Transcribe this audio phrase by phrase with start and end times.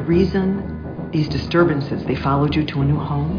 [0.00, 3.38] the reason these disturbances, they followed you to a new home,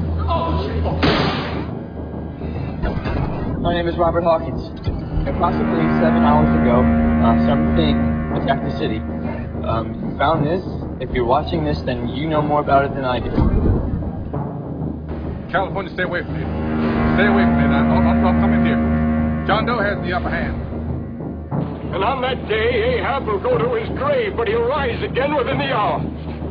[3.63, 4.69] My name is Robert Hawkins.
[5.27, 6.83] Approximately seven hours ago,
[7.25, 7.97] uh, something
[8.37, 8.99] attacked the city.
[9.65, 10.63] Um, found this.
[10.99, 13.31] If you're watching this, then you know more about it than I do.
[15.53, 16.41] California, stay away from me.
[17.17, 17.65] Stay away from me.
[17.69, 19.45] I'll, I'll, I'll come in here.
[19.47, 20.57] John Doe has the upper hand.
[21.95, 25.59] And on that day, Ahab will go to his grave, but he'll rise again within
[25.59, 26.01] the hour.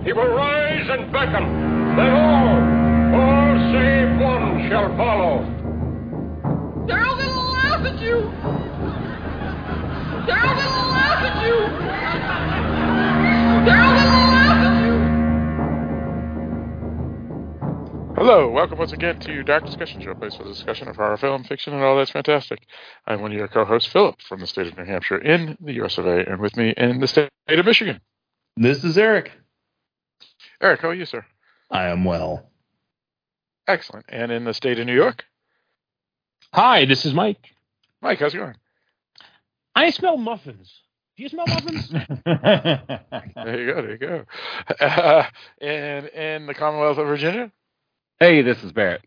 [0.05, 1.43] He will rise and beckon.
[1.97, 2.61] Then all,
[3.17, 5.41] all save one shall follow.
[6.85, 8.29] They're all gonna laugh at you!
[10.25, 11.57] They're all gonna laugh at you!
[13.65, 14.24] They're all gonna laugh
[18.27, 21.43] Hello, welcome once again to Dark Discussions, your place for the discussion of horror film,
[21.43, 22.57] fiction, and all that's fantastic.
[23.05, 25.99] I'm one of your co-hosts, Philip, from the state of New Hampshire in the US
[25.99, 28.01] of A, and with me in the state of Michigan.
[28.57, 29.31] This is Eric.
[30.59, 31.23] Eric, how are you, sir?
[31.69, 32.49] I am well.
[33.67, 34.07] Excellent.
[34.09, 35.23] And in the state of New York?
[36.51, 37.53] Hi, this is Mike.
[38.01, 38.55] Mike, how's it going?
[39.75, 40.73] I smell muffins.
[41.15, 41.89] Do you smell muffins?
[42.25, 44.25] there you go, there you go.
[44.83, 45.27] Uh,
[45.61, 47.51] and in the Commonwealth of Virginia?
[48.19, 49.01] Hey, this is Barrett.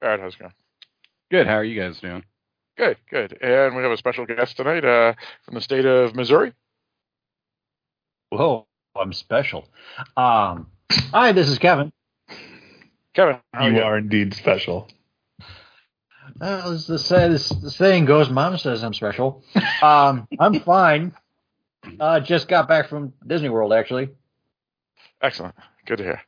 [0.00, 0.52] Barrett, how's it going?
[1.30, 1.46] Good.
[1.46, 2.24] How are you guys doing?
[2.78, 3.36] Good, good.
[3.42, 5.12] And we have a special guest tonight uh,
[5.44, 6.54] from the state of Missouri.
[8.30, 8.66] Whoa,
[8.98, 9.68] I'm special.
[10.16, 11.92] Um, hi, this is Kevin.
[13.12, 14.88] Kevin, you, are indeed special.
[16.40, 19.44] Well, as the, say, this, the saying goes, Mom says I'm special.
[19.82, 21.14] Um, I'm fine.
[22.00, 24.08] Uh, just got back from Disney World, actually.
[25.20, 25.54] Excellent.
[25.86, 26.22] Good to hear.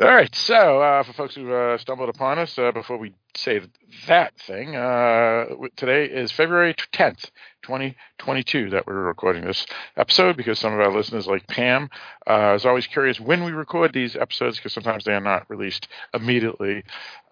[0.00, 0.34] All right.
[0.34, 3.60] So, uh, for folks who uh, stumbled upon us, uh, before we say
[4.06, 7.30] that thing, uh, today is February 10th,
[7.62, 9.64] 2022, that we're recording this
[9.96, 11.88] episode because some of our listeners, like Pam,
[12.26, 15.88] uh, is always curious when we record these episodes because sometimes they are not released
[16.12, 16.84] immediately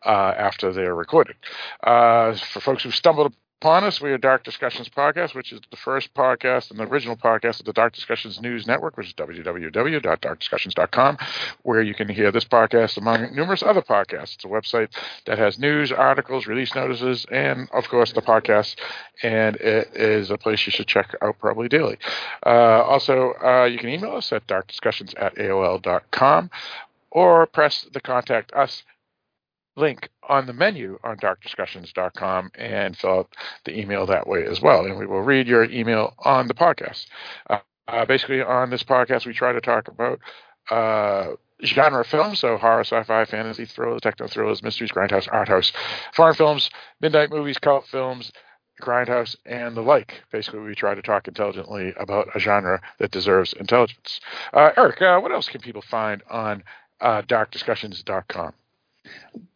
[0.07, 1.37] uh, after they're recorded.
[1.83, 4.01] for folks who stumbled upon us.
[4.01, 7.67] We are Dark Discussions Podcast, which is the first podcast and the original podcast of
[7.67, 11.19] the Dark Discussions News Network, which is www.darkdiscussions.com,
[11.63, 14.37] where you can hear this podcast among numerous other podcasts.
[14.37, 14.89] It's a website
[15.27, 18.77] that has news, articles, release notices, and, of course, the podcast.
[19.23, 21.99] And it is a place you should check out probably daily.
[22.47, 26.51] Uh, also, uh, you can email us at darkdiscussions at AOL.com
[27.11, 28.85] or press the contact us
[29.77, 34.85] link on the menu on darkdiscussions.com and fill out the email that way as well.
[34.85, 37.07] And we will read your email on the podcast.
[37.49, 37.59] Uh,
[37.89, 40.21] uh, basically, on this podcast, we try to talk about
[40.71, 45.73] uh, genre films, so horror, sci-fi, fantasy, thrillers, techno thrillers, mysteries, grindhouse, art house,
[46.15, 46.71] foreign films,
[47.01, 48.31] midnight movies, cult films,
[48.81, 50.23] grindhouse, and the like.
[50.31, 54.21] Basically, we try to talk intelligently about a genre that deserves intelligence.
[54.53, 56.63] Uh, Eric, uh, what else can people find on
[57.03, 58.53] darkdiscussions.com?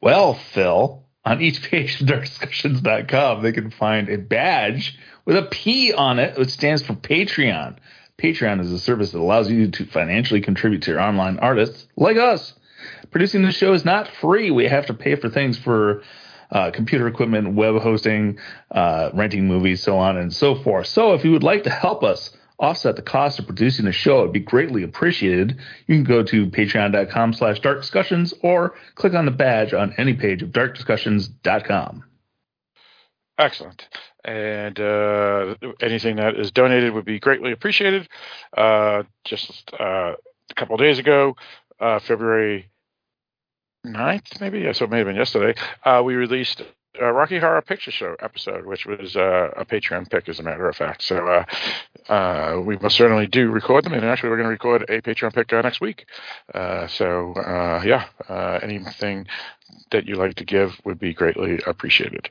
[0.00, 5.92] Well, Phil, on each page of darkdiscussions.com, they can find a badge with a P
[5.92, 7.76] on it, which stands for Patreon.
[8.18, 12.16] Patreon is a service that allows you to financially contribute to your online artists like
[12.16, 12.54] us.
[13.10, 14.50] Producing the show is not free.
[14.50, 16.02] We have to pay for things for
[16.50, 18.38] uh, computer equipment, web hosting,
[18.70, 20.86] uh, renting movies, so on and so forth.
[20.86, 24.20] So if you would like to help us offset the cost of producing the show,
[24.20, 25.58] it'd be greatly appreciated.
[25.86, 30.14] You can go to patreon.com slash dark discussions or click on the badge on any
[30.14, 32.04] page of darkdiscussions.com.
[33.38, 33.88] Excellent.
[34.24, 38.08] And uh, anything that is donated would be greatly appreciated.
[38.56, 40.14] Uh, just uh,
[40.50, 41.36] a couple days ago,
[41.80, 42.70] uh, February
[43.84, 46.62] 9th, maybe, so it may have been yesterday, uh, we released
[47.00, 50.68] a Rocky Horror Picture Show episode, which was uh, a Patreon pick, as a matter
[50.68, 51.02] of fact.
[51.02, 51.44] So uh,
[52.08, 55.34] uh, we most certainly do record them, and actually we're going to record a Patreon
[55.34, 56.06] pick uh, next week.
[56.52, 58.06] Uh, so uh, yeah,
[58.62, 59.26] anything
[59.90, 62.28] that you like to give would be greatly appreciated.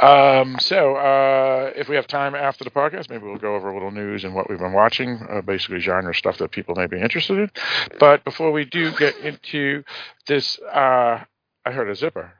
[0.00, 3.74] Um, so, uh, if we have time after the podcast, maybe we'll go over a
[3.74, 7.00] little news and what we've been watching, uh, basically genre stuff that people may be
[7.00, 7.50] interested in.
[7.98, 9.84] But before we do get into
[10.26, 11.24] this, uh,
[11.64, 12.32] I heard a zipper.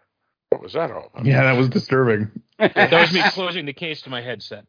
[0.51, 1.27] What was that all about?
[1.27, 2.31] Yeah, that was disturbing.
[2.59, 4.65] that was me closing the case to my headset.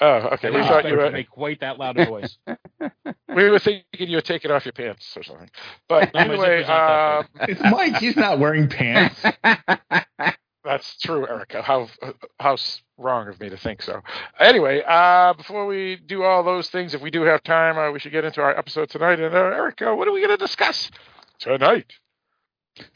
[0.00, 0.48] Oh, okay.
[0.48, 1.10] I We thought you it to were.
[1.12, 2.38] make quite that loud a noise.
[3.34, 5.50] We were thinking you were taking off your pants or something.
[5.88, 7.96] But anyway, zipper's um, It's Mike.
[7.96, 9.20] He's not wearing pants.
[10.64, 11.62] That's true, Erica.
[11.62, 11.88] How
[12.40, 12.56] how
[12.96, 14.02] wrong of me to think so.
[14.40, 17.98] Anyway, uh, before we do all those things, if we do have time, uh, we
[17.98, 19.20] should get into our episode tonight.
[19.20, 20.90] And uh, Erica, what are we going to discuss
[21.38, 21.92] tonight?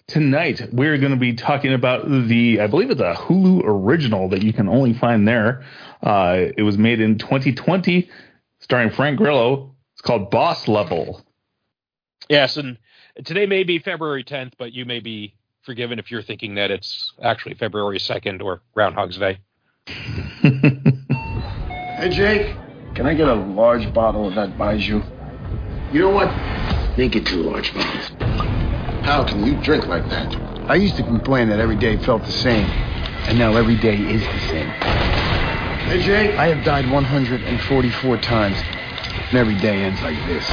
[0.06, 4.42] Tonight, we're going to be talking about the, I believe it's a Hulu original that
[4.42, 5.64] you can only find there.
[6.02, 8.08] Uh, it was made in 2020,
[8.60, 9.74] starring Frank Grillo.
[9.92, 11.22] It's called Boss Level.
[12.28, 12.78] Yes, and
[13.24, 17.12] today may be February 10th, but you may be forgiven if you're thinking that it's
[17.22, 19.38] actually February 2nd or Groundhog's Day.
[21.98, 22.54] Hey, Jake,
[22.94, 25.04] can I get a large bottle of that Baijiu?
[25.92, 26.28] You know what?
[26.96, 28.67] Make it two large bottles.
[29.08, 30.36] How can you drink like that?
[30.68, 32.66] I used to complain that every day felt the same,
[33.26, 34.68] and now every day is the same.
[35.88, 36.36] Hey, Jake.
[36.36, 38.58] I have died 144 times,
[39.30, 40.46] and every day ends like this.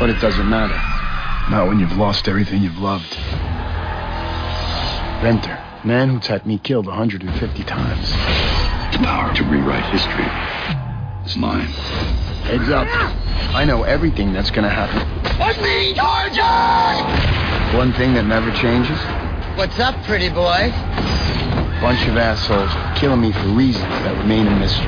[0.00, 0.74] But it doesn't matter.
[1.52, 3.14] Not when you've lost everything you've loved.
[5.22, 8.10] Ventor, man who had me killed 150 times.
[8.10, 10.87] The power to rewrite history
[11.28, 11.66] is mine.
[12.48, 12.86] Heads up.
[13.54, 15.06] I know everything that's gonna happen.
[15.38, 17.76] What's me, Georgia?
[17.76, 18.98] One thing that never changes
[19.56, 20.70] What's up, pretty boy?
[21.80, 24.86] bunch of assholes killing me for reasons that remain a mystery.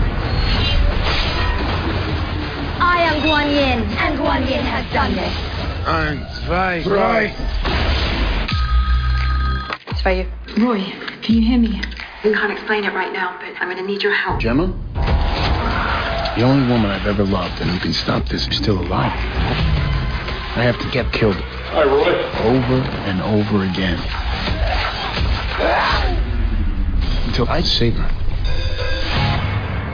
[2.81, 5.35] I am Guan Yin, and Guan Yin has done this.
[5.87, 7.35] Eins, zwei, drei.
[9.89, 10.27] It's for you.
[10.65, 10.81] Roy,
[11.23, 11.81] can you hear me?
[12.23, 14.41] I can't explain it right now, but I'm going to need your help.
[14.41, 14.75] Jemma?
[16.37, 19.13] The only woman I've ever loved and who can stop this is still alive.
[19.13, 22.15] I have to get killed Hi, Roy.
[22.47, 23.99] over and over again.
[27.27, 28.09] Until I save her.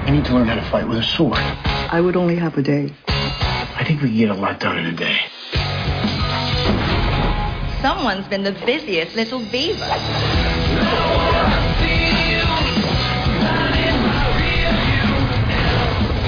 [0.06, 1.38] I need to learn how to fight with a sword.
[1.38, 2.92] I would only have a day.
[3.08, 5.18] I think we can get a lot done in a day.
[7.82, 9.84] Someone's been the busiest little beaver.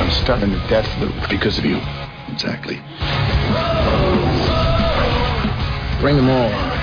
[0.09, 1.77] I'm stuck in the death loop Because of you.
[2.29, 2.77] Exactly.
[6.01, 6.79] Bring them all on.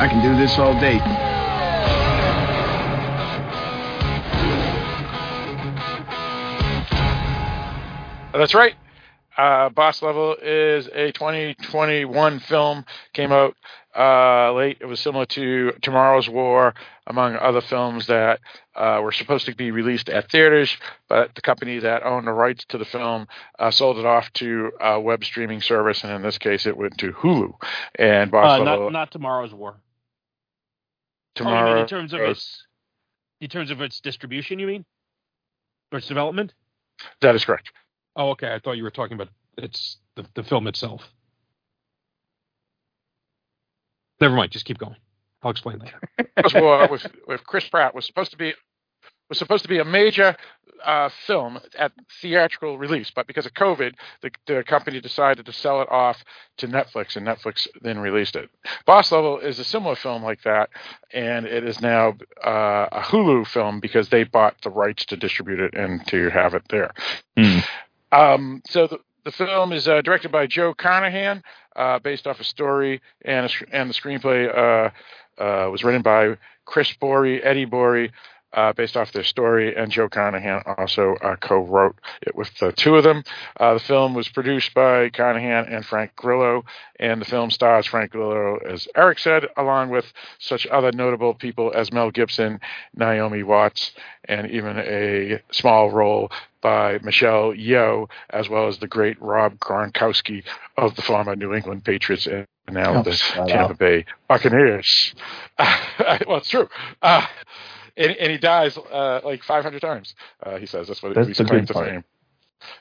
[0.00, 0.98] I can do this all day.
[8.32, 8.74] That's right.
[9.40, 12.84] Uh, Boss Level is a 2021 film.
[13.14, 13.56] Came out
[13.98, 14.76] uh, late.
[14.82, 16.74] It was similar to Tomorrow's War,
[17.06, 18.40] among other films that
[18.76, 20.76] uh, were supposed to be released at theaters,
[21.08, 23.28] but the company that owned the rights to the film
[23.58, 26.98] uh, sold it off to a web streaming service, and in this case, it went
[26.98, 27.54] to Hulu.
[27.94, 29.76] And Boss Uh, Level not, not Tomorrow's War.
[29.78, 29.82] Oh,
[31.34, 32.66] tomorrow in terms of its
[33.40, 34.84] in terms of its distribution, you mean?
[35.92, 36.52] Or its development?
[37.22, 37.70] that is correct.
[38.16, 38.52] Oh, okay.
[38.52, 41.02] I thought you were talking about it's the, the film itself.
[44.20, 44.52] Never mind.
[44.52, 44.96] Just keep going.
[45.42, 46.00] I'll explain later.
[46.36, 48.52] Tomorrow's War with with Chris Pratt was supposed to be
[49.28, 50.36] was supposed to be a major
[50.84, 55.82] uh, film at theatrical release, but because of COVID, the, the company decided to sell
[55.82, 56.22] it off
[56.58, 58.50] to Netflix, and Netflix then released it.
[58.86, 60.70] Boss Level is a similar film like that,
[61.12, 65.60] and it is now uh, a Hulu film because they bought the rights to distribute
[65.60, 66.92] it and to have it there.
[68.12, 71.42] Um, so the, the film is uh, directed by Joe Carnahan,
[71.76, 76.36] uh, based off a story, and a, and the screenplay uh, uh, was written by
[76.64, 78.10] Chris Borey, Eddie Borey,
[78.52, 82.96] uh, based off their story, and Joe Carnahan also uh, co-wrote it with the two
[82.96, 83.22] of them.
[83.58, 86.64] The film was produced by Carnahan and Frank Grillo,
[86.98, 91.72] and the film stars Frank Grillo, as Eric said, along with such other notable people
[91.72, 92.58] as Mel Gibson,
[92.96, 93.92] Naomi Watts,
[94.24, 100.44] and even a small role by Michelle Yeoh, as well as the great Rob Gronkowski
[100.76, 103.78] of the former New England Patriots and now Oh, the Tampa up.
[103.78, 105.14] Bay Buccaneers.
[105.58, 106.68] well, it's true.
[107.02, 107.26] Uh,
[107.96, 110.14] and, and he dies uh, like 500 times.
[110.42, 112.04] Uh, he says that's what That's he's claimed to fame.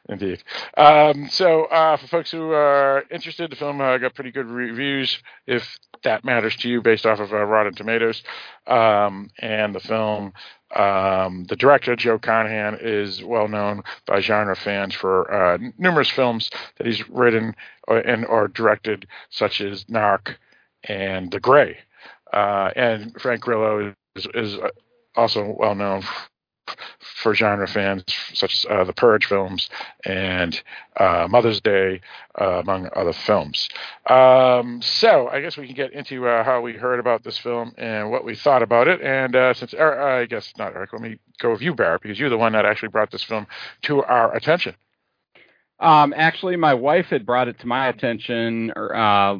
[0.09, 0.43] Indeed.
[0.75, 5.17] Um, so, uh, for folks who are interested, the film uh, got pretty good reviews,
[5.47, 8.21] if that matters to you, based off of uh, Rotten Tomatoes.
[8.67, 10.33] Um, and the film,
[10.75, 16.49] um, the director, Joe Carnahan, is well known by genre fans for uh, numerous films
[16.77, 17.55] that he's written
[17.87, 20.35] or, and or directed, such as Narc
[20.83, 21.77] and The Grey.
[22.31, 24.57] Uh, and Frank Grillo is, is
[25.15, 26.03] also well known
[26.99, 29.69] for genre fans, such as uh, the Purge films
[30.05, 30.61] and
[30.97, 32.01] uh, Mother's Day,
[32.39, 33.69] uh, among other films.
[34.09, 37.73] Um, so I guess we can get into uh, how we heard about this film
[37.77, 39.01] and what we thought about it.
[39.01, 42.29] And uh, since I guess not Eric, let me go with you, Barrett, because you're
[42.29, 43.47] the one that actually brought this film
[43.83, 44.75] to our attention.
[45.79, 49.37] Um, actually, my wife had brought it to my attention uh,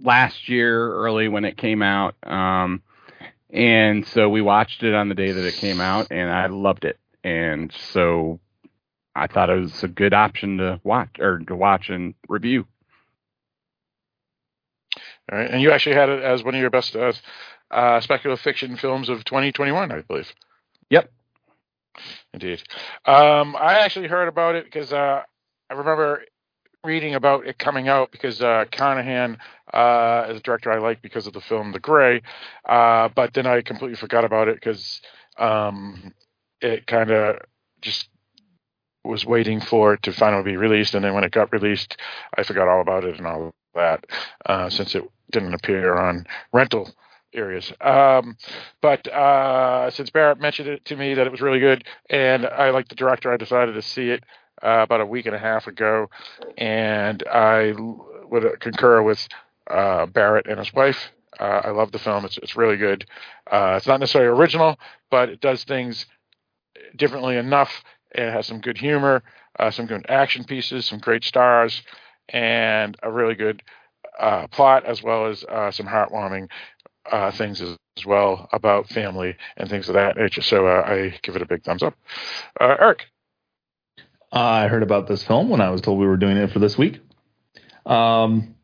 [0.00, 2.14] last year, early when it came out.
[2.22, 2.82] Um,
[3.52, 6.84] and so we watched it on the day that it came out, and I loved
[6.84, 6.98] it.
[7.22, 8.40] And so
[9.14, 12.66] I thought it was a good option to watch or to watch and review.
[15.30, 17.12] All right, and you actually had it as one of your best uh,
[17.70, 20.32] uh, speculative fiction films of 2021, I believe.
[20.90, 21.10] Yep.
[22.32, 22.62] Indeed.
[23.04, 25.22] Um, I actually heard about it because uh,
[25.70, 26.22] I remember
[26.84, 29.38] reading about it coming out because uh, Carnahan
[29.72, 32.22] uh, is a director I like because of the film The Grey,
[32.68, 35.00] uh, but then I completely forgot about it because
[35.38, 36.12] um,
[36.60, 37.36] it kind of
[37.80, 38.08] just
[39.04, 41.96] was waiting for it to finally be released, and then when it got released,
[42.36, 44.04] I forgot all about it and all that
[44.46, 46.90] uh, since it didn't appear on rental
[47.32, 47.72] areas.
[47.80, 48.36] Um,
[48.80, 52.70] but uh, since Barrett mentioned it to me that it was really good, and I
[52.70, 54.24] like the director, I decided to see it
[54.62, 56.08] uh, about a week and a half ago,
[56.56, 57.74] and I
[58.30, 59.26] would concur with
[59.68, 61.10] uh, Barrett and his wife.
[61.38, 62.24] Uh, I love the film.
[62.24, 63.06] It's it's really good.
[63.50, 64.78] Uh, it's not necessarily original,
[65.10, 66.06] but it does things
[66.96, 67.82] differently enough.
[68.14, 69.22] It has some good humor,
[69.58, 71.82] uh, some good action pieces, some great stars,
[72.28, 73.62] and a really good
[74.18, 75.40] uh, plot, as well as
[75.74, 76.48] some heartwarming
[77.32, 80.42] things as, as, well about family and things of that nature.
[80.42, 81.94] So I give it a big thumbs up.
[82.60, 83.06] Eric.
[84.32, 86.78] I heard about this film when I was told we were doing it for this
[86.78, 87.00] week.
[87.84, 88.54] Um,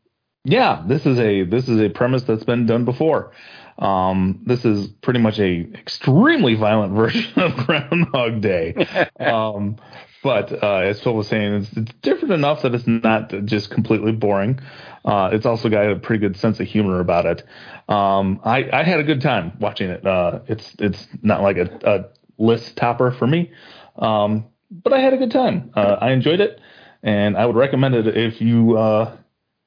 [0.43, 3.31] yeah, this is a this is a premise that's been done before.
[3.77, 9.09] Um, this is pretty much a extremely violent version of Groundhog Day.
[9.19, 9.77] um,
[10.21, 14.11] but uh, as Phil was saying, it's, it's, different enough that it's not just completely
[14.11, 14.59] boring.
[15.05, 17.43] Uh, it's also got a pretty good sense of humor about it.
[17.87, 20.05] Um, I, I, had a good time watching it.
[20.05, 22.05] Uh, it's it's not like a, a
[22.37, 23.51] list topper for me,
[23.97, 25.71] um, but I had a good time.
[25.75, 26.59] Uh, I enjoyed it,
[27.03, 29.17] and I would recommend it if you uh,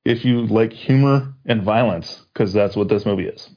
[0.04, 3.50] if you like humor and violence, because that's what this movie is.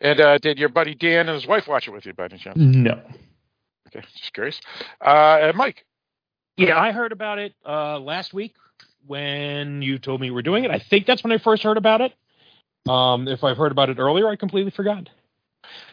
[0.00, 2.38] And uh, did your buddy Dan and his wife watch it with you by any
[2.38, 2.56] chance?
[2.56, 3.00] No.
[3.88, 4.60] Okay, just curious.
[5.00, 5.84] Uh, and Mike.
[6.56, 8.54] Yeah, I heard about it uh, last week
[9.06, 10.72] when you told me you were doing it.
[10.72, 12.12] I think that's when I first heard about it.
[12.90, 15.08] Um, if I've heard about it earlier, I completely forgot.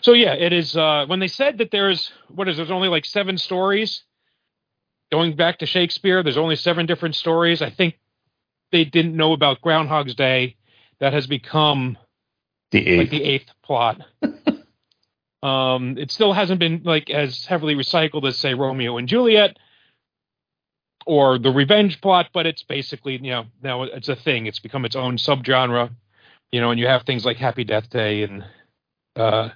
[0.01, 0.75] So yeah, it is.
[0.75, 4.03] Uh, when they said that there's what is there's only like seven stories
[5.11, 7.61] going back to Shakespeare, there's only seven different stories.
[7.61, 7.97] I think
[8.71, 10.55] they didn't know about Groundhog's Day
[10.99, 11.97] that has become
[12.71, 14.01] the eighth, like the eighth plot.
[15.43, 19.57] um, it still hasn't been like as heavily recycled as say Romeo and Juliet
[21.05, 24.45] or the revenge plot, but it's basically you know now it's a thing.
[24.47, 25.91] It's become its own subgenre.
[26.51, 28.45] You know, and you have things like Happy Death Day and
[29.15, 29.49] uh,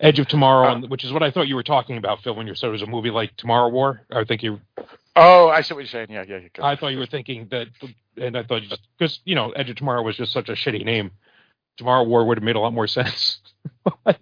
[0.00, 2.46] Edge of Tomorrow, uh, which is what I thought you were talking about, Phil, when
[2.46, 4.02] you said it was a movie like Tomorrow War.
[4.10, 4.60] I think you.
[5.16, 6.08] Oh, I see what you're saying.
[6.10, 6.38] Yeah, yeah.
[6.38, 7.68] yeah I thought you were thinking that,
[8.16, 10.52] and I thought you just because you know Edge of Tomorrow was just such a
[10.52, 11.12] shitty name.
[11.76, 13.38] Tomorrow War would have made a lot more sense.
[14.04, 14.18] but,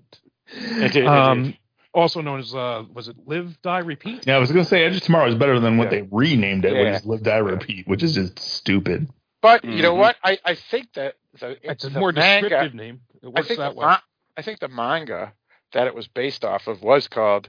[0.47, 1.57] it did, um, it
[1.95, 4.26] also known as uh, was it Live Die Repeat?
[4.26, 6.00] Yeah, I was going to say Edge of Tomorrow is better than what yeah.
[6.00, 6.83] they renamed it, yeah.
[6.83, 9.09] which is Live Die Repeat, which is just stupid.
[9.41, 10.00] But you know mm-hmm.
[10.00, 10.17] what?
[10.23, 13.00] I, I think that the, it's a the more manga, descriptive name.
[13.23, 13.97] It works I think that the, way.
[14.37, 15.33] I think the manga
[15.73, 17.49] that it was based off of was called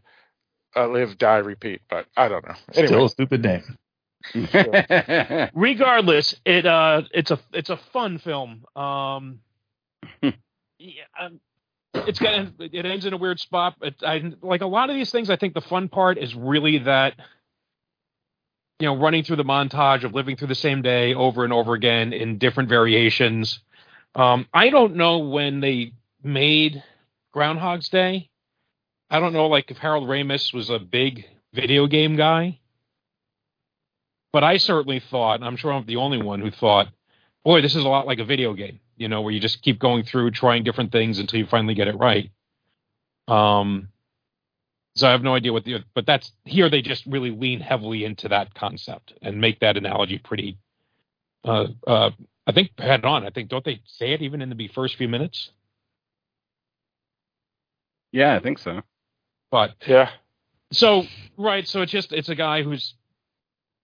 [0.76, 2.56] uh, Live, Die, Repeat, but I don't know.
[2.74, 2.88] Anyway.
[2.88, 3.78] Still a stupid name.
[5.54, 8.64] Regardless, it uh, it's a it's a fun film.
[8.76, 9.40] Um,
[10.80, 11.40] yeah, um,
[11.94, 13.76] it's got it ends in a weird spot.
[13.80, 15.30] But I like a lot of these things.
[15.30, 17.16] I think the fun part is really that
[18.80, 21.74] you know running through the montage of living through the same day over and over
[21.74, 23.60] again in different variations.
[24.16, 26.84] Um, I don't know when they made
[27.34, 28.30] Groundhog's Day.
[29.10, 32.60] I don't know, like if Harold Ramis was a big video game guy,
[34.34, 36.90] but I certainly thought, and I'm sure I'm the only one who thought,
[37.46, 38.80] boy, this is a lot like a video game.
[38.98, 41.88] You know, where you just keep going through trying different things until you finally get
[41.90, 42.32] it right.
[43.28, 43.90] Um,
[44.96, 48.06] So I have no idea what the but that's here they just really lean heavily
[48.06, 50.58] into that concept and make that analogy pretty
[51.46, 52.12] uh uh
[52.48, 53.26] I think head on.
[53.26, 55.52] I think don't they say it even in the first few minutes?
[58.14, 58.82] Yeah, I think so.
[59.52, 60.10] But yeah.
[60.72, 61.04] So
[61.38, 62.94] right, so it's just it's a guy who's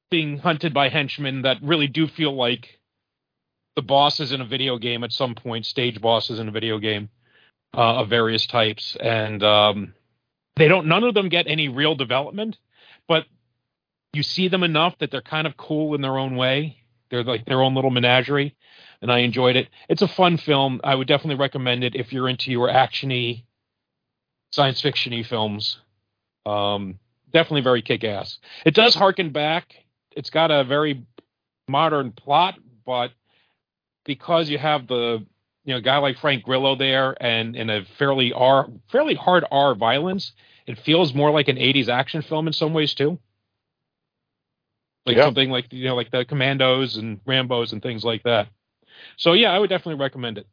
[0.10, 2.80] being hunted by henchmen that really do feel like
[3.76, 7.10] the bosses in a video game at some point, stage bosses in a video game
[7.76, 9.94] uh, of various types, and um,
[10.56, 10.88] they don't.
[10.88, 12.58] None of them get any real development,
[13.08, 13.26] but
[14.14, 16.78] you see them enough that they're kind of cool in their own way.
[17.10, 18.56] They're like their own little menagerie,
[19.02, 19.70] and I enjoyed it.
[19.88, 20.82] It's a fun film.
[20.84, 23.44] I would definitely recommend it if you're into your actiony,
[24.52, 25.80] science fictiony films.
[26.46, 27.00] Um,
[27.32, 28.40] definitely very kick ass.
[28.66, 29.76] It does harken back.
[30.12, 31.06] It's got a very
[31.68, 33.12] modern plot, but
[34.06, 35.26] because you have the
[35.66, 39.76] you know guy like Frank Grillo there and in a fairly R fairly hard R
[39.76, 40.34] violence,
[40.66, 43.20] it feels more like an 80s action film in some ways too.
[45.06, 45.26] Like Yeah.
[45.26, 48.48] something like you know like the Commandos and Rambo's and things like that.
[49.18, 50.48] So yeah, I would definitely recommend it.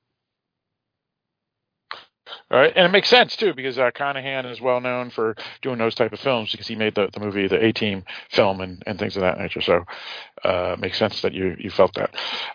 [2.51, 5.79] All right, and it makes sense too because uh, Carnahan is well known for doing
[5.79, 8.83] those type of films because he made the, the movie the A Team film and,
[8.87, 9.61] and things of that nature.
[9.61, 9.85] So
[10.45, 12.15] uh, it makes sense that you you felt that.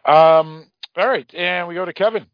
[0.09, 2.25] Um, all right, and we go to Kevin.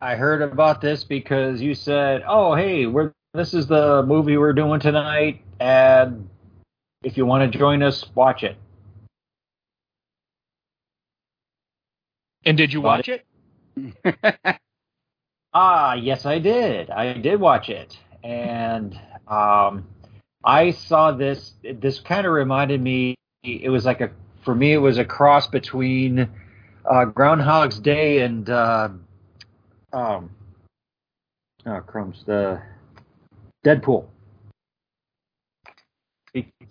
[0.00, 4.52] I heard about this because you said, "Oh, hey, we're this is the movie we're
[4.52, 6.28] doing tonight, and
[7.02, 8.56] if you want to join us, watch it."
[12.44, 13.26] And did you watch it?
[15.58, 16.90] Ah, yes, I did.
[16.90, 18.92] I did watch it, and
[19.26, 19.86] um,
[20.44, 21.54] I saw this.
[21.62, 23.14] This kind of reminded me.
[23.42, 24.10] It was like a
[24.44, 24.74] for me.
[24.74, 26.28] It was a cross between
[26.84, 28.90] uh, Groundhog's Day and uh,
[29.94, 30.28] um,
[31.64, 32.60] oh crumbs the
[33.64, 34.04] Deadpool.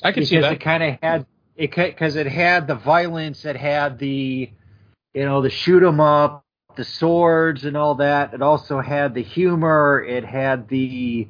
[0.04, 0.54] I can see that.
[0.54, 1.26] it kind of had
[1.56, 4.52] it because it had the violence, it had the
[5.16, 6.45] you know the shoot 'em up,
[6.76, 8.34] the swords and all that.
[8.34, 10.04] It also had the humor.
[10.08, 11.28] It had the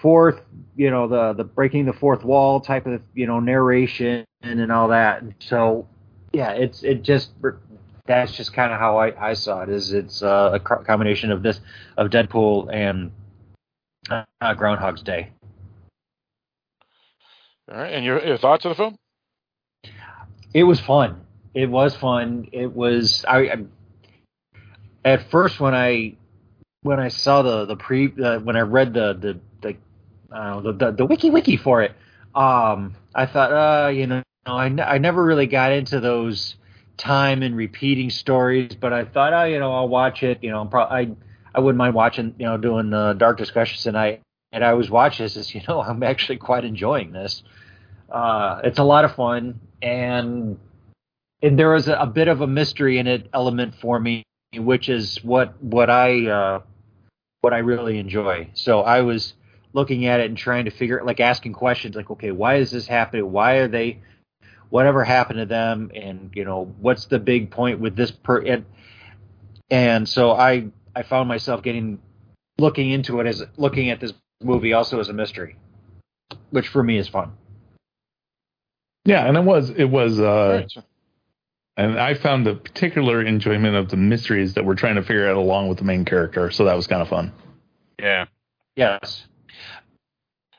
[0.00, 0.40] fourth,
[0.76, 4.88] you know, the the breaking the fourth wall type of you know narration and all
[4.88, 5.22] that.
[5.40, 5.88] So
[6.32, 7.30] yeah, it's it just
[8.06, 9.68] that's just kind of how I, I saw it.
[9.68, 11.60] Is it's uh, a combination of this
[11.96, 13.10] of Deadpool and
[14.10, 15.30] uh, Groundhog's Day.
[17.70, 18.96] All right, and your, your thoughts of the film?
[20.54, 21.22] It was fun.
[21.52, 22.48] It was fun.
[22.52, 23.56] It was I, I
[25.06, 26.16] at first when I
[26.82, 29.76] when I saw the the pre uh, when I read the the the
[30.62, 31.92] the, the the wiki wiki for it,
[32.34, 36.56] um, I thought uh you know I, n- I never really got into those
[36.96, 40.42] time and repeating stories, but I thought oh you know I'll watch it.
[40.42, 41.10] You know I'm pro- I
[41.54, 44.20] I wouldn't mind watching you know doing uh, dark discussions tonight.
[44.52, 47.44] And I was watching this you know I'm actually quite enjoying this.
[48.10, 50.58] Uh, it's a lot of fun and
[51.42, 54.24] and there was a, a bit of a mystery in it element for me,
[54.64, 56.60] which is what what I uh,
[57.40, 58.50] what I really enjoy.
[58.54, 59.34] So I was
[59.72, 62.86] looking at it and trying to figure, like asking questions, like, okay, why is this
[62.86, 63.30] happening?
[63.30, 64.00] Why are they?
[64.70, 65.90] Whatever happened to them?
[65.94, 68.38] And you know, what's the big point with this per?
[68.38, 68.64] And,
[69.70, 72.00] and so I I found myself getting
[72.58, 75.56] looking into it as looking at this movie also as a mystery,
[76.50, 77.32] which for me is fun.
[79.04, 80.66] Yeah, and it was it was uh
[81.76, 85.36] and I found the particular enjoyment of the mysteries that we're trying to figure out
[85.36, 87.32] along with the main character, so that was kind of fun.
[87.98, 88.26] Yeah.
[88.76, 89.26] Yes.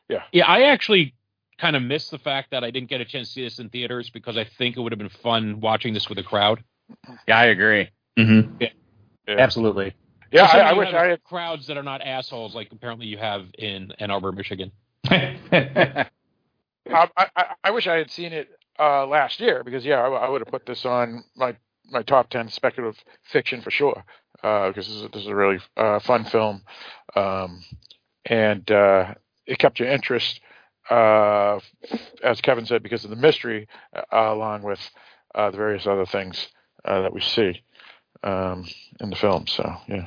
[0.09, 0.23] Yeah.
[0.31, 1.15] Yeah, I actually
[1.57, 3.69] kind of missed the fact that I didn't get a chance to see this in
[3.69, 6.63] theaters because I think it would have been fun watching this with a crowd.
[7.27, 7.89] Yeah, I agree.
[8.17, 8.55] Mm-hmm.
[8.59, 8.69] Yeah.
[9.27, 9.95] Absolutely.
[10.31, 11.23] Yeah, I, I wish I had.
[11.23, 14.71] crowds that are not assholes like apparently you have in Ann Arbor, Michigan.
[15.09, 16.07] I,
[17.17, 20.41] I, I wish I had seen it uh, last year because yeah, I, I would
[20.41, 21.55] have put this on my
[21.89, 24.03] my top ten speculative fiction for sure.
[24.43, 26.61] Uh, because this is this is a really uh, fun film,
[27.15, 27.63] um,
[28.25, 29.13] and uh,
[29.47, 30.39] it kept your interest,
[30.91, 31.59] uh,
[32.23, 34.79] as Kevin said, because of the mystery, uh, along with
[35.33, 36.49] uh, the various other things
[36.85, 37.63] uh, that we see
[38.23, 38.65] um,
[38.99, 39.47] in the film.
[39.47, 40.05] So yeah,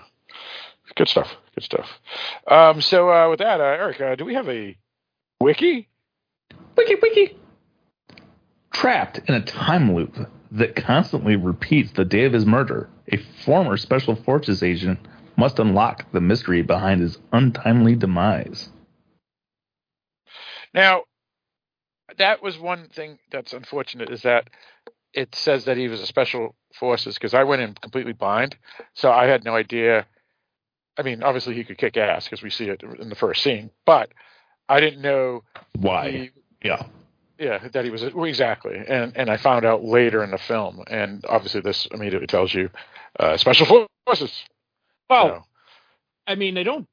[0.94, 1.34] good stuff.
[1.56, 1.88] Good stuff.
[2.46, 4.76] Um, so uh, with that, uh, Eric, uh, do we have a
[5.40, 5.88] wiki?
[6.76, 7.36] Wiki wiki.
[8.72, 10.16] Trapped in a time loop
[10.52, 14.98] that constantly repeats the day of his murder, a former Special Forces agent
[15.36, 18.68] must unlock the mystery behind his untimely demise.
[20.74, 21.02] Now,
[22.18, 24.48] that was one thing that's unfortunate is that
[25.12, 28.56] it says that he was a special forces because I went in completely blind,
[28.94, 30.06] so I had no idea.
[30.96, 33.70] I mean, obviously he could kick ass because we see it in the first scene,
[33.86, 34.10] but
[34.68, 35.42] I didn't know
[35.76, 36.10] Why?
[36.10, 36.30] he-
[36.62, 36.84] Yeah.
[37.40, 40.84] Yeah, that he was well, exactly, and and I found out later in the film,
[40.88, 42.68] and obviously this immediately tells you
[43.18, 44.44] uh, special forces.
[45.08, 45.46] Well,
[46.26, 46.86] I mean, they don't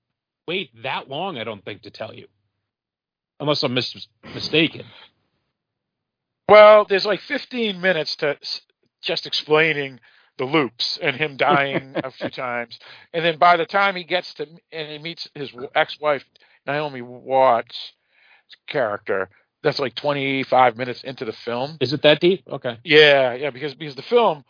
[0.48, 1.38] wait that long.
[1.38, 2.28] I don't think to tell you,
[3.42, 4.86] unless I'm mis- mistaken.
[6.50, 8.62] well, there's like 15 minutes to s-
[9.02, 10.00] just explaining
[10.38, 12.80] the loops and him dying a few times,
[13.14, 16.24] and then by the time he gets to and he meets his ex-wife
[16.66, 17.92] Naomi Watts'
[18.68, 19.30] character,
[19.64, 21.78] that's like 25 minutes into the film.
[21.82, 22.44] Is it that deep?
[22.48, 22.78] Okay.
[22.84, 24.44] Yeah, yeah, because because the film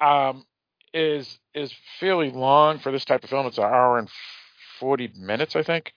[0.00, 0.44] um,
[0.92, 3.46] is is fairly long for this type of film.
[3.46, 4.08] It's an hour and
[4.80, 5.94] forty minutes, I think,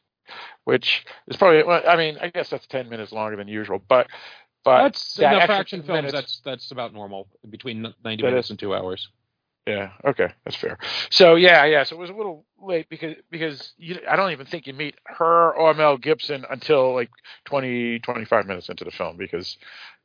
[0.64, 1.64] which is probably.
[1.64, 4.08] Well, I mean, I guess that's ten minutes longer than usual, but
[4.64, 5.98] but that's that enough extra action films.
[5.98, 8.52] minutes- That's that's about normal between ninety minutes is.
[8.52, 9.10] and two hours.
[9.68, 9.92] Yeah.
[10.06, 10.78] Okay, that's fair.
[11.10, 11.84] So yeah, yeah.
[11.84, 14.96] So it was a little late because because you, I don't even think you meet
[15.06, 17.10] her or Mel Gibson until like
[17.46, 19.58] 20, 25 minutes into the film because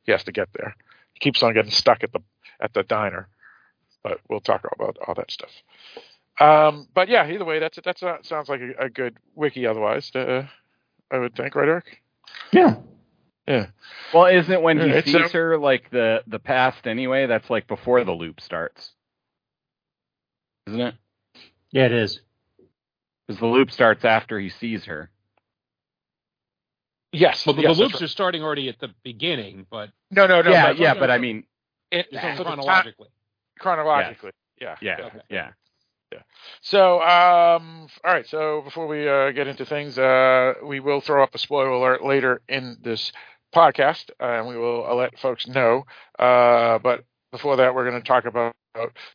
[0.03, 0.75] he has to get there.
[1.13, 2.21] He keeps on getting stuck at the
[2.59, 3.27] at the diner.
[4.03, 5.51] But we'll talk about all that stuff.
[6.39, 9.67] Um, but yeah, either way, that's that's a, sounds like a, a good wiki.
[9.67, 10.47] Otherwise, uh,
[11.11, 12.01] I would think, right, Eric?
[12.51, 12.77] Yeah.
[13.47, 13.67] Yeah.
[14.13, 17.27] Well, isn't it when he Yeah, it's, sees uh, her like the the past anyway?
[17.27, 18.91] That's like before the loop starts,
[20.67, 20.95] isn't it?
[21.71, 22.21] Yeah, it is.
[23.27, 25.09] Because the loop starts after he sees her.
[27.13, 27.45] Yes.
[27.45, 30.41] Well, the, yes, the that's loops are starting already at the beginning, but no, no,
[30.41, 30.49] no.
[30.51, 31.43] yeah, but- yeah, but I mean,
[31.91, 33.07] it, it's for chronologically.
[33.07, 34.31] time- chronologically.
[34.59, 34.75] Yeah.
[34.81, 35.19] yeah, Okay.
[35.29, 35.49] yeah.
[36.61, 38.27] So, um, all right.
[38.27, 42.03] So before we uh, get into things, uh, we will throw up a spoiler alert
[42.03, 43.11] later in this
[43.55, 45.85] podcast, uh, and we will uh, let folks know.
[46.19, 48.55] Uh, but before that, we're going to talk about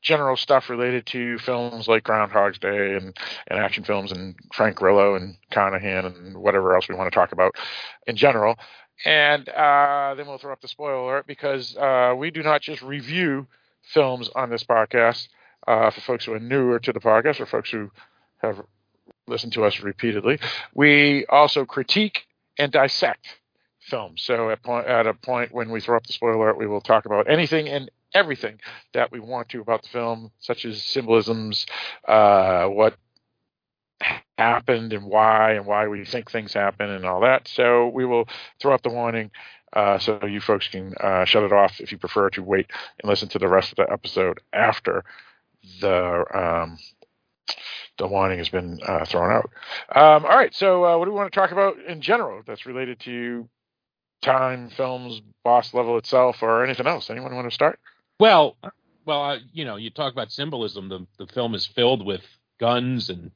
[0.03, 3.17] general stuff related to films like Groundhog's Day and,
[3.49, 7.33] and action films and Frank Grillo and Carnahan and whatever else we want to talk
[7.33, 7.55] about
[8.07, 8.57] in general.
[9.05, 12.83] And uh, then we'll throw up the spoiler alert because uh, we do not just
[12.83, 13.47] review
[13.83, 15.29] films on this podcast
[15.67, 17.91] uh, for folks who are newer to the podcast or folks who
[18.39, 18.61] have
[19.27, 20.39] listened to us repeatedly.
[20.75, 22.27] We also critique
[22.59, 23.27] and dissect
[23.81, 24.23] films.
[24.23, 26.81] So at, point, at a point when we throw up the spoiler alert, we will
[26.81, 28.61] talk about anything and everything
[28.95, 31.67] that we want to about the film, such as symbolisms,
[32.07, 32.97] uh, what
[34.39, 37.49] happened and why, and why we think things happen, and all that.
[37.49, 38.29] So we will
[38.61, 39.31] throw up the warning.
[39.73, 43.09] Uh, so you folks can uh, shut it off if you prefer to wait and
[43.09, 45.05] listen to the rest of the episode after
[45.81, 46.79] the um,
[47.99, 49.51] the warning has been uh, thrown out.
[49.95, 52.67] Um, all right, so uh, what do we want to talk about in general that's
[52.67, 53.49] related to
[54.23, 57.11] time, films, boss level itself, or anything else?
[57.11, 57.79] Anyone want to start?
[58.19, 58.57] Well,
[59.05, 60.89] well, uh, you know, you talk about symbolism.
[60.89, 62.23] The the film is filled with
[62.59, 63.31] guns and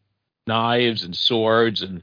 [0.46, 2.02] knives and swords and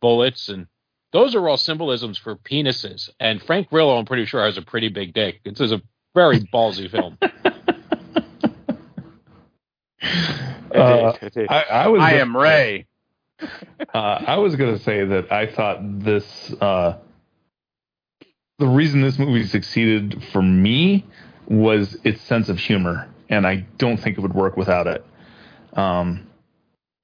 [0.00, 0.66] bullets, and
[1.12, 3.10] those are all symbolisms for penises.
[3.20, 5.40] And Frank Grillo, I'm pretty sure, has a pretty big dick.
[5.44, 5.82] This is a
[6.14, 7.18] very ballsy film.
[10.74, 11.12] Uh,
[11.48, 12.02] I, I was.
[12.02, 12.86] I gonna am say- Ray.
[13.94, 16.52] Uh, I was going to say that I thought this.
[16.60, 16.98] Uh,
[18.58, 21.06] the reason this movie succeeded for me
[21.48, 25.04] was its sense of humor, and I don't think it would work without it.
[25.74, 26.26] Um,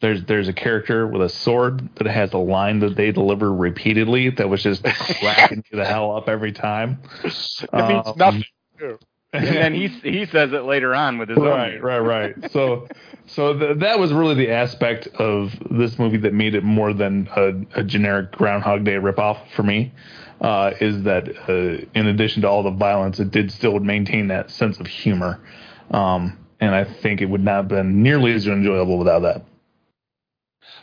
[0.01, 4.31] there's there's a character with a sword that has a line that they deliver repeatedly
[4.31, 4.83] that was just
[5.21, 6.99] cracking me the hell up every time.
[7.25, 8.45] It means Um, nothing.
[8.79, 8.99] too.
[9.33, 11.81] And then he he says it later on with his right, own.
[11.83, 12.37] right, right.
[12.41, 12.51] Right.
[12.51, 12.89] So,
[13.27, 17.29] so th- that was really the aspect of this movie that made it more than
[17.37, 19.93] a, a generic Groundhog Day ripoff for me.
[20.41, 24.51] Uh, is that uh, in addition to all the violence, it did still maintain that
[24.51, 25.39] sense of humor,
[25.91, 29.45] um, and I think it would not have been nearly as enjoyable without that.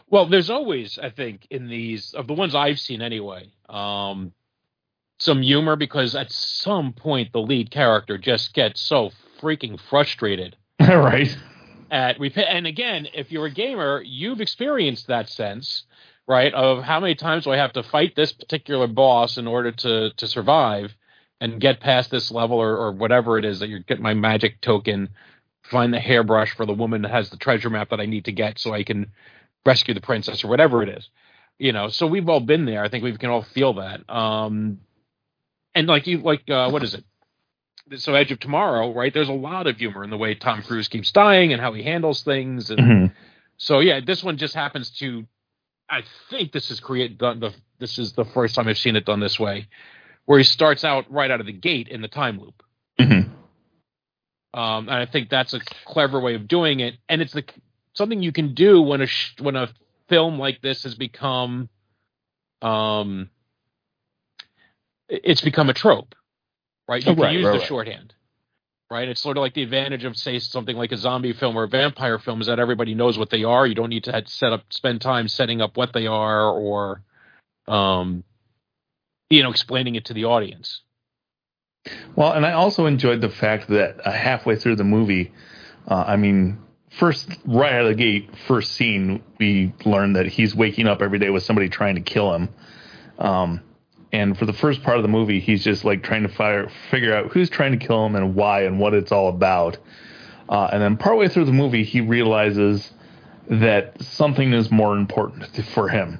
[0.09, 4.31] Well, there's always, I think, in these of the ones I've seen anyway, um,
[5.19, 11.35] some humor because at some point the lead character just gets so freaking frustrated right.
[11.91, 15.83] at and again, if you're a gamer, you've experienced that sense,
[16.27, 16.53] right?
[16.53, 20.11] Of how many times do I have to fight this particular boss in order to
[20.11, 20.93] to survive
[21.39, 24.59] and get past this level or, or whatever it is that you get my magic
[24.61, 25.09] token,
[25.63, 28.31] find the hairbrush for the woman that has the treasure map that I need to
[28.31, 29.11] get so I can
[29.65, 31.09] rescue the princess or whatever it is.
[31.59, 32.83] You know, so we've all been there.
[32.83, 34.07] I think we can all feel that.
[34.09, 34.79] Um
[35.75, 37.03] and like you like uh what is it?
[37.97, 39.13] So Edge of Tomorrow, right?
[39.13, 41.83] There's a lot of humor in the way Tom Cruise keeps dying and how he
[41.83, 43.11] handles things and Mhm.
[43.57, 45.25] so yeah, this one just happens to.
[45.89, 47.53] I think this is create done the.
[47.79, 49.67] This is the first time I've seen it done this way,
[50.25, 52.63] where he starts out right out of the gate in the time loop.
[52.99, 53.29] Mhm.
[54.53, 57.43] Um, and I think that's a clever way of doing it, and it's the
[57.93, 59.69] something you can do when a sh- when a
[60.09, 61.69] film like this has become,
[62.61, 63.29] um,
[65.09, 66.15] it's become a trope,
[66.87, 67.03] right?
[67.03, 67.67] You Oh, can right, use right, the right.
[67.67, 68.13] shorthand,
[68.89, 69.07] right?
[69.07, 71.67] It's sort of like the advantage of say something like a zombie film or a
[71.67, 73.67] vampire film is that everybody knows what they are.
[73.67, 77.01] You don't need to set up spend time setting up what they are or,
[77.67, 78.23] um,
[79.29, 80.81] you know, explaining it to the audience.
[82.15, 85.33] Well, and I also enjoyed the fact that uh, halfway through the movie,
[85.87, 86.59] uh, I mean,
[86.99, 91.19] first right out of the gate, first scene, we learn that he's waking up every
[91.19, 92.49] day with somebody trying to kill him.
[93.19, 93.61] Um,
[94.11, 97.13] and for the first part of the movie, he's just like trying to fire, figure
[97.13, 99.77] out who's trying to kill him and why and what it's all about.
[100.47, 102.93] Uh, and then partway through the movie, he realizes
[103.49, 106.19] that something is more important for him,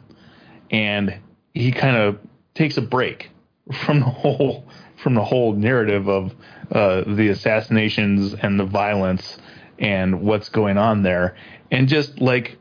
[0.70, 1.18] and
[1.54, 2.20] he kind of
[2.54, 3.30] takes a break
[3.86, 4.68] from the whole
[5.04, 6.34] from the whole narrative of
[6.72, 9.38] uh, the assassinations and the violence
[9.78, 11.38] and what's going on there,
[11.72, 12.58] and just like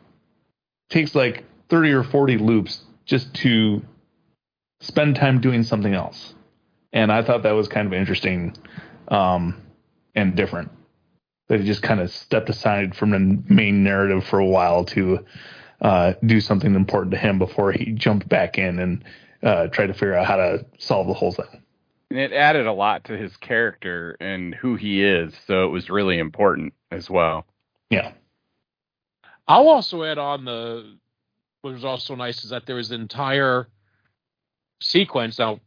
[0.89, 3.83] takes like thirty or forty loops just to
[4.81, 6.35] spend time doing something else.
[6.93, 8.57] And I thought that was kind of interesting
[9.09, 9.63] um,
[10.15, 10.71] and different.
[11.49, 15.25] That he just kind of stepped aside from the main narrative for a while to
[15.81, 19.05] uh, do something important to him before he jumped back in and
[19.43, 21.63] uh, tried to figure out how to solve the whole thing.
[22.11, 25.91] And it added a lot to his character and who he is, so it was
[25.91, 27.47] really important as well.
[27.91, 28.13] Yeah.
[29.49, 30.97] I'll also add on the
[31.63, 33.69] what was also nice is that there was an entire
[34.81, 35.39] sequence.
[35.39, 35.61] Now,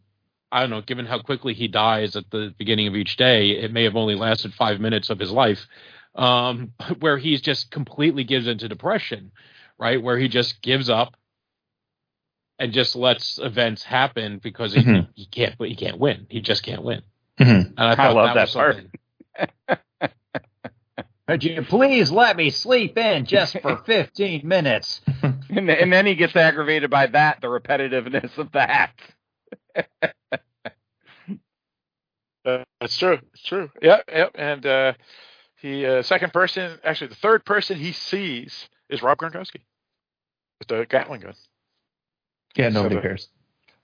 [0.51, 3.71] I don't know, given how quickly he dies at the beginning of each day, it
[3.71, 5.67] may have only lasted five minutes of his life,
[6.15, 9.31] um, where he's just completely gives into depression,
[9.77, 10.01] right?
[10.01, 11.15] Where he just gives up
[12.57, 15.07] and just lets events happen because he, Mhm.
[15.13, 16.25] he can't, but he can't win.
[16.29, 17.03] He just can't win.
[17.39, 17.67] Mhm.
[17.77, 18.75] And I, I love that, that part.
[18.75, 19.79] something-
[21.27, 24.99] Could you please let me sleep in just for 15 minutes?
[25.55, 28.91] And, and then he gets aggravated by that, the repetitiveness of that.
[32.45, 33.19] Uh, that's true.
[33.33, 33.69] It's true.
[33.81, 34.31] Yep, yep.
[34.35, 34.93] And uh,
[35.61, 39.61] he uh, second person, actually the third person he sees is Rob Gronkowski
[40.59, 41.33] with the Gatling gun.
[42.55, 43.29] Yeah, nobody So the- cares.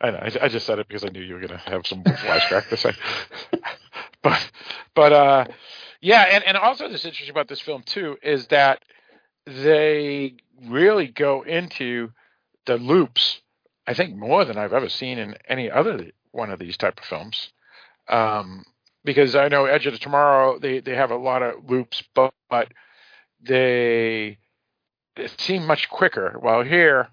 [0.02, 0.18] I know.
[0.18, 2.68] I, I just said it because I knew you were going to have some flashback
[2.70, 2.92] to say.
[4.24, 4.52] but,
[4.94, 5.46] but, uh,
[6.02, 8.84] yeah, and, and also that's interesting about this film too is that
[9.46, 10.36] they
[10.68, 12.12] really go into
[12.66, 13.42] the loops.
[13.88, 17.06] I think more than I've ever seen in any other one of these type of
[17.06, 17.50] films.
[18.08, 18.66] Um,
[19.04, 22.34] because I know Edge of the Tomorrow, they they have a lot of loops, but,
[22.50, 22.70] but
[23.42, 24.38] they,
[25.38, 26.36] seem much quicker.
[26.40, 27.10] While here,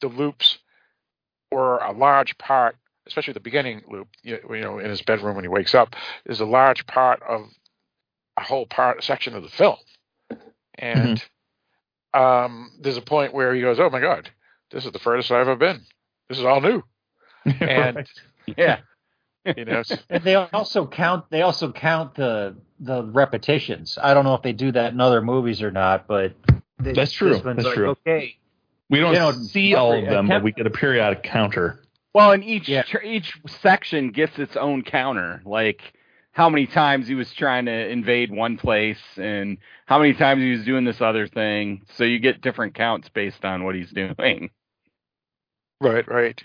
[0.00, 0.58] the loops
[1.52, 5.44] were a large part, especially the beginning loop, you you know, in his bedroom when
[5.44, 5.94] he wakes up,
[6.24, 7.42] is a large part of
[8.36, 9.76] a whole part section of the film.
[10.76, 11.22] And
[12.14, 14.30] um, there's a point where he goes, "Oh my God,
[14.70, 15.80] this is the furthest I've ever been.
[16.28, 16.82] This is all new."
[17.60, 18.06] And
[18.56, 18.78] Yeah.
[19.56, 21.26] you know, it's- And they also count.
[21.30, 23.98] They also count the the repetitions.
[24.02, 26.34] I don't know if they do that in other movies or not, but
[26.78, 27.34] they, That's true.
[27.34, 27.90] this one's That's like, true.
[27.90, 28.36] Okay,
[28.90, 31.80] We don't You know, see all of them, but we get a periodic counter.
[32.14, 32.84] Well, and each Yeah.
[33.02, 35.80] each section gets its own counter, like
[36.34, 40.52] how many times he was trying to invade one place and how many times he
[40.52, 41.82] was doing this other thing.
[41.96, 44.50] So you get different counts based on what he's doing.
[45.80, 46.42] right, right,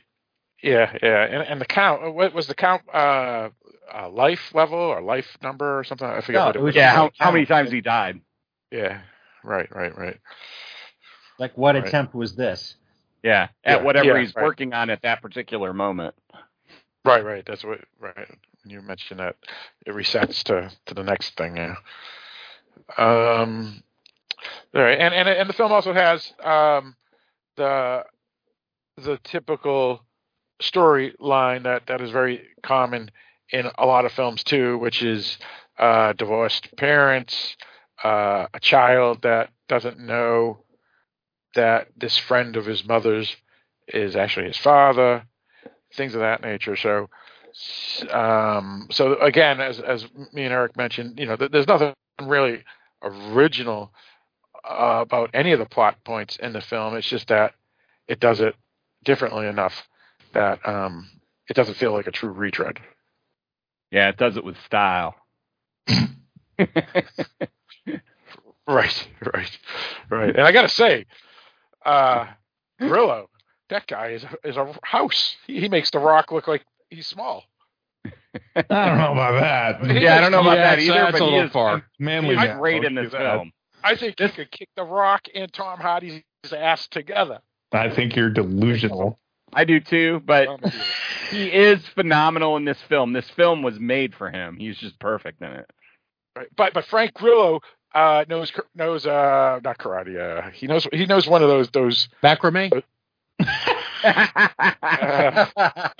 [0.63, 1.23] yeah, yeah.
[1.25, 2.83] And and the count, what was the count?
[2.93, 3.49] Uh,
[3.93, 6.07] uh, life level or life number or something?
[6.07, 6.75] I forget No, what it it was.
[6.75, 8.21] was Yeah, how, how many times he died?
[8.71, 9.01] Yeah,
[9.43, 10.19] right, right, right.
[11.39, 11.87] like what Right.
[11.87, 12.75] attempt was this?
[13.23, 14.43] Yeah, at Yeah, whatever yeah, he's right.
[14.43, 16.15] working on at that particular moment.
[17.05, 17.43] Right, right.
[17.45, 17.79] That's what.
[17.99, 18.15] Right.
[18.63, 19.37] When you mentioned that,
[19.85, 21.57] it resets to to the next thing.
[21.57, 21.75] Yeah.
[22.97, 23.83] Um.
[24.75, 26.95] All right, and and and the film also has um
[27.57, 28.03] the
[28.97, 30.01] the typical
[30.61, 33.11] storyline that that is very common
[33.51, 35.37] in a lot of films too, which is
[35.79, 37.55] uh, divorced parents,
[38.03, 40.63] uh, a child that doesn't know
[41.55, 43.35] that this friend of his mother's
[43.87, 45.23] is actually his father,
[45.95, 46.75] things of that nature.
[46.75, 47.09] So,
[48.11, 52.63] um, so again, as as me and Eric mentioned, you know, th- there's nothing really
[53.03, 53.93] original
[54.67, 56.95] uh, about any of the plot points in the film.
[56.95, 57.53] It's just that
[58.07, 58.55] it does it
[59.03, 59.87] differently enough
[60.33, 61.09] that um,
[61.49, 62.79] it doesn't feel like a true retread.
[63.91, 65.15] Yeah, it does it with style.
[68.67, 69.59] Right, right,
[70.11, 70.29] right.
[70.29, 71.05] And I got to say,
[71.85, 72.27] uh,
[72.79, 73.29] Grillo,
[73.69, 75.35] that guy is a, is a house.
[75.47, 77.43] He, he makes The Rock look like he's small.
[78.55, 80.01] I don't know about that.
[80.01, 81.51] yeah, I don't know about Yeah, that that's- either, that's but a he little is,
[81.51, 81.83] far.
[81.99, 83.51] Manly he's man, great I'll in this film.
[83.83, 87.39] I think he could kick The Rock and Tom Hardy's ass together.
[87.71, 89.19] I think you're delusional.
[89.53, 90.47] I do too, but
[91.31, 93.13] he is phenomenal in this film.
[93.13, 94.57] This film was made for him.
[94.57, 95.69] He's just perfect in it.
[96.35, 96.47] Right.
[96.55, 97.61] But but Frank Grillo
[97.95, 100.19] uh, knows knows uh, not karate.
[100.19, 102.83] Uh, he knows he knows one of those those macrame.
[103.39, 103.45] Uh,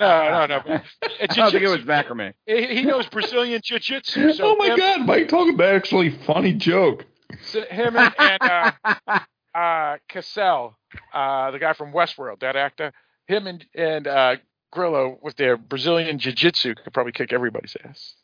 [0.00, 0.80] no, no.
[1.20, 2.32] I don't think it was macrame.
[2.46, 4.32] He, he knows Brazilian jiu-jitsu.
[4.32, 7.04] So oh my him, God, Mike told about actually funny joke.
[7.42, 8.72] So him and, and uh,
[9.54, 10.78] uh, Cassell,
[11.12, 12.92] uh, the guy from Westworld, that actor,
[13.26, 14.36] him and and uh,
[14.72, 18.14] Grillo with their Brazilian jiu-jitsu could probably kick everybody's ass.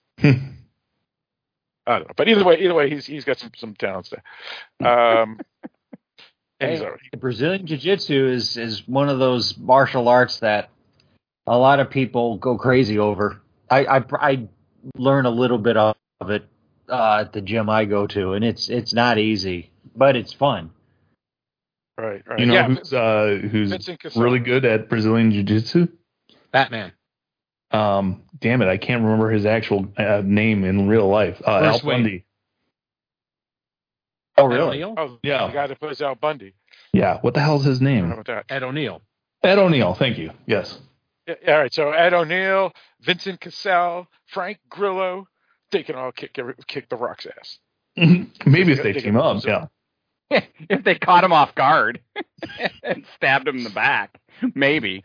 [1.88, 4.22] I don't know, but either way, either way, he's he's got some some talents there.
[4.88, 5.70] Um, and he's
[6.58, 7.20] Hey, all right.
[7.20, 10.70] Brazilian Jiu Jitsu is is one of those martial arts that
[11.46, 13.40] a lot of people go crazy over.
[13.70, 14.48] I I, I
[14.96, 16.48] learn a little bit of it
[16.88, 20.70] uh, at the gym I go to, and it's it's not easy, but it's fun.
[21.98, 22.38] Right, right.
[22.38, 25.88] You know yeah, who's uh, who's really good at Brazilian jiu-jitsu?
[26.52, 26.92] Batman.
[27.70, 31.40] Um, damn it, I can't remember his actual uh, name in real life.
[31.44, 32.02] Uh, Bruce Al Wayne.
[32.02, 32.25] Bundy.
[34.38, 34.82] Oh really?
[34.82, 34.94] O'Neill.
[34.96, 35.46] Oh, Yeah.
[35.46, 36.54] the guy that plays Al Bundy.
[36.92, 38.22] Yeah, what the hell's his name?
[38.48, 39.02] Ed O'Neill.
[39.42, 39.94] Ed O'Neill.
[39.94, 40.30] Thank you.
[40.46, 40.78] Yes.
[41.26, 41.74] Yeah, yeah, all right.
[41.74, 45.26] So Ed O'Neill, Vincent Cassel, Frank Grillo,
[45.72, 47.58] they can all kick every, kick the Rock's ass.
[47.96, 49.44] Maybe if they They team up.
[49.44, 49.66] Yeah.
[50.30, 52.00] if they caught him off guard
[52.82, 54.18] and stabbed him in the back,
[54.54, 55.04] maybe.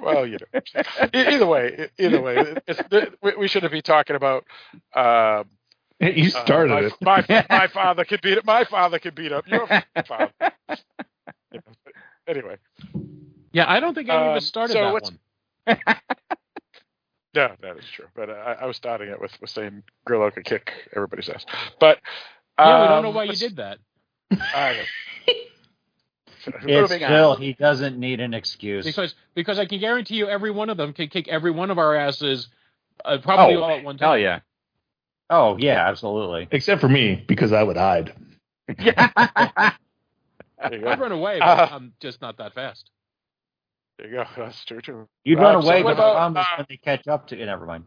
[0.00, 0.60] well, you know.
[1.12, 2.80] Either way, either way, it's,
[3.22, 4.44] we- we shouldn't be talking about.
[4.94, 5.44] Uh,
[6.16, 7.26] You uh, started my, it.
[7.28, 8.44] My, my father could beat it.
[8.44, 9.66] My father could beat up your
[10.06, 10.32] father.
[11.52, 11.94] You know, but
[12.26, 12.56] Anyway,
[13.52, 15.18] Yeah, I don't think any of Um, us started so that what's- one.
[17.34, 18.06] no, that is true.
[18.14, 21.46] But I, I was starting it with, with saying Grillo could kick everybody's ass.
[21.78, 22.00] But
[22.58, 23.78] Yeah, we don't know um, why you did that.
[24.32, 24.82] I know.
[26.44, 27.10] So, It's moving on.
[27.10, 27.36] Phil.
[27.36, 28.84] He doesn't need an excuse.
[28.84, 31.78] Because because I can guarantee you every one of them can kick every one of
[31.78, 32.48] our asses
[33.04, 34.06] uh, probably Oh, all at one time.
[34.08, 34.40] Hell yeah.
[35.32, 36.46] Oh yeah, absolutely.
[36.52, 38.12] Except for me, because I would hide.
[38.68, 38.84] There
[40.70, 40.90] you go.
[40.90, 42.90] I'd run away, but Uh, I'm just not that fast.
[43.98, 44.24] There you go.
[44.36, 45.08] That's true too.
[45.24, 47.26] You'd Uh, run away, what but the about, problem is uh, when they catch up
[47.28, 47.36] to.
[47.36, 47.46] You.
[47.46, 47.84] Never mind.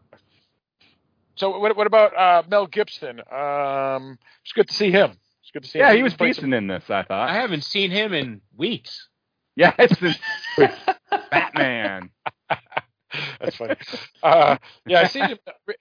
[1.36, 3.20] So what, what about uh, Mel Gibson?
[3.30, 5.12] Um, it's good to see him.
[5.42, 5.96] It's good to see Yeah, him.
[5.98, 7.28] he was played decent in this, I thought.
[7.30, 9.08] I haven't seen him in weeks.
[9.58, 10.18] Yeah, it's this
[11.30, 12.10] Batman.
[13.40, 13.76] That's funny.
[14.22, 15.38] Uh, yeah, I've seen him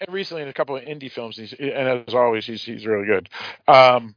[0.09, 3.05] recently in a couple of indie films, and, he's, and as always, he's he's really
[3.05, 3.29] good.
[3.67, 4.15] Um,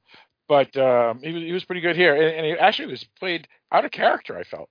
[0.49, 3.49] but um, he was he was pretty good here, and, and he actually was played
[3.71, 4.37] out of character.
[4.37, 4.69] I felt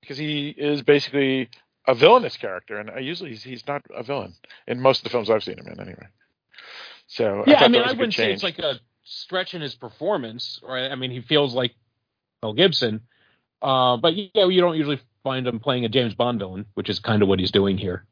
[0.00, 1.50] because he is basically
[1.86, 4.34] a villainous character, and usually he's, he's not a villain
[4.66, 6.06] in most of the films I've seen him in, anyway.
[7.06, 10.60] So Yeah, thought I mean, I wouldn't say it's like a stretch in his performance,
[10.62, 10.90] right?
[10.90, 11.74] I mean, he feels like
[12.42, 13.00] Mel Gibson,
[13.62, 16.98] uh, but yeah, you don't usually find him playing a James Bond villain, which is
[17.00, 18.06] kind of what he's doing here.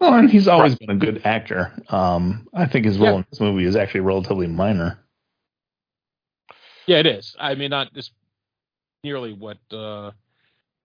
[0.00, 1.72] Well, and he's always been a good actor.
[1.88, 3.16] Um, I think his role Yeah.
[3.18, 4.98] in this movie is actually relatively minor.
[6.88, 7.36] Yeah, it is.
[7.38, 8.10] I mean, not just
[9.04, 9.58] nearly what.
[9.70, 10.10] Uh,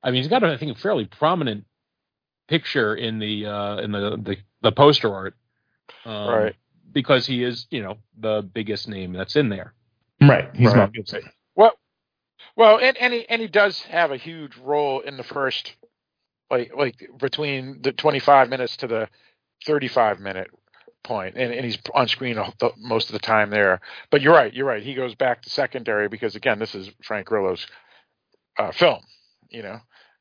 [0.04, 1.66] I mean, he's got, I think, a fairly prominent
[2.48, 5.34] picture in the uh, in the, the the poster art,
[6.06, 6.56] um, Right.
[6.92, 9.74] Because he is, you know, the biggest name that's in there.
[10.22, 10.50] Right.
[10.56, 10.78] He's Right.
[10.78, 11.22] Mel Gibson.
[11.24, 11.32] Well,
[12.58, 15.76] well, and and he and he does have a huge role in the first,
[16.52, 19.10] like like between the twenty five minutes to the
[19.66, 20.50] thirty five minute
[21.04, 22.38] point, and and he's on screen
[22.78, 23.82] most of the time there.
[24.12, 24.84] But you're right, you're right.
[24.84, 27.68] He goes back to secondary because again, this is Frank Grillo's
[28.58, 29.02] uh, film,
[29.50, 29.80] you know.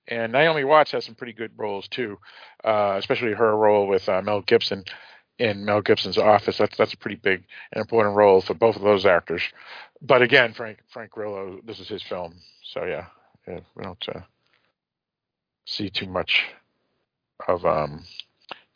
[0.09, 2.19] And Naomi Watts has some pretty good roles too,
[2.65, 4.85] uh, especially her role with uh, Mel Gibson
[5.39, 6.59] in Mel Gibson's office.
[6.59, 9.43] That's that's a pretty big and important role for both of those actors.
[10.03, 13.07] But again, Frank Frank Grillo, this is his film, so yeah,
[13.49, 14.21] yeah we don't uh,
[15.67, 16.45] see too much
[17.49, 18.05] of um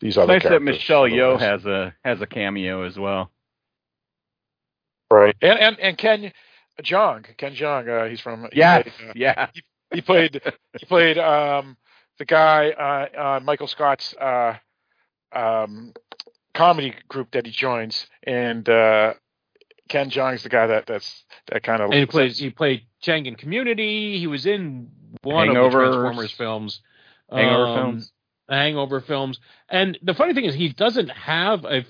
[0.00, 0.34] these other.
[0.34, 3.30] nice that Michelle Yeoh has a has a cameo as well.
[5.10, 6.32] right, and and and Ken
[6.82, 9.48] Jeong, Ken Jong, uh, he's from he Yes, played, uh, yeah.
[9.54, 10.42] he, he played
[10.78, 11.76] he played um
[12.18, 14.56] the guy uh, uh Michael Scott's uh
[15.32, 15.92] um
[16.54, 19.14] comedy group that he joins and uh
[19.90, 23.26] Ken Jeong's the guy that that's that kind of And he plays he played Chang
[23.26, 24.18] in Community.
[24.18, 24.88] He was in
[25.22, 26.80] one of the Transformers films.
[27.30, 28.12] Hangover um, films.
[28.48, 29.40] Hangover films.
[29.68, 31.84] And the funny thing is he doesn't have a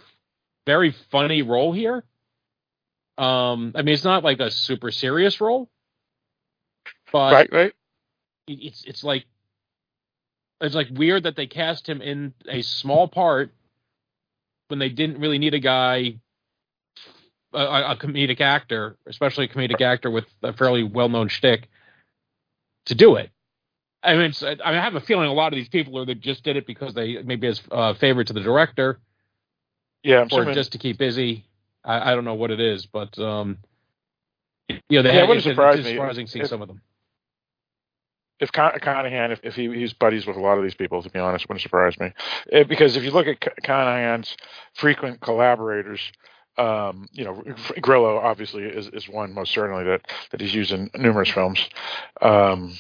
[0.67, 2.03] very funny role here.
[3.19, 5.69] Um I mean it's not like a super serious role.
[7.13, 7.73] But right, right.
[8.49, 9.27] it's it's like
[10.63, 13.53] it's like weird that they cast him in a small part
[14.69, 16.15] when they didn't really need a guy
[17.55, 21.69] a, a a comedic actor, especially a comedic actor with a fairly well known shtick,
[22.87, 23.31] to do it.
[24.03, 26.45] I mean, I, I have a feeling a lot of these people are that just
[26.45, 29.01] did it because they maybe as uh, favor to the director,
[30.05, 31.47] Yeah, I'm or just to keep busy.
[31.85, 33.59] I, I don't know what it is, but um,
[34.89, 36.83] you know, they Yeah, it had, wouldn't it's, surprise me surprising seeing some of them.
[38.41, 41.11] if Con- Carnahan, if, if he, he's buddies with a lot of these people, to
[41.11, 42.13] be honest, wouldn't surprise me.
[42.53, 44.37] Eh, because if you look at C- Carnahan's
[44.75, 46.13] frequent collaborators,
[46.57, 47.43] um, you know,
[47.81, 51.69] Grillo obviously is, is one most certainly that, that he's used in numerous films.
[52.21, 52.75] Um,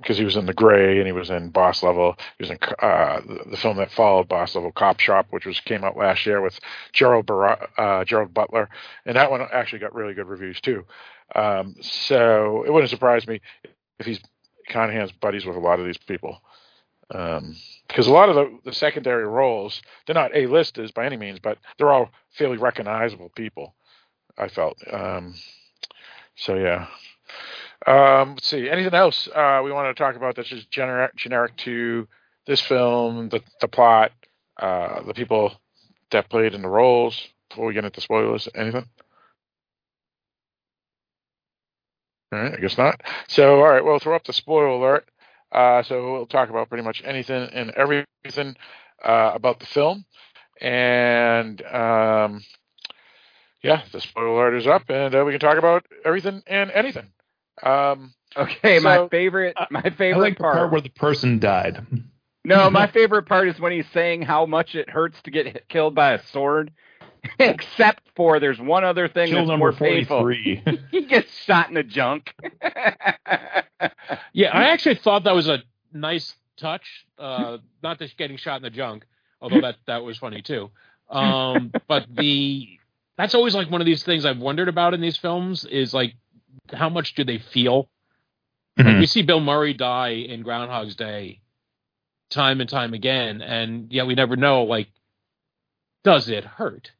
[0.00, 2.16] because he was in The Grey and he was in Boss Level.
[2.38, 5.60] He was in uh, the, the film that followed Boss Level, Cop Shop, which was
[5.60, 6.58] came out last year with
[6.92, 8.68] Gerald Bar- uh, Gerald Butler,
[9.04, 10.86] and that one actually got really good reviews too.
[11.34, 13.40] Um, so it wouldn't surprise me
[13.98, 14.20] if he's
[14.68, 16.40] Carnahan's buddies with a lot of these people.
[17.10, 17.56] Um,
[17.90, 21.58] because a lot of the, the secondary roles, they're not A-listers by any means, but
[21.76, 23.74] they're all fairly recognizable people.
[24.38, 24.78] I felt.
[24.90, 25.34] Um,
[26.36, 26.86] so yeah.
[27.86, 28.68] Um, let's see.
[28.68, 32.06] Anything else uh, we want to talk about that's just generic, generic to
[32.46, 34.12] this film, the the plot,
[34.60, 35.52] uh, the people
[36.10, 38.48] that played in the roles before we get into spoilers?
[38.54, 38.86] Anything?
[42.32, 43.00] All right, I guess not.
[43.28, 45.08] So, all right, we'll throw up the spoiler alert.
[45.52, 48.56] Uh, so we'll talk about pretty much anything and everything
[49.04, 50.04] uh, about the film,
[50.60, 52.42] and um,
[53.62, 57.08] yeah, the spoiler alert is up, and uh, we can talk about everything and anything.
[57.62, 60.56] Um, Okay, my favorite my I favorite like the part.
[60.58, 61.84] part where the person died.
[62.44, 65.68] No, my favorite part is when he's saying how much it hurts to get hit,
[65.68, 66.72] killed by a sword.
[67.38, 70.26] Except for there's one other thing Kill that's more painful.
[70.90, 72.34] he gets shot in the junk.
[74.32, 75.62] Yeah, I actually thought that was a
[75.92, 77.06] nice touch.
[77.18, 79.06] Uh, not just getting shot in the junk,
[79.40, 80.70] although that that was funny too.
[81.08, 82.68] Um, but the
[83.16, 86.14] that's always like one of these things I've wondered about in these films is like
[86.72, 87.88] how much do they feel?
[88.78, 91.40] Like we see Bill Murray die in Groundhog's Day
[92.30, 94.88] time and time again, and yet we never know like
[96.02, 96.92] does it hurt?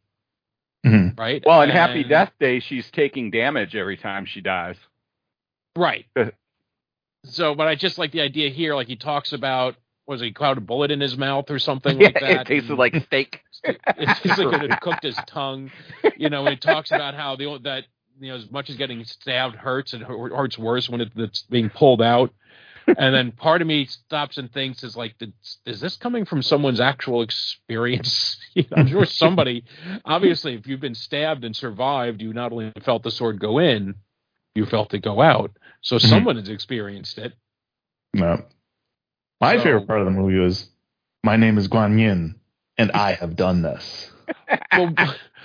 [0.86, 1.20] Mm-hmm.
[1.20, 1.42] Right.
[1.44, 4.76] Well, in Happy Death Day, she's taking damage every time she dies.
[5.76, 6.06] Right.
[6.16, 6.26] Uh,
[7.24, 8.74] so, but I just like the idea here.
[8.74, 9.76] Like he talks about,
[10.06, 12.40] was he caught a bullet in his mouth or something Yeah, like that?
[12.42, 13.40] it tasted like steak.
[13.64, 13.78] it
[14.22, 15.70] tasted like it had cooked his tongue.
[16.16, 17.84] You know, and he talks about how the that
[18.18, 21.68] you know as much as getting stabbed hurts, it hurts worse when it, it's being
[21.68, 22.32] pulled out.
[22.98, 25.14] And then part of me stops and thinks is like,
[25.66, 28.36] is this coming from someone's actual experience?
[28.54, 29.62] You know, I'm sure somebody,
[30.04, 33.94] obviously, if you've been stabbed and survived, you not only felt the sword go in,
[34.56, 35.52] you felt it go out.
[35.82, 36.08] So Mhm.
[36.08, 37.32] someone has experienced it.
[38.12, 38.44] No.
[39.40, 40.68] My So- favorite part of the movie was,
[41.22, 42.40] "My name is Guan Yin,
[42.76, 44.10] and I have done this."
[44.76, 44.94] Well,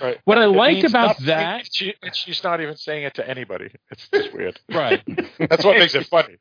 [0.00, 0.18] right.
[0.24, 1.26] what I It liked about nothing.
[1.26, 3.70] that, she, she's not even saying it to anybody.
[3.90, 4.58] It's just weird.
[4.70, 5.00] right?
[5.38, 6.36] That's what makes it funny.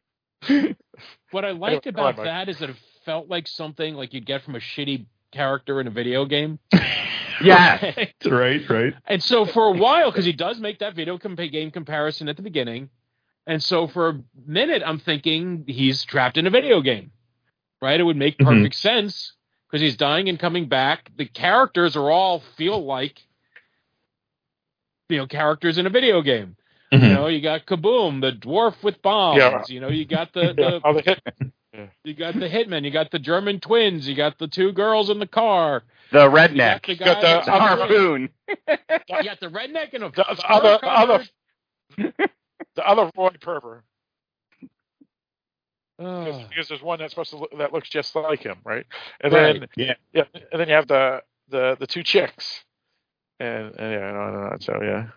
[1.32, 2.76] What I liked Anyway, go on, about that is that it
[3.06, 6.60] felt like something like you'd get from a shitty character in a video game.
[7.44, 7.84] Yes.
[8.26, 8.94] right, right.
[9.06, 12.38] And so for a while, because he does make that video comp- game comparison at
[12.38, 12.90] the beginning,
[13.46, 17.12] and so for a minute, I'm thinking he's trapped in a video game,
[17.82, 18.00] right?
[18.00, 18.46] It would make Mhm.
[18.46, 19.34] perfect sense
[19.68, 21.12] because he's dying and coming back.
[21.18, 23.20] The characters are all feel like,
[25.10, 26.56] you know, characters in a video game.
[27.02, 27.14] You Mhm.
[27.16, 29.38] know, you got Kaboom, the dwarf with bombs.
[29.40, 29.64] Yeah.
[29.68, 31.22] You know, you got the, Yeah, the all the hit.
[32.04, 35.20] you got the hitman, you got the German twins, you got the two girls in
[35.20, 35.84] the car.
[36.12, 36.88] The redneck.
[36.88, 38.30] You got the, Got guy the that's- The harpoon.
[38.58, 41.30] You got the redneck and a The, the other, covered-
[41.98, 42.14] other,
[42.76, 43.84] the other Roy Pulver.
[45.98, 46.26] Ugh.
[46.26, 48.86] Because, because there's one that's supposed to look, that looks just like him, right?
[49.22, 49.60] And Right.
[49.60, 49.94] then Yeah.
[50.14, 52.64] yeah, and then you have the the the two chicks,
[53.40, 55.08] and, and yeah, no, no, no, so yeah,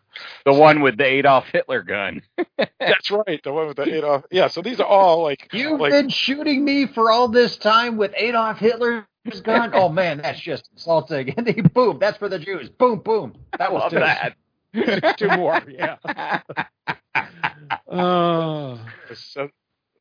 [0.45, 2.23] The one with the Adolf Hitler gun.
[2.81, 4.25] that's right, the one with the Adolf.
[4.31, 7.97] Yeah, so these are all like You've like been shooting me for all this time
[7.97, 9.05] with Adolf Hitler's
[9.43, 9.71] gun.
[9.75, 11.35] oh man, that's just insulting.
[11.37, 12.69] And then boom, that's for the Jews.
[12.69, 13.35] Boom, boom.
[13.59, 13.99] That was two.
[14.01, 14.37] that.
[15.19, 15.97] two more, yeah.
[17.87, 18.79] Oh.
[19.15, 19.49] so,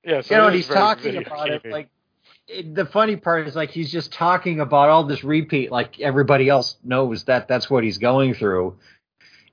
[0.03, 1.89] yeah, so you know, it and is he's talking about it like
[2.48, 6.50] it, the funny part is like he's just talking about all this repeat, like everybody
[6.50, 8.78] else knows that that's what he's going through.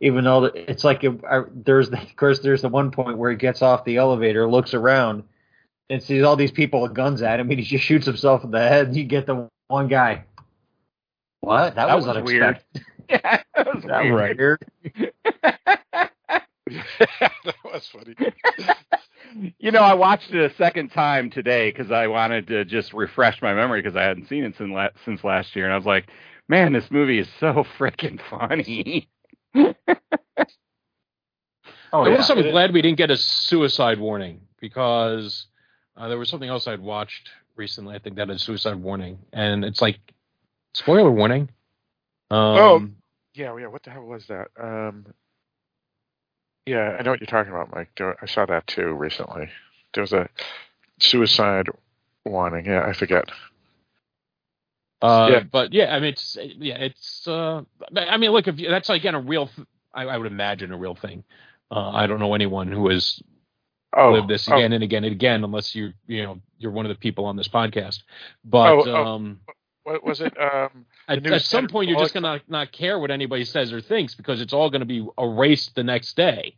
[0.00, 3.18] Even though it's like it, I, uh, there's the, of course there's the one point
[3.18, 5.24] where he gets off the elevator, looks around,
[5.90, 8.50] and sees all these people with guns at him, and he just shoots himself in
[8.50, 8.88] the head.
[8.88, 10.24] And you get the one guy.
[11.40, 11.74] What?
[11.74, 12.84] That, That was, was unexpected.
[13.08, 14.38] yeah, that was That weird.
[14.38, 15.12] weird.
[16.68, 18.14] that was funny.
[19.58, 23.42] You know, I watched it a second time today because I wanted to just refresh
[23.42, 25.86] my memory because I hadn't seen it since, la- since last year, and I was
[25.86, 26.06] like,
[26.48, 29.08] "Man, this movie is so freaking funny."
[31.92, 32.16] Oh, I yeah.
[32.18, 35.46] was so glad we didn't get a suicide warning because
[35.96, 37.94] Uh, there was something else I'd watched recently.
[37.94, 40.00] I think that is Suicide Warning, and it's like
[40.74, 41.50] spoiler warning.
[42.30, 42.88] Um, oh,
[43.34, 43.68] yeah, yeah.
[43.68, 44.48] What the hell was that?
[44.60, 45.06] Um,
[46.66, 48.00] yeah, I know what you're talking about, Mike.
[48.00, 49.48] I saw that too recently.
[49.92, 50.28] There was a
[50.98, 51.68] suicide
[52.24, 52.66] warning.
[52.66, 53.30] Yeah, I forget.
[55.02, 55.40] Uh, Yeah.
[55.50, 57.26] But yeah, I mean, it's yeah, it's.
[57.28, 57.62] Uh,
[57.96, 59.50] I mean, look, if you, that's again a real,
[59.92, 61.24] I, I would imagine a real thing.
[61.70, 63.22] Uh, I don't know anyone who has
[63.96, 64.56] Oh, lived this oh.
[64.56, 67.36] again and again and again, unless you you know you're one of the people on
[67.36, 68.02] this podcast.
[68.44, 69.40] But Oh, oh, um,
[69.84, 70.34] What was it?
[70.40, 74.14] Um, at, at some point, you're just gonna not care what anybody says or thinks
[74.14, 76.56] because it's all gonna be erased the next day.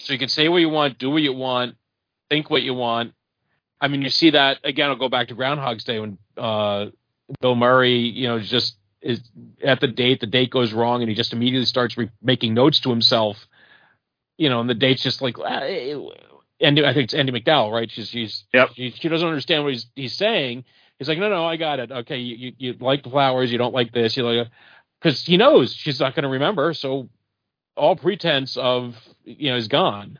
[0.00, 1.76] So you can say what you want, do what you want,
[2.28, 3.12] think what you want.
[3.80, 4.88] I mean, you see that again.
[4.88, 6.86] I'll go back to Groundhog's Day when uh,
[7.40, 9.20] Bill Murray, you know, just is
[9.62, 10.20] at the date.
[10.20, 13.46] The date goes wrong, and he just immediately starts re- making notes to himself.
[14.38, 15.96] You know, and the date's just like, ah, eh,
[16.60, 17.90] and I think it's Andie MacDowell, right?
[17.90, 18.70] She's she's Yep.
[18.74, 20.64] she, she doesn't understand what he's he's saying.
[20.98, 21.90] He's like, no, no, I got it.
[21.90, 24.48] Okay, you you, you like the flowers, you don't like this, you like,
[25.00, 26.72] because he knows she's not going to remember.
[26.74, 27.08] So
[27.76, 30.18] all pretense of you know is gone.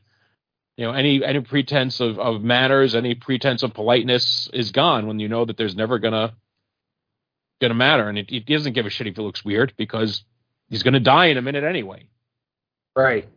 [0.77, 5.21] You know, any any pretense of, of manners, any pretense of politeness is gone when
[5.21, 6.35] you know that there's never gonna
[7.61, 10.25] gonna matter, and it, it doesn't give a shit if it looks weird because
[10.69, 12.09] he's gonna die in a minute anyway.
[12.97, 13.29] Right.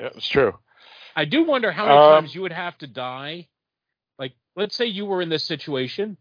[0.00, 0.58] Yeah, it's true.
[1.14, 3.48] I do wonder how many Um, times you would have to die.
[4.54, 6.16] Like, let's say you were in this situation.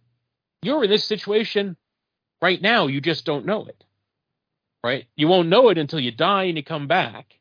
[0.62, 1.76] You're in this situation
[2.42, 2.88] right now.
[2.88, 3.84] You just don't know it.
[4.84, 5.06] Right?
[5.16, 7.36] You won't know it until you die and you come back.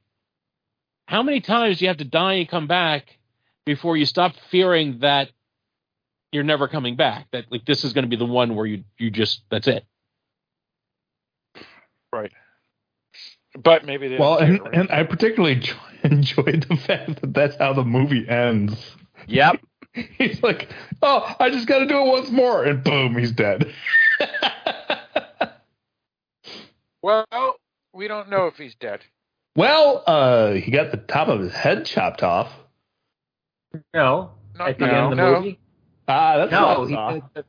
[1.08, 3.18] How many times do you have to die and come back
[3.66, 5.30] before you stop fearing that
[6.32, 7.26] you're never coming back?
[7.32, 9.84] That like this is going to be the one where you you just that's it.
[12.12, 12.32] Right.
[13.58, 14.74] But maybe they Well, and, right.
[14.74, 18.76] and I particularly enjoy, enjoyed the fact that that's how the movie ends.
[19.26, 19.60] Yep.
[20.18, 20.68] He's like,
[21.02, 23.72] oh, I just got to do it once more, and boom, he's dead.
[27.02, 27.24] Well,
[27.94, 29.00] we don't know if he's dead.
[29.56, 32.52] Well, uh, he got the top of his head chopped off.
[33.94, 34.32] No.
[34.58, 35.34] No, at the no, end of the no.
[35.36, 35.58] movie.
[36.06, 37.44] Ah, that's No, he, the,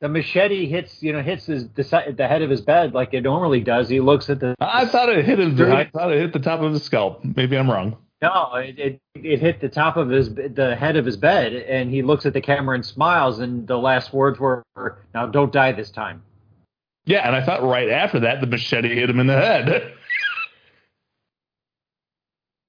[0.00, 3.22] the machete hits you know hits his the, the head of his bed like it
[3.22, 3.88] normally does.
[3.88, 5.60] He looks at the I thought it hit his.
[5.60, 7.24] I thought it hit the top of his scalp.
[7.24, 7.96] Maybe I'm wrong.
[8.22, 11.90] No, it, it it hit the top of his the head of his bed, and
[11.90, 13.40] he looks at the camera and smiles.
[13.40, 14.64] And the last words were,
[15.12, 16.22] "Now don't die this time."
[17.04, 19.92] Yeah, and I thought right after that the machete hit him in the head.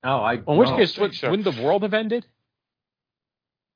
[0.06, 0.34] Oh, I.
[0.34, 0.78] In which no.
[0.78, 2.26] case, would, wouldn't the world have ended?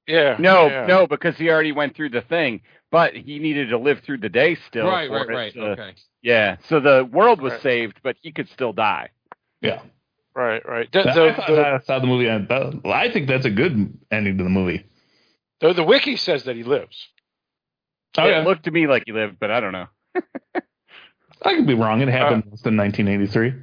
[0.07, 0.35] Yeah.
[0.39, 0.85] No, yeah.
[0.85, 2.61] no, because he already went through the thing,
[2.91, 4.87] but he needed to live through the day still.
[4.87, 5.53] right, right, right.
[5.53, 5.95] to- Okay.
[6.21, 7.61] Yeah, so the world was Right.
[7.61, 9.09] saved, but he could still die.
[9.61, 9.81] yeah,
[10.37, 10.87] Right, right.
[10.91, 12.49] The, I the, thought the, that's how the movie ended.
[12.49, 14.85] That- I think that's a good ending to the movie.
[15.61, 17.07] the, the wiki says that he lives.
[18.19, 18.43] Oh, it yeah.
[18.43, 19.87] looked to me like he lived, but I don't know.
[21.41, 22.01] I could be wrong.
[22.01, 23.53] It happened Uh, in 1983.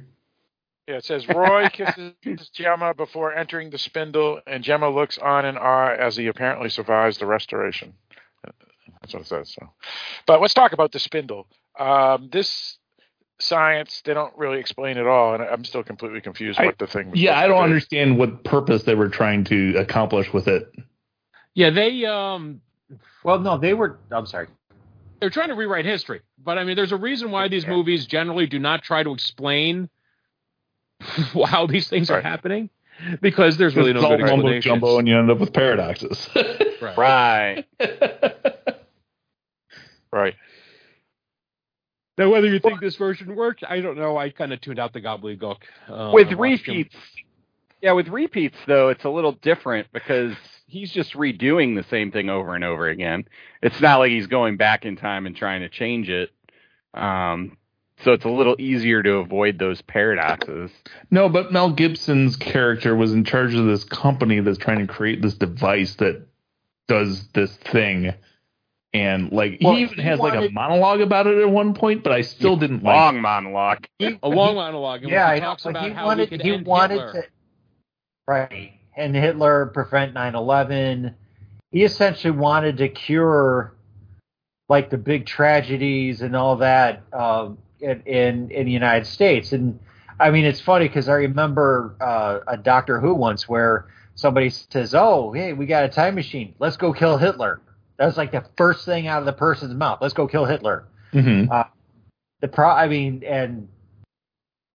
[0.89, 2.13] Yeah, it says Roy kisses
[2.53, 7.17] Jemma before entering the spindle, and Jemma looks on in awe as he apparently survives
[7.19, 7.93] the restoration.
[9.01, 9.53] That's what it says.
[9.53, 9.69] So,
[10.27, 11.47] but let's talk about the spindle.
[11.79, 12.77] Um, this
[13.39, 16.87] science they don't really explain at all, and I'm still completely confused I- what the
[16.87, 17.11] thing.
[17.11, 17.63] Was Yeah, I don't do.
[17.63, 20.71] understand what purpose they were trying to accomplish with it.
[21.53, 22.61] Yeah, they um
[23.23, 23.97] Well, no, they were.
[24.11, 24.47] I'm sorry.
[25.19, 26.21] they're trying to rewrite history.
[26.43, 29.89] But I mean, there's a reason why these movies generally do not try to explain
[30.99, 32.69] how these things are happening
[33.21, 34.71] because there's really it's no all good mumbo explanation.
[34.73, 36.29] jumbo, and you end up with paradoxes.
[36.81, 36.97] Right.
[36.97, 37.65] Right.
[40.11, 40.35] Right.
[42.17, 44.17] Now, whether you think this version worked, I don't know.
[44.17, 45.57] I kind of tuned out the gobbledygook.
[45.89, 46.95] Uh, with repeats,
[47.81, 50.33] yeah, with repeats though, it's a little different because
[50.67, 53.25] he's just redoing the same thing over and over again.
[53.61, 56.31] It's not like he's going back in time and trying to change it.
[56.93, 57.57] Um,
[58.03, 60.71] so it's a little easier to avoid those paradoxes.
[61.11, 65.21] no, but Mel Gibson's character was in charge of this company that's trying to create
[65.21, 66.25] this device that
[66.87, 68.13] does this thing.
[68.95, 72.01] And like Well, he even he has like a monologue about it at one point,
[72.01, 73.85] but I still didn't like Long monologue.
[73.99, 75.03] He, a long monologue.
[75.03, 76.65] yeah, which I he know, talks but about he how wanted he could he end
[76.65, 77.11] wanted Hitler.
[77.11, 77.23] to
[78.27, 81.13] right and Hitler prevent 9/11.
[81.71, 83.73] He essentially wanted to cure
[84.69, 89.51] like the big tragedies and all that um, in, in in the United States.
[89.51, 89.77] And
[90.21, 94.95] I mean, it's funny because I remember uh, a Doctor Who once where somebody says,
[94.95, 96.55] "Oh, hey, we got a time machine.
[96.59, 97.59] Let's go kill Hitler."
[97.97, 99.99] That was like the first thing out of the person's mouth.
[100.01, 100.85] Let's go kill Hitler.
[101.13, 101.49] Mhm.
[101.49, 101.63] Uh,
[102.41, 103.67] the pro, I mean, and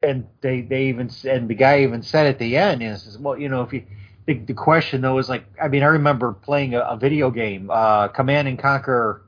[0.03, 3.39] and they they even s- and the guy even said at the end is, well,
[3.39, 3.85] you know, if you
[4.27, 7.71] the, the question though is like, I mean, I remember playing a, a video game,
[7.71, 9.23] uh, Command and Conquer.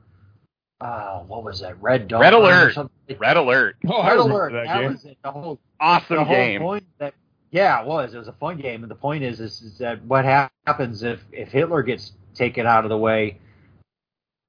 [0.81, 1.81] Uh, what was that?
[1.81, 2.19] Red Dawn.
[2.21, 2.73] Red Alert.
[2.73, 3.17] something?
[3.17, 3.77] Red Alert.
[3.87, 4.51] Oh, Red remember Alert.
[4.53, 5.17] that That, was it.
[5.23, 6.61] The whole Awesome the whole game.
[6.61, 7.13] point that
[7.51, 8.13] yeah, it was.
[8.13, 11.21] It was a fun game, and the point is, is, is that what happens if
[11.31, 13.37] if Hitler gets taken out of the way,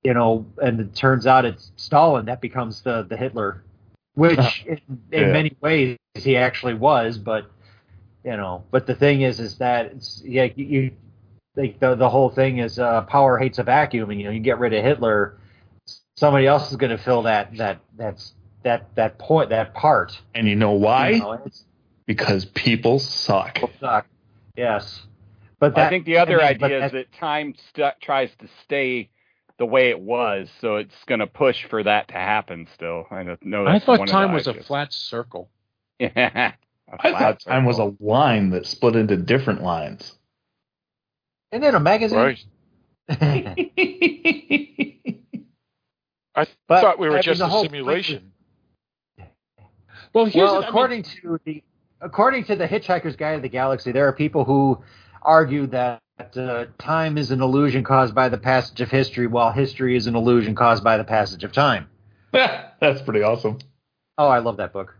[0.04, 3.64] you know, and it turns out it's Stalin that becomes the the Hitler,
[4.14, 4.80] which in,
[5.12, 5.32] in Yeah.
[5.32, 7.50] many ways he actually was, but
[8.24, 10.90] you know, but the thing is, is that it's yeah, you, you
[11.56, 14.40] like the the whole thing is uh, power hates a vacuum, and you know, you
[14.40, 15.38] get rid of Hitler,
[16.16, 20.20] somebody else is going to fill that that that's that that point that part.
[20.34, 21.10] And you know why?
[21.10, 21.64] You know, it's,
[22.06, 23.58] Because people suck.
[23.80, 24.06] suck.
[24.56, 25.02] Yes,
[25.58, 28.48] but that, I think the other I mean, idea is that time st- tries to
[28.64, 29.10] stay
[29.58, 32.66] the way it was, so it's going to push for that to happen.
[32.74, 33.66] Still, I don't know.
[33.66, 35.50] I That's thought one of time the was a flat circle.
[35.98, 36.52] Yeah.
[36.92, 40.12] A I flat thought time was a line that split into different lines.
[41.50, 42.18] and then a magazine.
[42.18, 42.44] Right.
[46.36, 48.32] I But, thought we were just a whole simulation.
[50.12, 51.62] Well, here's well, the- I mean- according to the
[52.00, 54.82] according to the Hitchhiker's Guide to the Galaxy, there are people who
[55.22, 59.96] argue that uh, time is an illusion caused by the passage of history, while history
[59.96, 61.88] is an illusion caused by the passage of time.
[62.32, 63.58] That's pretty awesome.
[64.18, 64.94] Oh, I love that book.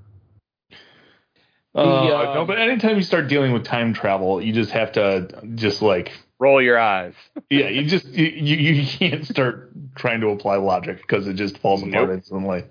[1.77, 5.43] Uh, uh, no, but anytime you start dealing with time travel, you just have to
[5.57, 7.15] just like Roll your eyes.
[7.51, 11.59] yeah, you just you you, you can't start trying to apply logic because it just
[11.59, 12.17] falls apart Nope.
[12.17, 12.65] instantly.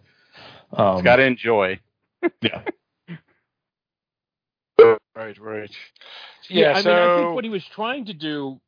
[0.71, 1.79] Um, Got to enjoy.
[2.41, 2.63] yeah.
[5.15, 5.71] Right, right.
[6.49, 8.61] Yeah, Yeah, I so mean, I think what he was trying to do.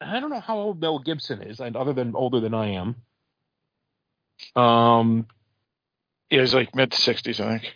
[0.00, 2.96] I don't know how old Mel Gibson is, and other than older than I am.
[4.56, 5.26] Um,
[6.30, 7.74] it was like mid sixties, I think.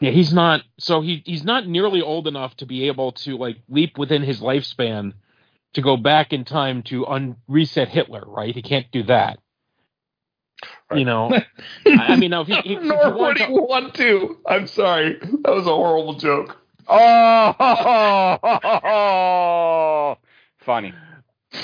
[0.00, 0.62] yeah, he's not.
[0.78, 4.40] So he he's not nearly old enough to be able to like leap within his
[4.40, 5.14] lifespan
[5.74, 8.24] to go back in time to un- reset Hitler.
[8.26, 8.54] Right?
[8.54, 9.38] He can't do that.
[10.94, 11.30] You know,
[11.86, 14.38] I I mean, now if he, if, if he Nor wanted would he want to.
[14.46, 15.18] I'm sorry.
[15.20, 16.56] That was a horrible joke.
[16.88, 17.54] Oh,
[20.64, 20.94] funny.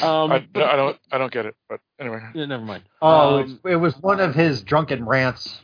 [0.02, 1.54] Um, I, no, I don't, I don't get it.
[1.68, 2.20] But anyway.
[2.34, 2.82] yeah, never mind.
[3.00, 5.60] Oh, Um, it was one of his drunken rants.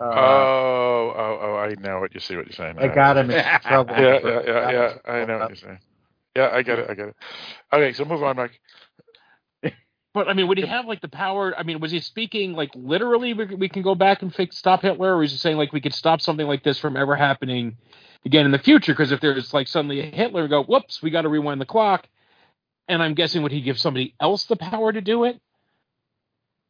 [0.00, 1.56] Uh, oh, oh, oh!
[1.56, 2.36] I know what you see.
[2.36, 2.78] What you're saying.
[2.78, 3.94] I got him in trouble.
[3.96, 4.94] Yeah, yeah, yeah, yeah.
[5.12, 5.78] I know what you're saying.
[6.36, 6.90] Yeah, I get it.
[6.90, 7.16] I get it.
[7.72, 8.60] Okay, so move on, Mike.
[10.14, 11.52] But I mean, would he have like the power?
[11.58, 13.34] I mean, was he speaking like literally?
[13.34, 15.80] We, we can go back and fix stop Hitler, or was he saying like we
[15.80, 17.76] could stop something like this from ever happening
[18.24, 18.92] again in the future?
[18.92, 22.06] Because if there's like suddenly a Hitler, go whoops, we got to rewind the clock.
[22.86, 25.40] And I'm guessing would he give somebody else the power to do it?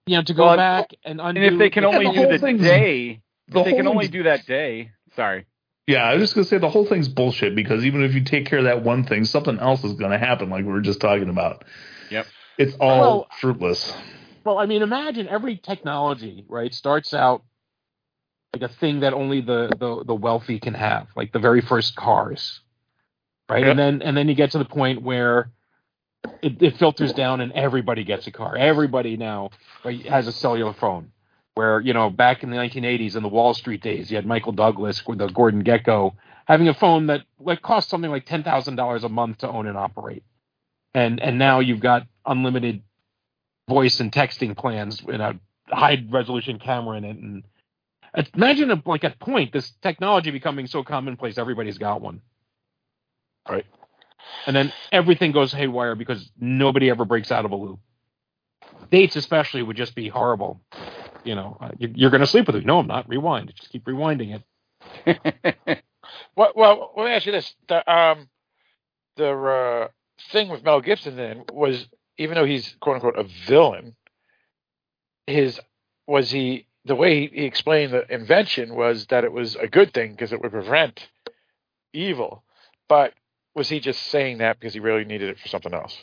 [0.07, 1.43] You know, to go Well, back and undo.
[1.43, 3.87] And if they can the- only the do whole the day, the if they can
[3.87, 4.91] only do that day.
[5.17, 5.45] Sorry.
[5.87, 8.47] Yeah, I was just gonna say the whole thing's bullshit because even if you take
[8.47, 11.29] care of that one thing, something else is gonna happen, like we were just talking
[11.29, 11.65] about.
[12.59, 12.69] Yep.
[12.69, 13.97] It's all Well- fruitless.
[14.45, 17.43] Well, I mean, imagine every technology, right, starts out
[18.53, 21.97] like a thing that only the, the, the wealthy can have, like the very first
[21.97, 22.61] cars,
[23.49, 23.67] right?
[23.67, 25.51] And then and then you get to the point where
[26.43, 28.55] it, it filters down and everybody gets a car.
[28.57, 29.51] Everybody now
[30.09, 31.11] has a cellular phone.
[31.55, 34.53] Where you know back in the 1980s in the Wall Street days, you had Michael
[34.53, 36.15] Douglas with the Gordon Gekko
[36.47, 39.67] having a phone that like cost something like ten thousand dollars a month to own
[39.69, 40.25] and operate,
[40.95, 42.83] and and now you've got unlimited
[43.69, 47.17] voice and texting plans with a high resolution camera in it.
[47.17, 47.45] And
[48.35, 52.21] imagine a, like at point this technology becoming so commonplace everybody's got one.
[53.49, 53.67] Right.
[54.47, 57.81] And then everything goes haywire because nobody ever breaks out of a loop.
[58.91, 60.61] Dates especially would just be horrible.
[61.25, 62.67] You know uh, you- you're going to sleep with it.
[62.67, 63.09] No i'm not.
[63.09, 63.53] Rewind.
[63.57, 64.41] Just keep rewinding
[65.07, 65.67] it.
[66.37, 68.29] Well, well, let me ask you this: the um,
[69.17, 69.89] the uh,
[70.33, 71.89] thing with Mel Gibson then was,
[72.19, 73.95] even though he's quote unquote a villain,
[75.27, 75.61] his
[76.07, 80.13] was he the way he explained the invention was that it was a good thing
[80.13, 81.09] because it would prevent
[81.93, 82.45] evil,
[82.89, 83.15] but
[83.55, 85.97] was he just saying that because he really needed it for something else,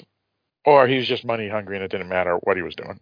[0.66, 3.00] or he was just money hungry and it didn't matter what he was doing?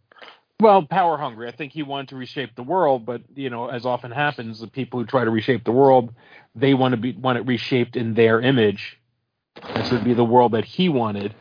[0.62, 1.48] Well, power hungry.
[1.48, 4.68] I think he wanted to reshape the world, but you know, as often happens, the
[4.68, 6.14] people who try to reshape the world,
[6.54, 8.98] they want to be want it reshaped in their image.
[9.76, 11.34] This would be the world that he wanted,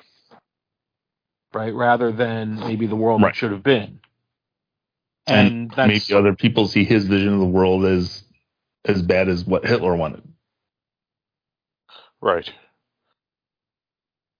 [1.58, 1.74] right?
[1.74, 3.34] Rather than maybe the world Right.
[3.34, 3.98] should have been.
[5.26, 8.22] And, And that's maybe other people see his vision of the world as
[8.84, 10.22] as bad as what Hitler wanted.
[12.20, 12.48] Right.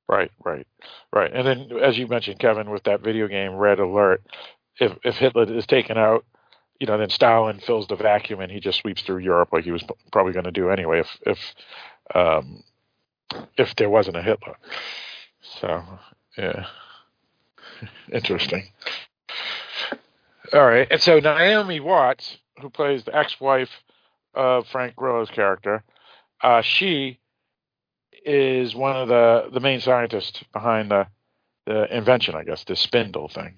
[0.08, 0.66] Right, right,
[1.12, 1.32] right.
[1.34, 4.22] And then, as you mentioned, Kevin, with that video game Red Alert,
[4.80, 6.24] if if Hitler is taken out,
[6.80, 9.72] you know, then Stalin fills the vacuum and he just sweeps through Europe like he
[9.72, 11.00] was probably going to do anyway.
[11.00, 11.38] If if
[12.14, 12.62] um,
[13.58, 14.56] if there wasn't a Hitler.
[15.60, 15.82] So,
[16.38, 16.66] yeah,
[18.12, 18.68] interesting.
[20.52, 23.70] All right, and so Naomi Watts, who plays the ex-wife
[24.34, 25.84] of Frank Grillo's character,
[26.42, 27.18] uh, she
[28.24, 31.06] is one of the the main scientists behind the
[31.66, 33.56] the invention, I guess, the spindle thing.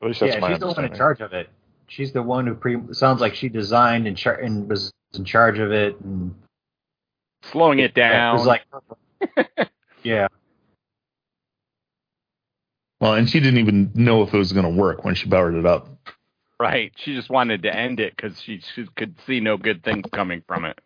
[0.00, 1.50] At least that's yeah, my she's the one in charge of it.
[1.88, 5.58] She's the one who pre- sounds like she designed and, char- and was in charge
[5.58, 6.34] of it and
[7.42, 8.36] Slowing it down.
[8.36, 8.62] was like,
[10.02, 10.28] yeah,
[13.00, 15.54] Well, and she didn't even know if it was going to work when she powered
[15.54, 15.88] it up.
[16.58, 16.92] Right.
[16.96, 20.42] She just wanted to end it because she, she could see no good things coming
[20.46, 20.78] from it.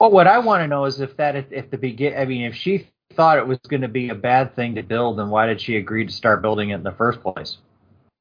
[0.00, 2.42] Well, what I want to know is if that, if, if the begin, I mean,
[2.42, 5.46] if she thought it was going to be a bad thing to build, then why
[5.46, 7.58] did she agree to start building it in the first place?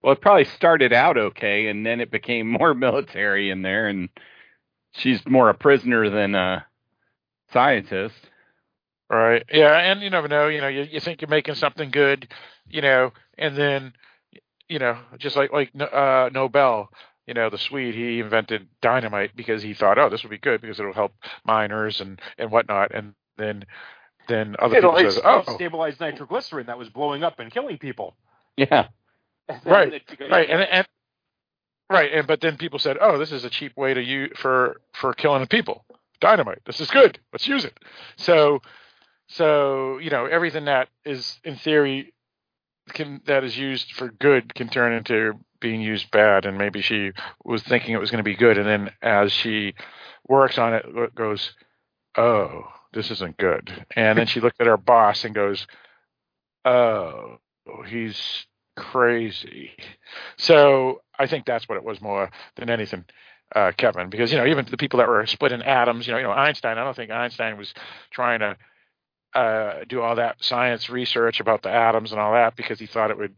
[0.01, 4.09] Well, it probably started out okay, and then it became more military in there, and
[4.93, 6.65] she's more a prisoner than a
[7.51, 8.15] scientist.
[9.09, 9.43] Right.
[9.51, 10.47] Yeah, and you never know.
[10.47, 12.27] You know, you, you think you're making something good,
[12.67, 13.93] you know, and then,
[14.67, 16.89] you know, just like like uh, Nobel,
[17.27, 20.59] you know, the Swede, he invented dynamite because he thought, oh, this would be good
[20.61, 21.13] because it'll help
[21.45, 23.63] miners and and whatnot, and then
[24.27, 27.77] then other It'll people ex- says, oh, stabilize nitroglycerin that was blowing up and killing
[27.77, 28.15] people.
[28.57, 28.87] Yeah.
[29.65, 30.87] Right, it- right, and and
[31.91, 34.81] right, and but then people said, oh, this is a cheap way to use for
[34.93, 35.85] for killing people.
[36.19, 36.61] Dynamite.
[36.65, 37.19] This is good.
[37.31, 37.77] Let's use it.
[38.15, 38.61] So,
[39.27, 42.13] so you know, everything that is in theory
[42.89, 46.45] can that is used for good can turn into being used bad.
[46.45, 47.11] And maybe she
[47.43, 49.73] was thinking it was going to be good, and then as she
[50.27, 51.53] works on it, goes,
[52.17, 52.63] oh,
[52.93, 53.85] this isn't good.
[53.95, 55.67] And then she looked at her boss and goes,
[56.63, 57.37] oh,
[57.87, 58.45] he's
[58.75, 59.71] crazy.
[60.37, 63.05] So I think that's what it was more than anything,
[63.55, 66.19] uh, Kevin, because you know even the people that were split in atoms, you know,
[66.19, 66.77] you know Einstein.
[66.77, 67.73] I don't think Einstein was
[68.11, 68.57] trying to
[69.35, 73.11] uh, do all that science research about the atoms and all that because he thought
[73.11, 73.35] it would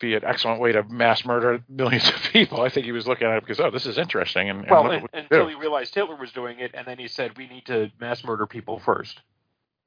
[0.00, 2.62] be an excellent way to mass murder millions of people.
[2.62, 4.84] I think he was looking at it because oh, this is interesting and, and Well,
[4.84, 5.48] look and, we until do.
[5.48, 8.46] he realized Hitler was doing it, and then he said, "We need to mass murder
[8.46, 9.20] people first.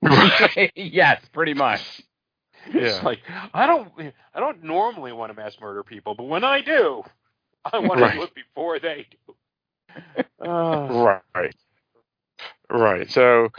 [0.76, 2.02] yes, pretty much.
[2.78, 3.20] It's like
[3.54, 3.92] I don't,
[4.34, 7.04] I don't normally want to mass murder people, but when I do,
[7.72, 8.14] I want Right.
[8.14, 9.36] to do it before they do.
[10.48, 10.94] Uh,
[11.34, 11.56] right
[12.70, 13.50] right so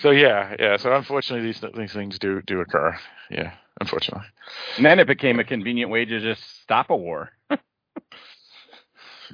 [0.00, 0.76] so yeah yeah.
[0.76, 2.96] So unfortunately these these things do do occur.
[3.30, 4.26] Yeah unfortunately.
[4.76, 7.30] And then it became a convenient way to just stop a war.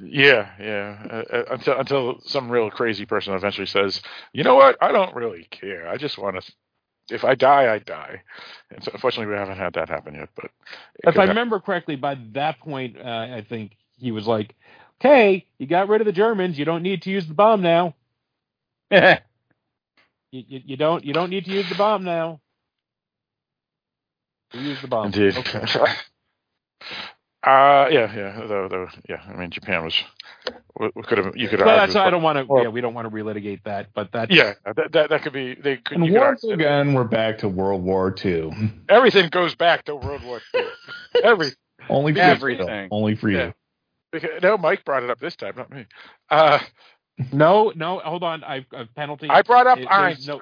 [0.01, 1.05] yeah yeah.
[1.09, 4.01] Uh, uh, until until some real crazy person eventually says
[4.33, 4.77] you know what?
[4.81, 5.87] I don't really care.
[5.87, 6.51] I just want to
[7.09, 8.21] if i die i die.
[8.69, 10.51] And so unfortunately we haven't had that happen yet but
[11.03, 14.55] if I remember correctly, by that point, uh, I think he was like,
[14.99, 16.57] "Okay, you got rid of the Germans.
[16.57, 17.95] You don't need to use the bomb now.
[20.31, 22.39] you, you, you don't, you don't need to use the bomb now.
[24.53, 25.07] You use the bomb.
[25.07, 25.37] Indeed.
[25.37, 25.65] Okay.
[27.43, 29.21] Uh, yeah, yeah, though, though, yeah.
[29.25, 29.93] I mean, Japan was.
[30.77, 31.37] We we could have.
[31.37, 31.59] You could.
[31.59, 32.45] Well, argue that's I don't want to.
[32.45, 33.87] Well, Yeah, we don't want to relitigate that.
[33.93, 34.31] But that.
[34.31, 35.55] Yeah, that, that that could be.
[35.55, 35.97] They could.
[35.97, 38.51] And You could once argue, again, we're back to World War II.
[38.89, 40.61] everything goes back to World War II.
[41.23, 41.51] Every
[41.87, 42.83] Only for Everything.
[42.83, 43.37] You, Only for you.
[43.37, 43.51] Yeah.
[44.11, 45.85] because, no, Mike brought it up this time, not me.
[46.29, 46.59] Uh,
[47.31, 48.43] No, no, hold on.
[48.43, 49.27] I uh, penalty.
[49.29, 50.37] I brought up It- Einstein.
[50.37, 50.41] no-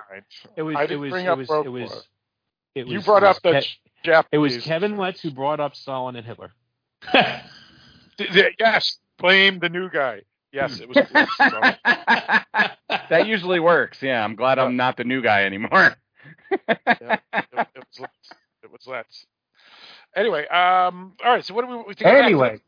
[0.57, 0.75] it was.
[0.75, 1.11] I it didn't was.
[1.11, 1.49] bring It up was.
[1.49, 2.07] It was.
[2.75, 2.93] It was.
[2.93, 4.29] you brought it up the Ke- Japanese.
[4.31, 6.51] It was Kevin Letts who brought up Stalin and Hitler.
[8.17, 10.21] Th- th- Yes, blame the new guy.
[10.51, 10.97] Yes, it was.
[11.37, 11.75] Sorry.
[13.09, 14.01] that usually works.
[14.01, 15.95] Yeah, I'm glad I'm not the new guy anymore.
[16.51, 18.29] it, it was Letts.
[18.63, 19.25] It was Letts.
[20.15, 21.43] Anyway, um, all right.
[21.45, 22.05] So what do we, we think?
[22.07, 22.59] Anyway.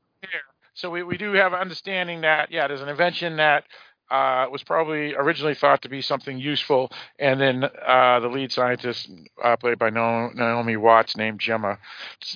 [0.73, 3.63] So we, we do have an understanding that yeah, there's an invention that
[4.09, 9.09] uh, was probably originally thought to be something useful, and then uh, the lead scientist,
[9.43, 11.77] uh, played by Naomi Watts, named Jemma,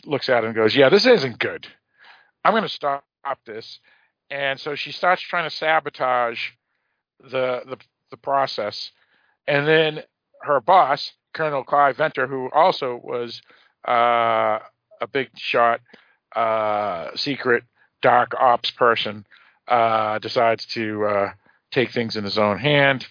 [0.06, 1.68] looks at it and goes, "Yeah, this isn't good.
[2.44, 3.04] I'm going to stop
[3.46, 3.80] this."
[4.30, 6.40] And so she starts trying to sabotage
[7.20, 7.78] the the
[8.10, 8.92] the process,
[9.48, 10.04] and then
[10.42, 13.42] her boss, Colonel Clive Ventor, who also was
[13.88, 14.60] uh,
[15.00, 15.80] a big shot,
[16.36, 17.64] uh, secret
[18.02, 19.26] dark ops person,
[19.68, 21.32] uh, decides to uh,
[21.72, 23.08] take things in his own hand,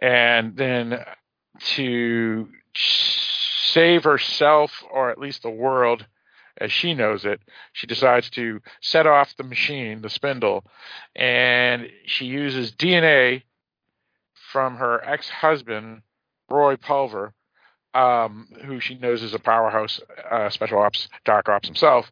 [0.00, 1.04] and then
[1.76, 6.06] to save herself or at least the world
[6.60, 7.40] as she knows it,
[7.72, 10.64] she decides to set off the machine, the spindle,
[11.14, 13.42] and she uses DNA
[14.52, 16.02] from her ex-husband,
[16.50, 17.34] Roy Pulver,
[17.94, 20.00] um, who she knows is a powerhouse
[20.30, 22.10] uh, special ops, dark ops himself,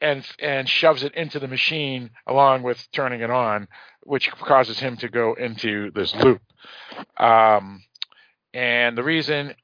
[0.00, 3.68] and and shoves it into the machine along with turning it on,
[4.04, 6.40] which causes him to go into this loop.
[7.18, 7.82] Um,
[8.52, 9.54] and the reason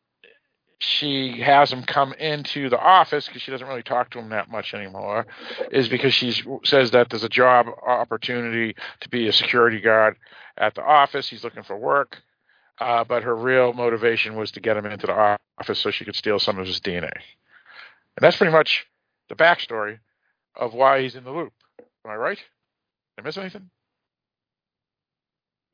[0.79, 4.51] she has him come into the office because she doesn't really talk to him that
[4.51, 5.27] much anymore
[5.71, 10.17] is because she says that there's a job opportunity to be a security guard
[10.57, 11.29] at the office.
[11.29, 12.17] He's looking for work,
[12.81, 16.17] uh, but her real motivation was to get him into the office so she could
[16.17, 17.13] steal some of his DNA.
[17.13, 18.87] And that's pretty much
[19.29, 19.99] the backstory
[20.57, 21.53] of why he's in the loop.
[22.07, 22.39] Am I right?
[22.39, 23.69] Did I miss anything?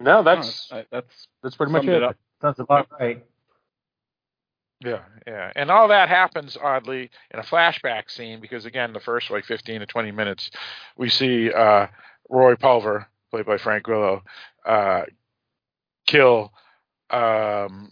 [0.01, 2.03] No, that's No, that's that's pretty much it.
[2.03, 2.17] it.
[2.41, 3.25] Sounds about right.
[4.85, 5.53] Yeah, yeah.
[5.57, 9.81] And all that happens oddly in a flashback scene because again, the first like 15
[9.81, 10.51] to 20 minutes,
[10.99, 11.87] we see uh,
[12.29, 14.23] Roy Pulver, played by Frank Grillo,
[14.67, 15.03] uh,
[16.07, 16.53] kill
[17.11, 17.91] um,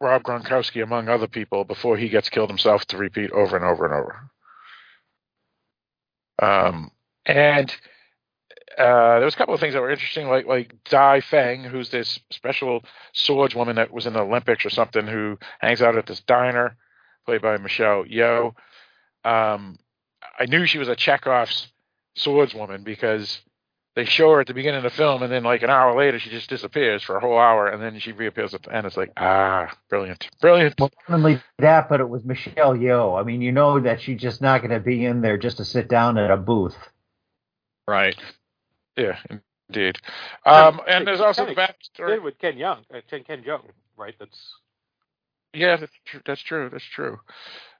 [0.00, 3.86] Rob Gronkowski among other people before he gets killed himself to repeat over and over
[3.86, 4.30] and over.
[6.42, 6.90] Um,
[7.24, 7.74] and
[8.78, 11.90] uh, there was a couple of things that were interesting, like like Dai Feng, who's
[11.90, 12.82] this special
[13.14, 16.76] swordswoman that was in the Olympics or something, who hangs out at this diner,
[17.26, 18.54] played by Michelle Yeoh.
[19.24, 19.78] Um,
[20.38, 21.68] I knew she was a Chekhov's
[22.18, 23.40] swordswoman because
[23.94, 26.18] they show her at the beginning of the film, and then like an hour later,
[26.18, 28.86] she just disappears for a whole hour, and then she reappears at the end.
[28.86, 30.74] It's like ah, brilliant, brilliant.
[30.80, 33.20] Well, not only that, but it was Michelle Yeoh.
[33.20, 35.64] I mean, you know that she's just not going to be in there just to
[35.64, 36.76] sit down at a booth.
[37.86, 38.16] Right.
[38.96, 39.18] Yeah,
[39.68, 39.96] indeed.
[40.46, 42.22] Um, and there's also the backstory.
[42.22, 43.62] with Ken Young, uh, Ken Ken Jung,
[43.96, 44.14] right?
[44.18, 44.54] That's
[45.52, 46.20] Yeah, that's true.
[46.24, 46.68] That's true.
[46.70, 47.18] That's true.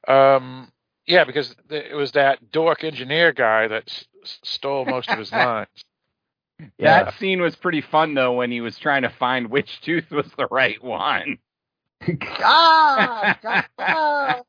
[0.09, 0.73] Um,
[1.07, 5.33] yeah, because it was that dork engineer guy that s- s- stole most of his
[5.35, 5.69] lines.
[6.81, 10.31] That scene was pretty fun though when he was trying to find which tooth was
[10.37, 11.39] the right one.
[12.43, 13.29] ah,
[13.79, 14.43] ah,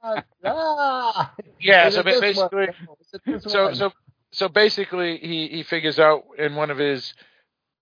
[0.46, 1.36] ah.
[1.60, 2.98] Yeah, Is so basically, one?
[3.02, 3.92] Is it this so so
[4.36, 7.14] so basically, he he figures out in one of his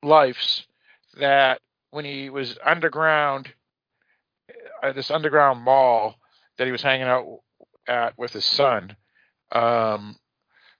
[0.03, 0.67] lives
[1.19, 3.51] that when he was underground,
[4.83, 6.13] at this underground mall
[6.59, 7.39] that he was hanging out
[7.87, 8.95] at with his son,
[9.51, 10.15] um,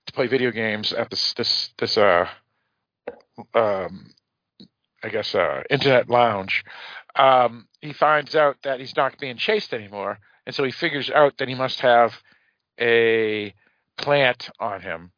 [0.06, 2.28] to play video games at this this this uh
[3.56, 4.14] um
[5.04, 6.64] I guess uh internet lounge.
[7.16, 11.40] Um, he finds out that he's not being chased anymore, and so he figures out
[11.40, 12.14] that he must have
[12.80, 13.56] a
[13.98, 15.12] plant on him.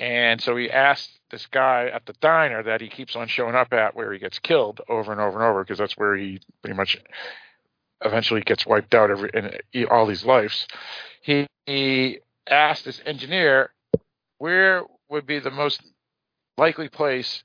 [0.00, 3.72] And so he asked this guy at the diner that he keeps on showing up
[3.72, 6.76] at where he gets killed over and over and over because that's where he pretty
[6.76, 6.98] much
[8.04, 9.30] eventually gets wiped out every,
[9.72, 10.66] in all these lives.
[11.22, 12.18] He, he
[12.48, 13.70] asked this engineer
[14.38, 15.80] where would be the most
[16.58, 17.44] likely place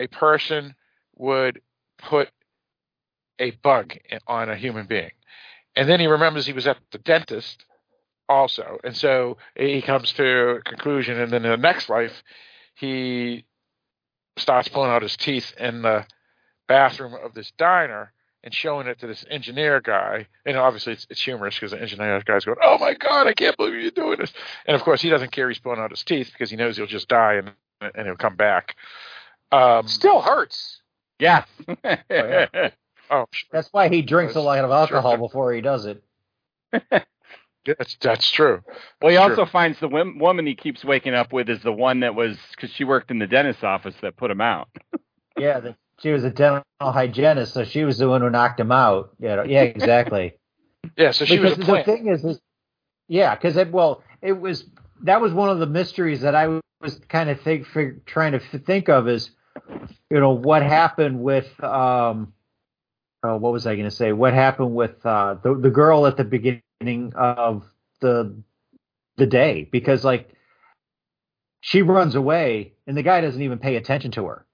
[0.00, 0.74] a person
[1.16, 1.60] would
[1.98, 2.28] put
[3.38, 3.94] a bug
[4.26, 5.10] on a human being.
[5.76, 7.64] And then he remembers he was at the dentist
[8.28, 8.78] also.
[8.84, 11.18] And so he comes to a conclusion.
[11.20, 12.22] And then in the next life,
[12.74, 13.44] he
[14.36, 16.06] starts pulling out his teeth in the
[16.68, 18.12] bathroom of this diner
[18.44, 20.26] and showing it to this engineer guy.
[20.46, 23.56] And obviously, it's, it's humorous because the engineer guy's going, "Oh my god, I can't
[23.56, 24.32] believe you're doing this!"
[24.66, 26.86] And of course, he doesn't care he's pulling out his teeth because he knows he'll
[26.86, 27.52] just die and
[27.94, 28.76] and he'll come back.
[29.50, 30.82] Um, still hurts.
[31.18, 31.44] Yeah.
[33.10, 35.18] oh, That's why he drinks a lot of alcohol Sure.
[35.18, 36.02] before he does it.
[37.78, 38.62] that's that's true.
[39.02, 39.52] Well, he That's also true.
[39.52, 42.70] finds the wom- woman he keeps waking up with is the one that was because
[42.70, 44.68] she worked in the dentist's office that put him out.
[45.38, 48.72] Yeah, the, she was a dental hygienist, so she was the one who knocked him
[48.72, 49.10] out.
[49.20, 50.34] Yeah, yeah, exactly.
[50.96, 52.40] Yeah, so she because was a the thing is, is
[53.08, 54.64] yeah, because it well, it was
[55.02, 58.42] that was one of the mysteries that I was kind of think fig, trying to
[58.42, 59.30] f- think of is,
[60.10, 62.32] you know, what happened with um,
[63.22, 64.12] oh, what was I going to say?
[64.12, 67.64] What happened with uh, the the girl at the beginning of
[68.00, 68.42] the
[69.16, 69.68] the day?
[69.70, 70.30] Because like
[71.60, 74.46] she runs away and the guy doesn't even pay attention to her.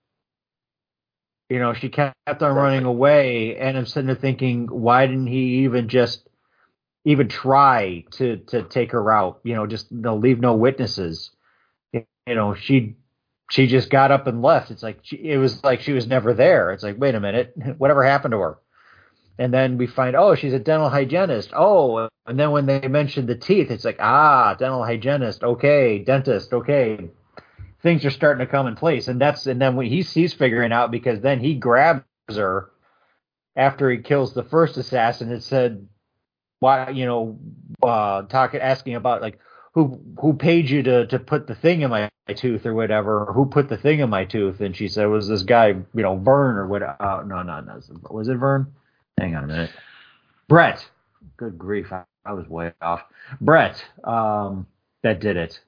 [1.50, 5.64] You know, she kept on running away, and I'm sitting there thinking, why didn't he
[5.64, 6.26] even just
[7.04, 9.40] even try to to take her out?
[9.44, 11.30] You know, just you know, leave no witnesses.
[11.92, 12.96] You know, she
[13.50, 14.70] she just got up and left.
[14.70, 16.72] It's like she, it was like she was never there.
[16.72, 18.58] It's like, wait a minute, whatever happened to her?
[19.38, 21.50] And then we find, oh, she's a dental hygienist.
[21.54, 25.42] Oh, and then when they mention the teeth, it's like, ah, dental hygienist.
[25.42, 26.52] Okay, dentist.
[26.52, 27.10] Okay,
[27.82, 29.08] things are starting to come in place.
[29.08, 32.70] And that's and then when he's he's figuring out because then he grabs her
[33.56, 35.32] after he kills the first assassin.
[35.32, 35.88] It said,
[36.60, 37.38] why, you know,
[37.82, 39.38] uh, talking asking about like
[39.74, 43.32] who who paid you to to put the thing in my tooth or whatever, or
[43.32, 44.60] who put the thing in my tooth?
[44.60, 46.82] And she said, was this guy, you know, Vern or what?
[46.82, 47.80] Uh, no, no, no,
[48.10, 48.72] was it Vern?
[49.18, 49.70] Hang on a minute,
[50.48, 50.84] Brett.
[51.36, 53.02] Good grief, I, I was way off.
[53.40, 54.66] Brett, um,
[55.02, 55.60] that did it.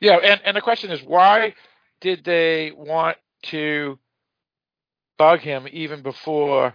[0.00, 1.54] Yeah, and, and the question is, why
[2.00, 3.98] did they want to
[5.18, 6.74] bug him even before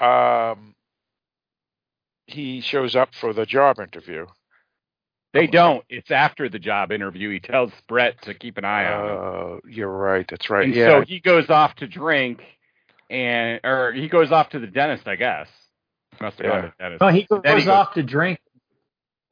[0.00, 0.74] um,
[2.26, 4.26] he shows up for the job interview.
[5.32, 5.84] They don't.
[5.90, 7.30] It's after the job interview.
[7.30, 9.18] He tells Brett to keep an eye on him.
[9.18, 10.26] Uh, you're right.
[10.28, 10.64] That's right.
[10.64, 10.86] And yeah.
[10.86, 12.42] so he goes off to drink,
[13.10, 15.48] and or he goes off to the dentist, I guess.
[16.20, 17.00] Must have gone to the dentist.
[17.00, 18.40] No, he goes, he off to drink.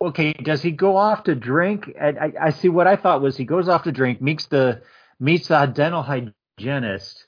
[0.03, 1.91] Okay, does he go off to drink?
[2.01, 2.69] I, I, I see.
[2.69, 4.83] What I thought was he goes off to drink, meets the
[5.19, 7.27] meets the dental hygienist,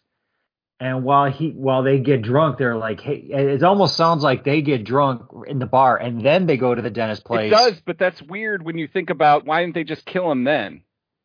[0.78, 4.60] and while he while they get drunk, they're like, hey, it almost sounds like they
[4.60, 7.50] get drunk in the bar, and then they go to the dentist place.
[7.50, 10.44] It does, but that's weird when you think about why didn't they just kill him
[10.44, 10.82] then?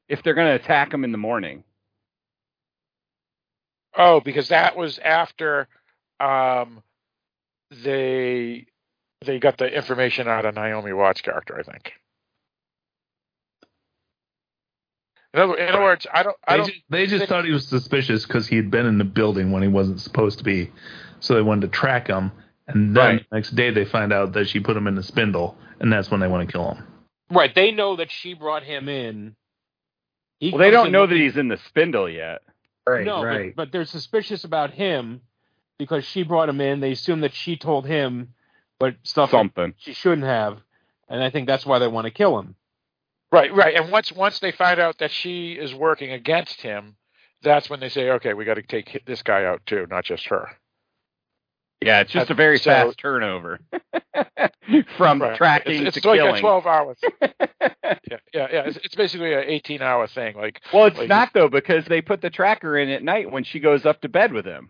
[0.08, 1.64] If they're going to attack him in the morning.
[3.98, 5.68] Oh, because that was after
[6.20, 6.82] um,
[7.84, 8.66] they
[9.26, 11.94] they got the information out of Naomi Watts' character, I think.
[15.34, 16.36] In other, in other words, I don't.
[16.48, 16.68] I They don't.
[16.68, 19.52] just, they just think- thought he was suspicious because he had been in the building
[19.52, 20.72] when he wasn't supposed to be,
[21.20, 22.32] so they wanted to track him.
[22.68, 23.26] And then Right.
[23.30, 26.12] the next day they find out that she put him in the spindle, and that's
[26.12, 26.86] when they want to kill him.
[27.30, 27.54] Right.
[27.54, 29.36] They know that she brought him in.
[30.40, 32.42] He Well, they don't in know that he's in the spindle yet.
[32.88, 33.56] Right, no, right.
[33.56, 35.22] But, but they're suspicious about him
[35.78, 36.80] because she brought him in.
[36.80, 38.34] They assume that she told him,
[38.80, 39.74] but stuff Something.
[39.78, 40.60] she shouldn't have,
[41.08, 42.56] and I think that's why they want to kill him.
[43.32, 43.76] Right, right.
[43.76, 46.96] And once once they find out that she is working against him,
[47.42, 50.28] that's when they say, okay, we got to take this guy out too, not just
[50.28, 50.50] her.
[51.84, 53.60] Yeah, it's just a very so- fast turnover
[54.98, 55.36] from Right.
[55.36, 56.36] tracking It's, it's to like killing.
[56.36, 56.98] a twelve hours.
[57.22, 57.28] yeah,
[57.90, 58.64] yeah, yeah.
[58.68, 60.36] It's, it's basically an eighteen hour thing.
[60.36, 63.44] Like, well, it's like- not though because they put the tracker in at night when
[63.44, 64.70] she goes up to bed with him.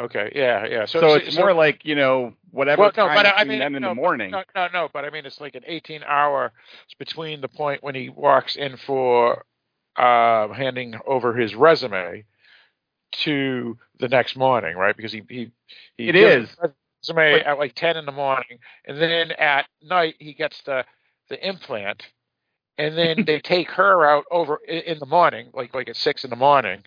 [0.00, 0.86] Okay, yeah, yeah.
[0.86, 3.74] So, So, it's more like you know whatever well, no, time but I mean, then
[3.74, 4.30] and no, the morning.
[4.30, 6.52] No, no, no, but I mean, it's like an 18 hour
[6.86, 9.44] It's between the point when he walks in for
[9.96, 12.24] uh, handing over his resume
[13.12, 14.96] to the next morning, right?
[14.96, 15.52] Because he he,
[15.98, 16.48] he It is.
[17.08, 20.84] resume at like 10 in the morning, and then at night he gets the
[21.30, 22.04] the implant,
[22.78, 26.24] and then they take her out over in, in the morning, like like at six
[26.24, 26.82] in the morning,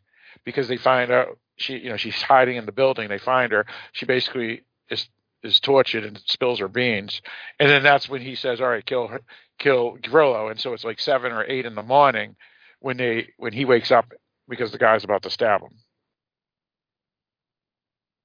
[0.45, 3.09] because they find out she you know she's hiding in the building.
[3.09, 3.65] They find her.
[3.93, 5.09] She basically is
[5.43, 7.21] is tortured and spills her beans,
[7.59, 9.21] and then that's when he says, "All right, kill her,
[9.59, 12.35] kill Grillo." And so it's like seven or eight in the morning
[12.81, 14.05] when they when he wakes up
[14.49, 15.69] because the guy's about to stab him.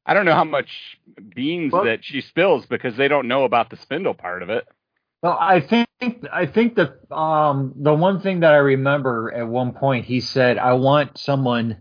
[0.06, 0.98] I don't know how much
[1.34, 4.66] beans Well- that she spills because they don't know about the spindle part of it.
[5.22, 5.88] Well, I think
[6.32, 10.56] I think the um the one thing that I remember at one point he said,
[10.56, 11.78] "I want someone,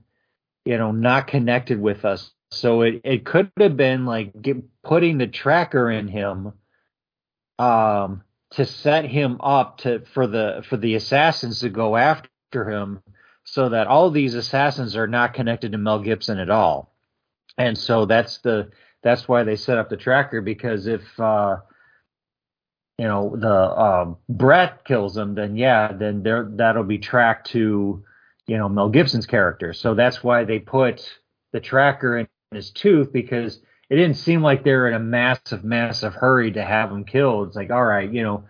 [0.66, 5.18] you know, not connected with us." So it it could have been like get, putting
[5.20, 6.52] the tracker in him,
[7.58, 13.02] um, to set him up to for the for the assassins to go after him,
[13.46, 16.94] so that all these assassins are not connected to Mel Gibson at all,
[17.60, 18.72] and so that's the
[19.04, 21.58] that's why they set up the tracker because if uh
[23.00, 28.04] you know the um, Brett kills him, then yeah, then there that'll be tracked to
[28.46, 29.72] you know Mel Gibson's character.
[29.74, 31.10] So that's why they put
[31.54, 36.14] the tracker in his tooth because it didn't seem like they're in a massive, massive
[36.14, 37.48] hurry to have him killed.
[37.48, 38.44] It's like, all right, you know,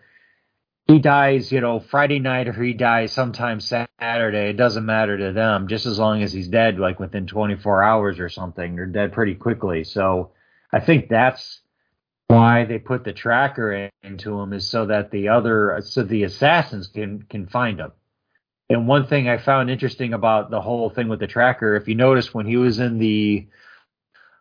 [0.89, 4.49] he dies, you know, Friday night or he dies sometime Saturday.
[4.49, 8.19] It doesn't matter to them, just as long as he's dead, like within 24 hours
[8.19, 8.75] or something.
[8.75, 9.83] They're dead pretty quickly.
[9.83, 10.31] So
[10.73, 11.59] I think that's
[12.25, 16.23] why they put the tracker in, into him is so that the other so the
[16.23, 17.91] assassins can can find him.
[18.67, 21.93] And one thing I found interesting about the whole thing with the tracker, if you
[21.93, 23.47] notice when he was in the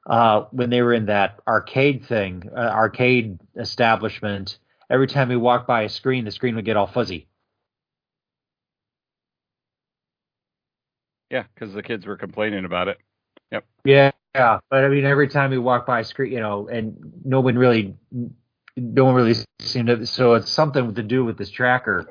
[0.08, 4.56] uh when they were in that arcade thing, uh, arcade establishment,
[4.90, 7.28] every time we walked by a screen, the screen would get all fuzzy.
[11.30, 12.98] Yeah, because the kids were complaining about it.
[13.52, 13.64] Yep.
[13.84, 16.96] Yeah, yeah, but I mean, every time we walked by a screen, you know, and
[17.24, 17.94] no one really,
[18.76, 20.06] no one really seemed to.
[20.06, 22.06] So it's something to do with this tracker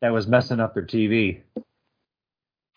[0.00, 1.42] that was messing up their TV.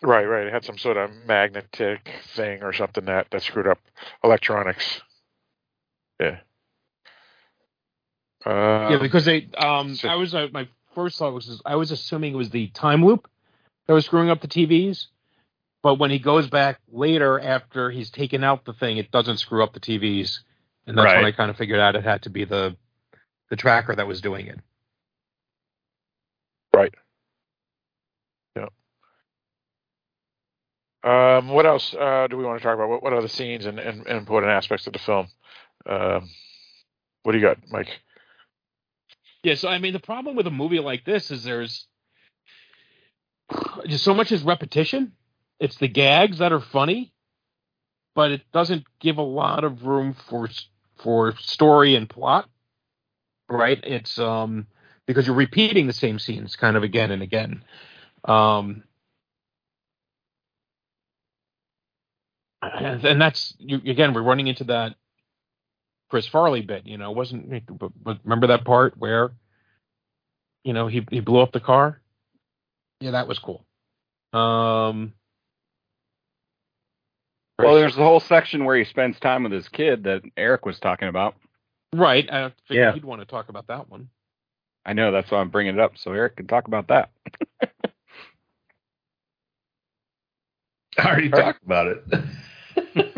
[0.02, 0.48] Right, right.
[0.48, 3.80] It had some sort of magnetic thing or something that that screwed up
[4.24, 5.02] electronics.
[6.20, 6.40] Yeah.
[8.46, 9.48] Uh, yeah, because they.
[9.58, 13.06] Um, I was uh, my first thought was I was assuming it was the time
[13.06, 13.30] loop
[13.88, 15.08] that was screwing up the TVs,
[15.82, 19.64] but when he goes back later after he's taken out the thing, it doesn't screw
[19.64, 20.40] up the TVs,
[20.88, 22.76] and that's when I kind of figured out it had to be the
[23.50, 24.60] the tracker that was doing it.
[26.74, 26.94] Right.
[28.56, 28.68] Yeah.
[31.04, 32.90] Um, what else uh, do we want to talk about?
[32.90, 35.28] What, what other scenes and, and, and important aspects of the film?
[35.86, 36.30] Um,
[37.24, 38.00] what do you got, Mike?
[39.44, 41.88] Yeah, so I mean, the problem with a movie like this is there's
[43.88, 45.14] just so much is repetition.
[45.60, 47.14] it's the gags that are funny,
[48.16, 50.50] but it doesn't give a lot of room for
[51.04, 52.50] for story and plot.
[53.50, 53.80] Right?
[53.84, 54.68] It's um
[55.08, 57.64] because you're repeating the same scenes kind of again and again.
[58.26, 58.84] Um,
[62.62, 64.96] and, that's you, again we're running into that
[66.10, 66.86] Chris Farley bit.
[66.86, 69.32] You know, wasn't but, but remember that part where
[70.64, 72.02] you know he he blew up the car?
[73.00, 73.66] Yeah, that was cool.
[74.34, 75.14] Um,
[77.60, 80.80] Well, there's the whole section where he spends time with his kid that Eric was
[80.80, 81.36] talking about.
[81.94, 82.28] right.
[82.32, 82.94] I figured Yeah.
[82.94, 84.10] he'd want to talk about that one.
[84.86, 87.12] I know that's why I'm bringing it up, so Eric can talk about that.
[90.98, 92.04] I already talked about it.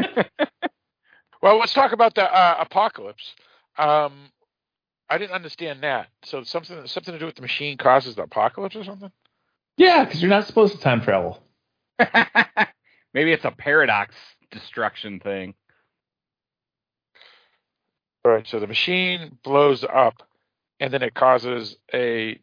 [1.42, 3.34] Well, let's talk about the uh, apocalypse.
[3.78, 4.30] Um,
[5.10, 6.08] I didn't understand that.
[6.24, 9.12] So something something to do with the machine causes the apocalypse or something?
[9.78, 11.42] Yeah, because you're not supposed to time travel.
[13.14, 14.16] Maybe it's a paradox
[14.52, 15.56] destruction thing.
[18.24, 18.48] All right.
[18.48, 20.24] So the machine blows up,
[20.80, 22.40] and then it causes a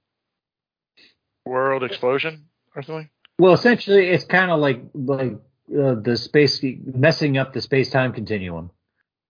[1.47, 3.09] world explosion or something.
[3.39, 5.33] Well, essentially, it's kind of like like
[5.71, 8.71] uh, the space messing up the space time continuum,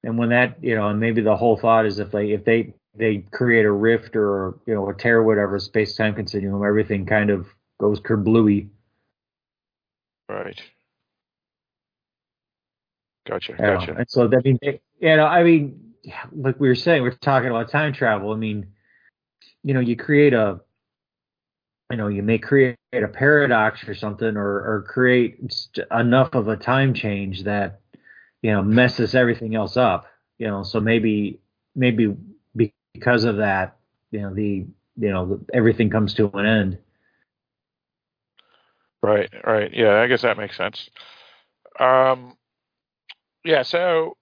[0.04, 2.74] and when that you know, and maybe the whole thought is if they if they
[2.94, 7.30] they create a rift or you know a tear whatever space time continuum, everything kind
[7.30, 7.46] of
[7.80, 8.68] goes kerblooey.
[10.28, 10.60] Right.
[13.26, 13.52] Gotcha.
[13.52, 13.78] you know.
[13.78, 13.94] Gotcha.
[13.98, 15.92] And so that mean, you know, I mean,
[16.32, 18.32] like we were saying, we're talking about time travel.
[18.32, 18.68] I mean,
[19.62, 20.60] you know, you create a,
[21.90, 25.38] you know, you may create a paradox or something, or or create
[25.90, 27.80] enough of a time change that,
[28.42, 30.06] you know, messes everything else up.
[30.38, 31.40] You know, so maybe
[31.74, 32.16] maybe
[32.94, 33.76] because of that,
[34.10, 34.66] you know, the
[34.96, 36.78] you know the, everything comes to an end.
[39.02, 39.72] Right, right.
[39.72, 40.90] Yeah, I guess that makes sense.
[41.78, 42.36] Um,
[43.44, 44.16] yeah, so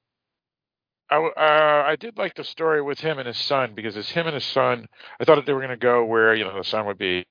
[1.10, 4.26] I, uh, I did like the story with him and his son because it's him
[4.26, 4.86] and his son.
[5.20, 7.26] I thought that they were going to go where you know the son would be,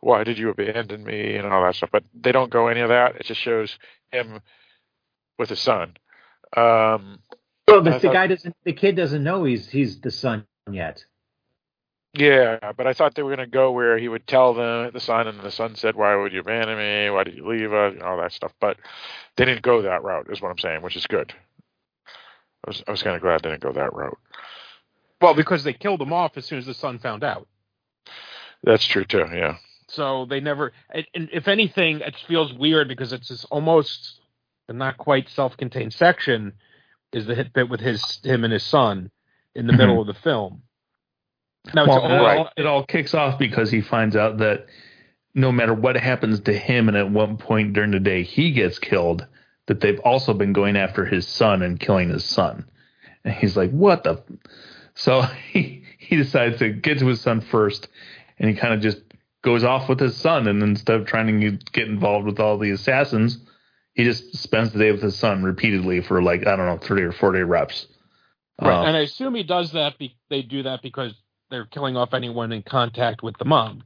[0.00, 2.90] why did you abandon me and all that stuff, but they don't go any of
[2.90, 3.16] that.
[3.16, 3.78] It just shows
[4.12, 4.40] him
[5.40, 5.96] with his son.
[6.56, 7.18] Um,
[7.66, 10.46] Well, I but the thought- guy doesn't, the kid doesn't know he's he's the son
[10.70, 11.04] yet.
[12.12, 14.98] Yeah, but I thought they were going to go where he would tell them the
[15.00, 17.08] son, and the son said, "Why would you abandon me?
[17.08, 18.52] Why did you leave us?" And all that stuff.
[18.60, 18.78] But
[19.36, 21.32] they didn't go that route, is what I'm saying, which is good.
[22.66, 24.18] I was I was kind of glad they didn't go that route.
[25.20, 27.46] Well, because they killed him off as soon as the son found out.
[28.64, 29.26] That's true too.
[29.32, 29.56] Yeah.
[29.86, 30.72] So they never.
[30.92, 34.19] And, and if anything, it feels weird because it's this almost
[34.70, 36.54] a not quite self-contained section
[37.12, 39.10] is the hit bit with his him and his son
[39.54, 40.08] in the middle mm-hmm.
[40.08, 40.62] of the film.
[41.74, 44.66] Now, well, it's it, all, all, it all kicks off because he finds out that
[45.34, 48.78] no matter what happens to him, and at one point during the day he gets
[48.78, 49.26] killed,
[49.66, 52.64] that they've also been going after his son and killing his son.
[53.24, 54.22] And he's like, "What the?"
[54.94, 57.88] So he he decides to get to his son first,
[58.38, 59.02] and he kind of just
[59.42, 60.46] goes off with his son.
[60.46, 63.38] And instead of trying to get involved with all the assassins,
[64.00, 67.02] he just spends the day with his son repeatedly for like I don't know, thirty
[67.02, 67.86] or forty reps.
[68.60, 69.98] Right, Um, and I assume he does that.
[69.98, 71.12] Be, they do that because
[71.50, 73.82] they're killing off anyone in contact with the mom.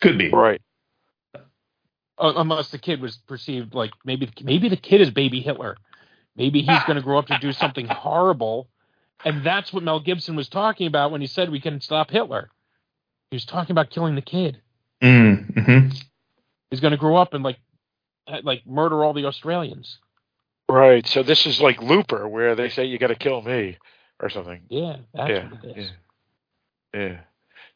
[0.00, 0.60] could be right.
[1.34, 1.40] Uh,
[2.36, 5.76] unless the kid was perceived like maybe maybe the kid is baby Hitler.
[6.36, 8.68] Maybe he's going to grow up to do something horrible,
[9.24, 12.50] and that's what Mel Gibson was talking about when he said we can stop Hitler.
[13.30, 14.62] He was talking about killing the kid.
[15.02, 15.88] Mm-hmm.
[16.70, 17.58] He's going to grow up and like
[18.42, 19.98] like murder all the Australians.
[20.68, 21.06] Right.
[21.06, 23.78] So this is like Looper, where they say you got to kill me
[24.20, 24.62] or something.
[24.68, 25.50] Yeah, that's yeah.
[25.50, 25.90] what it is.
[26.94, 27.00] Yeah.
[27.00, 27.20] Yeah.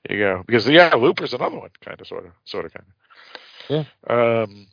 [0.08, 0.44] There you go.
[0.46, 3.86] Because yeah, Looper's another one, kind of, sort of, sort of, kind of.
[4.08, 4.44] Yeah.
[4.44, 4.68] Um.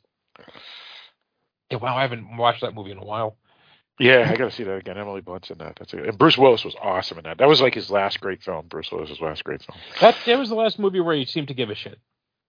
[1.70, 3.36] Yeah, wow, I haven't watched that movie in a while.
[3.98, 4.98] Yeah, I got to see that again.
[4.98, 5.76] Emily Blunt's in that.
[5.78, 7.38] That's a, and Bruce Willis was awesome in that.
[7.38, 8.66] That was like his last great film.
[8.68, 9.78] Bruce Willis's last great film.
[10.00, 11.98] That that was the last movie where he seemed to give a shit.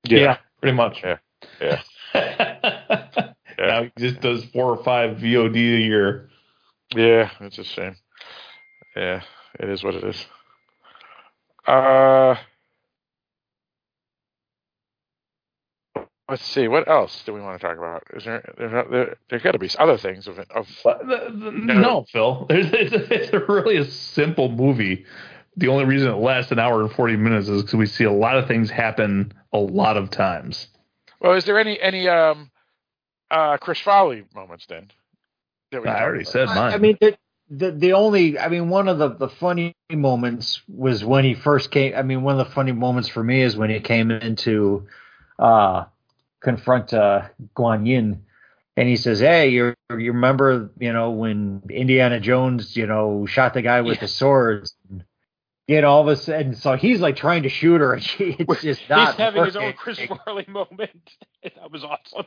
[0.04, 1.02] Yeah, pretty much.
[1.04, 1.18] Yeah.
[1.62, 1.82] Yeah.
[3.58, 6.30] Now he just does four or five VOD a year.
[6.94, 7.96] Yeah, it's a shame.
[8.96, 9.22] Yeah,
[9.60, 10.26] it is what it is.
[11.66, 12.36] Uh,
[16.30, 16.68] let's see.
[16.68, 18.04] What else do we want to talk about?
[18.14, 22.46] Is there there there, there got to be other things of of No, Phil.
[22.50, 22.70] It's,
[23.12, 25.06] it's, a really a simple movie.
[25.58, 28.12] The only reason it lasts an hour and forty minutes is because we see a
[28.12, 30.68] lot of things happen a lot of times.
[31.26, 32.52] Well, is there any any um
[33.32, 34.92] uh Chris Farley moments then?
[35.72, 36.74] that we I already talk said mine.
[36.74, 37.18] I mean, the,
[37.50, 41.72] the the only, I mean, one of the the funny moments was when he first
[41.72, 41.96] came.
[41.96, 44.88] I mean, one of the funny moments for me is when he came into
[45.40, 45.86] uh
[46.42, 47.24] confront uh,
[47.58, 48.24] Guan Yin,
[48.78, 53.54] and he says, "Hey, you you remember you know when Indiana Jones you know shot
[53.54, 54.75] the guy with the swords?"
[55.68, 58.36] You know, all of a sudden, so he's like trying to shoot her, and she,
[58.38, 59.10] it's just not.
[59.10, 59.74] He's having his own.
[59.74, 61.12] Chris Farley moment.
[61.44, 62.26] that was awesome.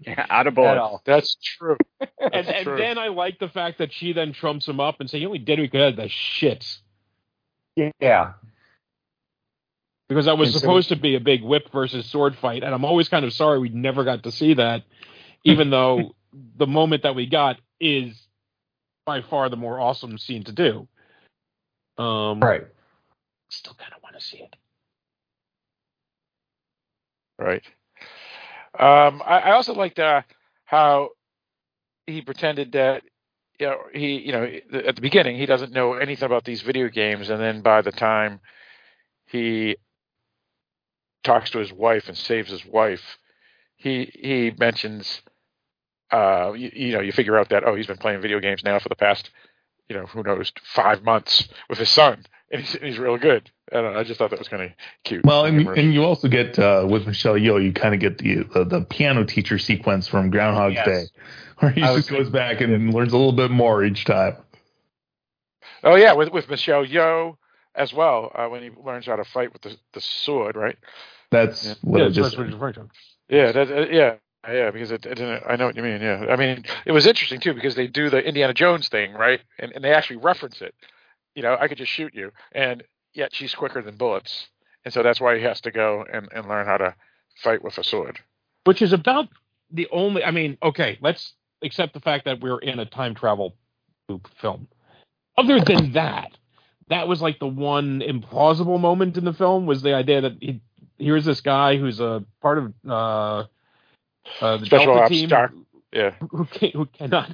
[0.00, 1.02] Yeah, out of At bullets.
[1.06, 1.76] That's true.
[2.00, 2.76] and That's and true.
[2.76, 5.38] then I like the fact that she then trumps him up and say, "You only
[5.38, 6.78] did it because of the shits."
[7.76, 8.32] Yeah,
[10.08, 12.74] Because that was And so- supposed to be a big whip versus sword fight, and
[12.74, 14.82] I'm always kind of sorry we never got to see that,
[15.44, 16.14] even though
[16.56, 18.21] the moment that we got is
[19.04, 20.88] by far the more awesome scene to do.
[22.02, 22.62] Um, right.
[23.50, 24.56] Still kind of want to see it.
[27.38, 27.62] Right.
[28.78, 30.22] Um, I, I also liked uh,
[30.64, 31.10] how
[32.06, 33.02] he pretended that
[33.58, 36.88] you know he you know at the beginning he doesn't know anything about these video
[36.88, 38.40] games, and then by the time
[39.26, 39.76] he
[41.24, 43.18] talks to his wife and saves his wife,
[43.76, 45.20] he he mentions
[46.12, 48.78] uh you, you know you figure out that oh he's been playing video games now
[48.78, 49.30] for the past
[49.88, 53.50] you know who knows five months with his son and he's he's real good.
[53.72, 54.70] I know, I just thought that was kind of
[55.04, 55.24] cute.
[55.24, 58.42] Well, and, and you also get uh, with Michelle Yeoh, you kind of get the,
[58.54, 60.86] the the piano teacher sequence from Groundhog Yes.
[60.86, 61.04] Day,
[61.58, 64.36] where he I just goes back and learns a little bit more each time.
[65.82, 67.36] Oh yeah, with with Michelle Yeoh
[67.74, 70.76] as well uh, when he learns how to fight with the the sword, right?
[71.30, 71.74] That's Yeah.
[71.80, 72.88] what yeah, I that's what you're referring to.
[73.28, 74.14] Yeah, that, uh, yeah,
[74.48, 74.70] yeah.
[74.70, 75.42] Because it, it didn't.
[75.46, 76.00] I know what you mean.
[76.00, 79.40] Yeah, I mean it was interesting too because they do the Indiana Jones thing, right?
[79.58, 80.74] And and they actually reference it.
[81.34, 82.82] You know, I could just shoot you, and
[83.14, 84.48] yet she's quicker than bullets,
[84.84, 86.94] and so that's why he has to go and and learn how to
[87.42, 88.18] fight with a sword.
[88.64, 89.28] which is about
[89.70, 90.24] the only.
[90.24, 93.54] I mean, okay, let's accept the fact that we're in a time travel
[94.08, 94.68] loop film.
[95.38, 96.32] Other than that,
[96.88, 100.60] that was like the one implausible moment in the film was the idea that he,
[100.98, 103.44] here's this guy who's a part of uh,
[104.40, 105.52] uh, the Special Delta ops team star.
[105.92, 106.14] Yeah.
[106.30, 107.30] who can't, who cannot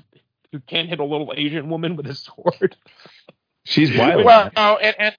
[0.52, 2.76] who can't hit a little Asian woman with a sword.
[3.64, 4.24] She's wild.
[4.24, 5.16] Well, no, and and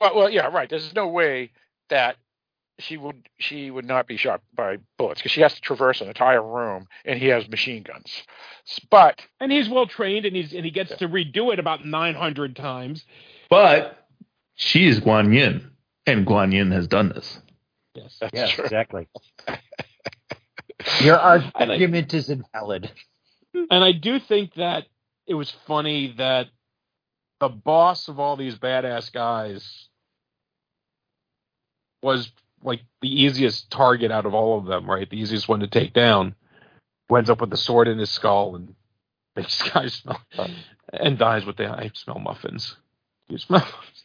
[0.00, 0.68] well, well, yeah, right.
[0.68, 1.50] There's no way
[1.90, 2.16] that
[2.78, 6.08] she would she would not be shot by bullets because she has to traverse an
[6.08, 8.22] entire room and he has machine guns.
[8.90, 12.14] But And he's well trained, and he's and he gets to redo it about nine
[12.14, 13.04] hundred times.
[13.50, 13.98] But
[14.54, 15.70] she is Guan Yin,
[16.06, 17.40] and Guan Yin has done this.
[17.94, 18.64] Yes, that's Yes, true.
[18.64, 19.06] exactly.
[21.00, 21.18] Your
[21.54, 22.90] argument is invalid.
[23.70, 24.86] And I do think that
[25.26, 26.48] it was funny that
[27.40, 29.88] the boss of all these badass guys
[32.02, 32.30] was
[32.62, 35.08] like the easiest target out of all of them, right?
[35.08, 36.34] The easiest one to take down.
[37.08, 38.74] Who ends up with the sword in his skull and
[39.36, 40.20] makes guys smell
[40.92, 42.76] and dies with the I smell muffins.
[43.28, 44.04] You smell muffins.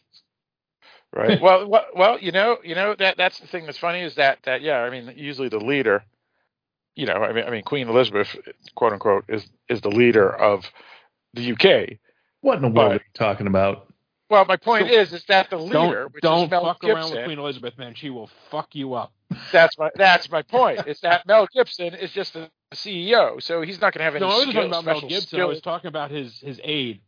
[1.14, 1.40] right.
[1.40, 4.38] well, well, well, you know, you know that that's the thing that's funny is that
[4.44, 6.04] that yeah, I mean, usually the leader,
[6.96, 8.36] you know, I mean, I mean, Queen Elizabeth,
[8.74, 10.64] quote unquote, is is the leader of
[11.34, 11.98] the UK.
[12.42, 13.86] What in the world are you talking about?
[14.30, 16.96] Well, my point is, is that the leader, Don't which don't is Mel fuck Gibson,
[16.96, 17.94] around with Queen Elizabeth, man.
[17.94, 19.12] She will fuck you up.
[19.52, 20.86] That's my that's my point.
[20.86, 24.24] Is that Mel Gibson is just the CEO, so he's not going to have any.
[24.24, 25.40] No, I wasn't talking about Mel special Gibson.
[25.40, 27.00] I was talking about his his aide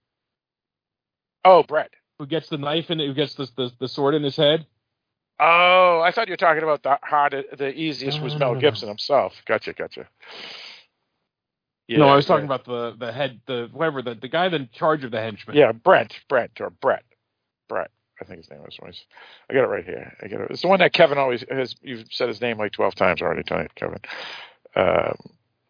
[1.44, 1.90] Oh, Brett.
[2.18, 4.66] who gets the knife and who gets the, the the sword in his head.
[5.40, 8.48] Oh, I thought you were talking about the hard, the easiest No, was no, Mel
[8.50, 8.60] no, no.
[8.60, 9.34] Gibson himself.
[9.46, 10.08] Gotcha, gotcha.
[11.88, 12.54] no, I was talking yeah.
[12.54, 15.56] about the the head, the whatever, the the guy in charge of the henchmen.
[15.56, 17.04] Yeah, Brent, Brent, or Brett,
[17.68, 17.90] Brett.
[18.20, 18.78] I think his name was.
[18.80, 19.04] was-
[19.50, 20.16] I got it right here.
[20.22, 20.50] I got it.
[20.52, 21.74] It's the one that Kevin always has.
[21.82, 23.98] You've said his name like twelve times already tonight, Kevin.
[24.76, 25.16] Um,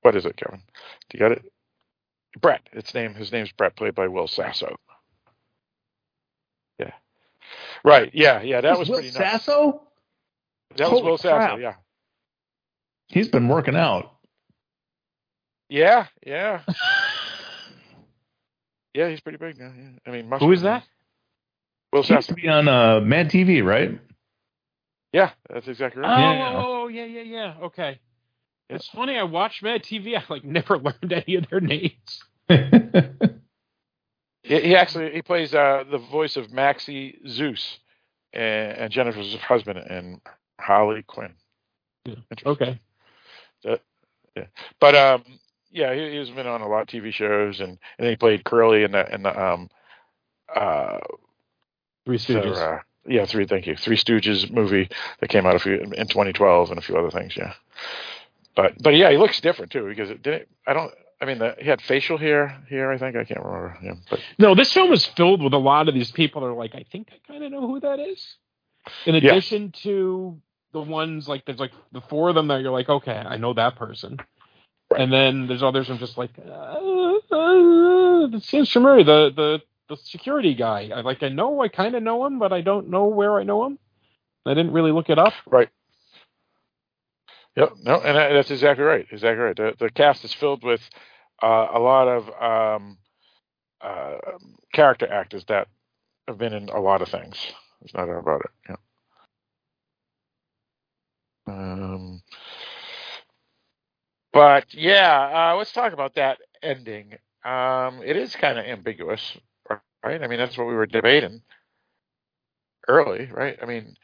[0.02, 0.60] what is it, Kevin?
[1.08, 1.42] Do you got it?
[2.40, 2.62] Brett.
[2.72, 3.14] Its name.
[3.14, 4.76] His name's Brett, played by Will Sasso.
[7.84, 7.90] Yeah.
[7.90, 8.10] Right.
[8.14, 8.42] Yeah.
[8.42, 8.60] Yeah.
[8.60, 9.44] That was Will pretty nuts.
[9.44, 9.82] Sasso?
[10.76, 11.56] That was Holy Will Sasso.
[11.56, 11.74] Yeah.
[13.08, 14.12] He's been working out.
[15.68, 16.06] Yeah.
[16.26, 16.60] Yeah.
[18.94, 19.08] yeah.
[19.08, 19.72] He's pretty big now.
[19.76, 19.88] Yeah.
[20.06, 20.84] I mean, Who is that?
[21.92, 22.34] Will He used Sasso.
[22.34, 23.98] to be on uh, Mad TV, right?
[25.12, 26.38] Yeah, that's exactly Oh, right.
[26.38, 26.52] Yeah.
[26.56, 27.54] oh, yeah, yeah, yeah.
[27.64, 27.98] Okay.
[28.70, 29.18] It's funny.
[29.18, 30.16] I watched Mad TV.
[30.16, 32.22] I like never learned any of their names.
[34.42, 37.78] He, he actually he plays uh, the voice of Maxie Zeus
[38.32, 40.20] and, and Jennifer's husband and
[40.58, 41.34] Harley Quinn.
[42.44, 42.80] Okay.
[43.64, 43.76] Uh,
[44.36, 44.46] yeah,
[44.80, 45.24] but um,
[45.70, 48.82] yeah, he, he's been on a lot of TV shows and and he played Curly
[48.82, 49.70] in the in the um
[50.54, 50.98] uh
[52.04, 52.56] Three so, Stooges.
[52.56, 53.46] uh, yeah, three.
[53.46, 53.76] Thank you.
[53.76, 54.88] Three Stooges movie
[55.20, 57.36] that came out a few in 2012 and a few other things.
[57.36, 57.52] Yeah,
[58.56, 60.48] but but yeah, he looks different too because it didn't.
[60.66, 60.92] I don't.
[61.22, 62.90] I mean, the, he had facial hair here.
[62.90, 63.78] I think I can't remember.
[64.10, 66.74] But No, this film is filled with a lot of these people that are like,
[66.74, 68.36] I think I kind of know who that is.
[69.06, 70.40] In addition to
[70.72, 73.54] the ones like there's like the four of them that you're like, okay, I know
[73.54, 74.18] that person.
[74.96, 78.72] And then there's others I'm just like, uh, uh, it seems.
[78.72, 80.90] The the the security guy.
[80.94, 83.44] I like I know I kind of know him, but I don't know where I
[83.44, 83.78] know him.
[84.44, 85.34] I didn't really look it up.
[85.46, 85.68] Right.
[87.56, 87.72] Yep.
[87.84, 89.06] No, and that's exactly right.
[89.10, 89.56] Exactly right.
[89.56, 90.80] The the cast is filled with
[91.42, 92.30] uh, a lot of
[92.80, 92.98] um,
[93.80, 94.18] uh,
[94.72, 95.68] character actors that
[96.28, 97.36] have been in a lot of things.
[97.80, 98.50] There's no doubt about it.
[98.68, 98.76] Yeah.
[101.46, 102.22] Um,
[104.32, 107.14] but yeah, uh, let's talk about that ending.
[107.44, 109.36] Um, it is kind of ambiguous,
[110.04, 110.22] right?
[110.22, 111.42] I mean, that's what we were debating
[112.88, 113.58] early, right?
[113.60, 113.96] I mean,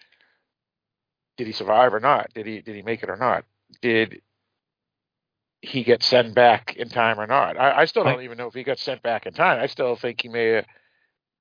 [1.37, 2.33] did he survive or not?
[2.35, 3.45] Did he did he make it or not?
[3.81, 4.21] Did
[5.61, 7.59] he gets sent back in time or not?
[7.59, 9.61] I, I still don't even know if he got sent back in time.
[9.61, 10.67] I still think he may have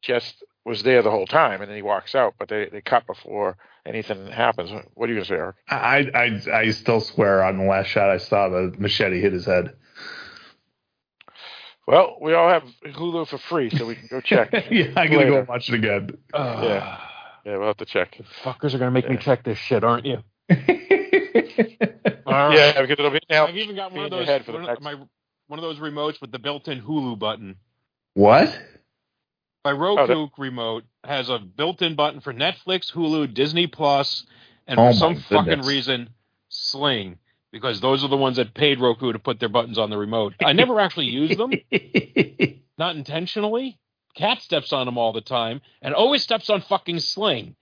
[0.01, 3.07] just was there the whole time and then he walks out, but they, they cut
[3.07, 4.69] before anything happens.
[4.95, 5.55] What do you say, Eric?
[5.69, 9.45] I, I I still swear on the last shot I saw the machete hit his
[9.45, 9.73] head.
[11.87, 14.51] Well, we all have Hulu for free, so we can go check.
[14.71, 16.17] yeah, I gotta go watch it again.
[16.33, 16.99] yeah,
[17.45, 18.19] yeah, we'll have to check.
[18.43, 20.17] Fuckers are gonna make me check this shit, aren't you?
[22.27, 23.47] Yeah, because it'll be now.
[23.47, 24.95] I've even got one of those for one, of, my,
[25.47, 27.55] one of those remotes with the built-in Hulu button.
[28.13, 28.57] What?
[29.63, 34.25] My Oh, Roku remote has a built-in button for Netflix, Hulu, Disney Plus,
[34.65, 36.09] and Oh for some my fucking reason,
[36.49, 37.17] Sling,
[37.51, 40.35] because those are the ones that paid Roku to put their buttons on the remote.
[40.41, 41.51] I never actually use them,
[42.77, 43.77] not intentionally.
[44.15, 47.55] Cat steps on them all the time, and always steps on fucking Sling.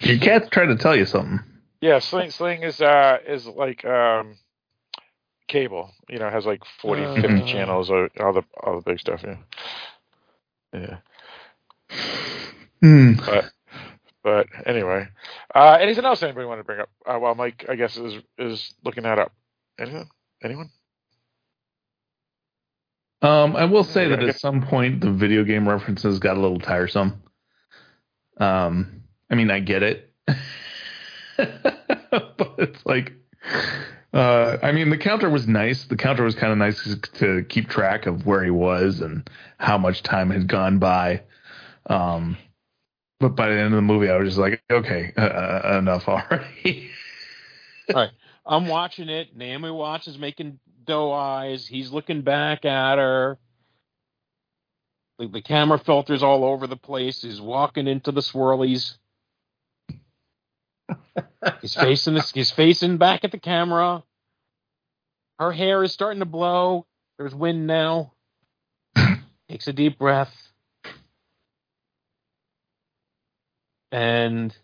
[0.00, 1.40] Your cat's trying to tell you something.
[1.80, 4.36] Yeah, Sling Sling is uh is like um
[5.46, 5.90] cable.
[6.08, 7.14] You know, has like 40, Uh.
[7.22, 9.24] 50 channels or all the all the big stuff.
[9.24, 9.36] Yeah,
[10.72, 10.96] yeah.
[12.82, 13.12] Hmm.
[13.24, 13.44] But
[14.22, 15.08] but anyway,
[15.54, 16.90] uh, anything else anybody want to bring up?
[17.06, 19.32] Uh, well, Mike, I guess is is looking that up.
[19.78, 20.08] Anything?
[20.42, 20.70] Anyone?
[23.22, 26.40] Um, I will say Yeah, that at some point the video game references got a
[26.40, 27.22] little tiresome.
[28.38, 30.12] Um, I mean, I get it,
[32.10, 33.12] but it's like,
[34.12, 35.84] uh, I mean, the counter was nice.
[35.84, 39.28] The counter was kind of nice to keep track of where he was and
[39.58, 41.22] how much time had gone by.
[41.86, 42.36] Um,
[43.20, 46.08] but by the end of the movie, I was just like, okay, uh, uh, enough
[46.08, 46.90] already.
[47.94, 48.10] All right.
[48.46, 49.36] I'm watching it.
[49.36, 51.66] Naomi Watts is making doe eyes.
[51.66, 53.38] He's looking back at her.
[55.18, 57.22] The, the camera filters all over the place.
[57.22, 58.96] He's walking into the swirlies.
[61.60, 62.30] He's facing this.
[62.32, 64.02] He's facing back at the camera.
[65.38, 66.86] Her hair is starting to blow.
[67.18, 68.12] There's wind now.
[69.48, 70.34] Takes a deep breath.
[73.90, 74.54] And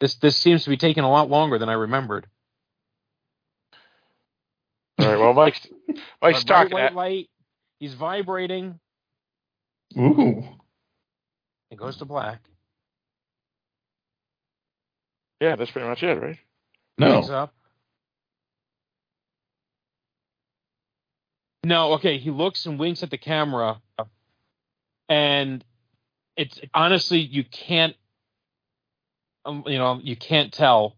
[0.00, 2.26] this this seems to be taking a lot longer than I remembered.
[4.98, 5.18] All right.
[5.18, 5.66] Well, Mike's
[6.22, 6.78] Mike's talking.
[6.78, 7.28] At, light.
[7.78, 8.78] He's vibrating.
[9.98, 10.44] Ooh.
[11.70, 12.40] It goes to black.
[15.42, 16.38] Yeah, that's pretty much it, right?
[17.16, 17.52] Wakes up.
[21.64, 22.18] No, okay.
[22.18, 23.80] He looks and winks at the camera,
[25.08, 25.64] and
[26.36, 27.94] it's honestly you can't,
[29.44, 30.96] um, you know, you can't tell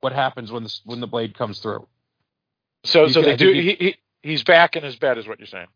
[0.00, 1.86] what happens when the when the blade comes through.
[2.84, 3.52] So You so ca- they do.
[3.52, 5.68] He, he he's back in his bed, is what you're saying.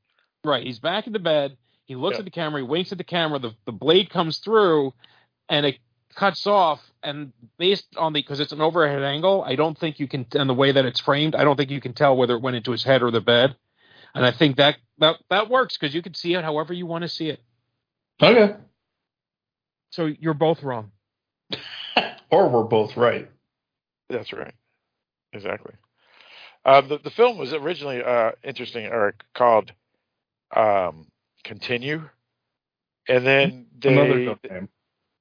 [0.45, 0.67] Right.
[0.67, 1.57] He's back in the bed.
[1.87, 2.21] He looks Yeah.
[2.21, 2.61] at the camera.
[2.61, 3.39] He winks at the camera.
[3.39, 4.93] The the blade comes through,
[5.49, 5.79] and it
[6.15, 6.81] cuts off.
[7.03, 10.49] And based on the because it's an overhead angle, I don't think you can and
[10.49, 12.73] the way that it's framed, I don't think you can tell whether it went into
[12.73, 13.57] his head or the bed.
[14.15, 17.03] And I think that that that works because you can see it however you want
[17.03, 17.41] to see it.
[18.21, 18.57] Okay.
[19.91, 20.93] So you're both wrong.
[22.31, 23.31] Or we're both right.
[24.11, 24.53] That's right.
[25.33, 25.73] Exactly.
[26.65, 29.73] Uh, the the film was originally uh, interesting, Eric, called
[30.55, 31.07] um,
[31.45, 32.09] "Continue,"
[33.09, 34.69] and then Another they good name.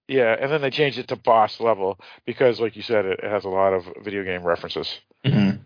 [0.08, 3.30] Yeah, and then they changed it to "Boss Level" because, like you said, it, it
[3.30, 5.00] has a lot of video game references.
[5.26, 5.60] Mhm.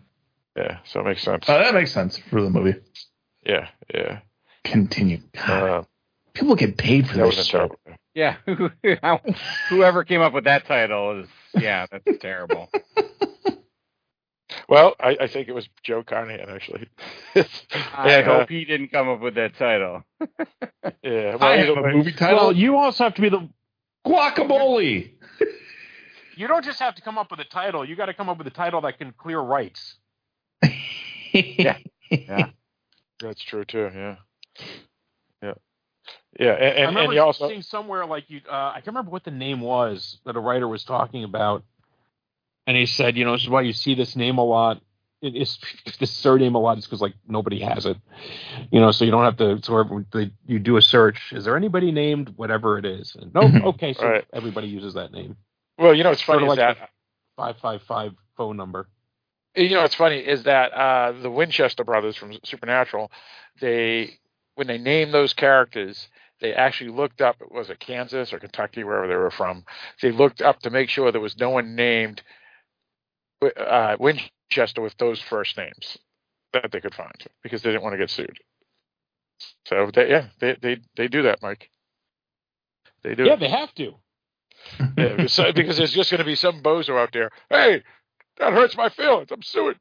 [0.56, 1.48] Yeah, so it makes sense.
[1.48, 2.78] Uh, that makes sense for the movie.
[3.46, 4.20] yeah, yeah.
[4.64, 5.18] Continue.
[5.34, 5.82] God, Uh,
[6.34, 7.78] people get paid for that this have been shit.
[8.44, 9.18] terrible.
[9.34, 9.38] Yeah,
[9.70, 12.68] whoever came up with that title is yeah, that's terrible.
[14.68, 16.88] Well, I, I think it was Joe Carnahan actually.
[17.34, 17.40] I
[18.12, 20.04] And, uh, hope he didn't come up with that title.
[21.02, 22.38] yeah, I have a movie title.
[22.38, 23.48] Well, you also have to be the.
[24.06, 25.12] Guacamole.
[26.34, 27.86] You don't just have to come up with a title.
[27.86, 29.96] You got to come up with a title that can clear rights.
[31.34, 31.76] yeah.
[32.08, 32.46] Yeah.
[33.22, 33.90] That's true too.
[33.94, 34.16] Yeah,
[35.42, 35.52] yeah,
[36.38, 36.52] yeah.
[36.52, 38.40] And, I remember and you also seeing somewhere like you.
[38.48, 41.62] Uh, I can't remember what the name was that a writer was talking about,
[42.66, 44.80] and he said, you know, this is why you see this name a lot.
[45.22, 45.58] It is
[46.00, 47.96] this surname a lot is because like nobody has it,
[48.70, 49.60] you know, so you don't have to.
[49.62, 51.32] So everyone- they, you do a search.
[51.32, 53.16] Is there anybody named whatever it is?
[53.18, 54.24] And no, okay, so Right.
[54.32, 55.36] everybody uses that name.
[55.78, 56.88] Well, you know it's funny Sort of is like that
[57.36, 58.88] Five five five phone number.
[59.56, 63.10] you know what's funny is that uh, the Winchester brothers from Supernatural,
[63.60, 64.18] they
[64.56, 66.08] when they named those characters,
[66.40, 67.36] they actually looked up.
[67.50, 69.64] Was it Kansas or Kentucky, wherever they were from?
[70.02, 72.22] They looked up to make sure there was no one named
[73.42, 75.98] uh, Winchester with those first names
[76.52, 78.38] that they could find because they didn't want to get sued.
[79.66, 81.70] So they, yeah, they they they do that, Mike.
[83.02, 83.24] They do.
[83.24, 83.40] Yeah, it.
[83.40, 83.94] they have to.
[84.96, 87.30] Yeah, because, so- because there's just going to be some bozo out there.
[87.50, 87.82] Hey,
[88.38, 89.28] that hurts my feelings.
[89.32, 89.74] I'm suing.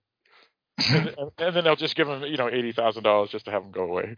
[0.89, 3.61] and, and then they'll just give them, you know, eighty thousand dollars just to have
[3.61, 4.15] them go away.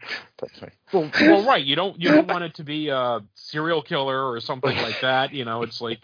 [0.92, 1.62] Well, well, right.
[1.62, 5.34] You don't you don't want it to be a serial killer or something like that.
[5.34, 5.98] You know, it's like,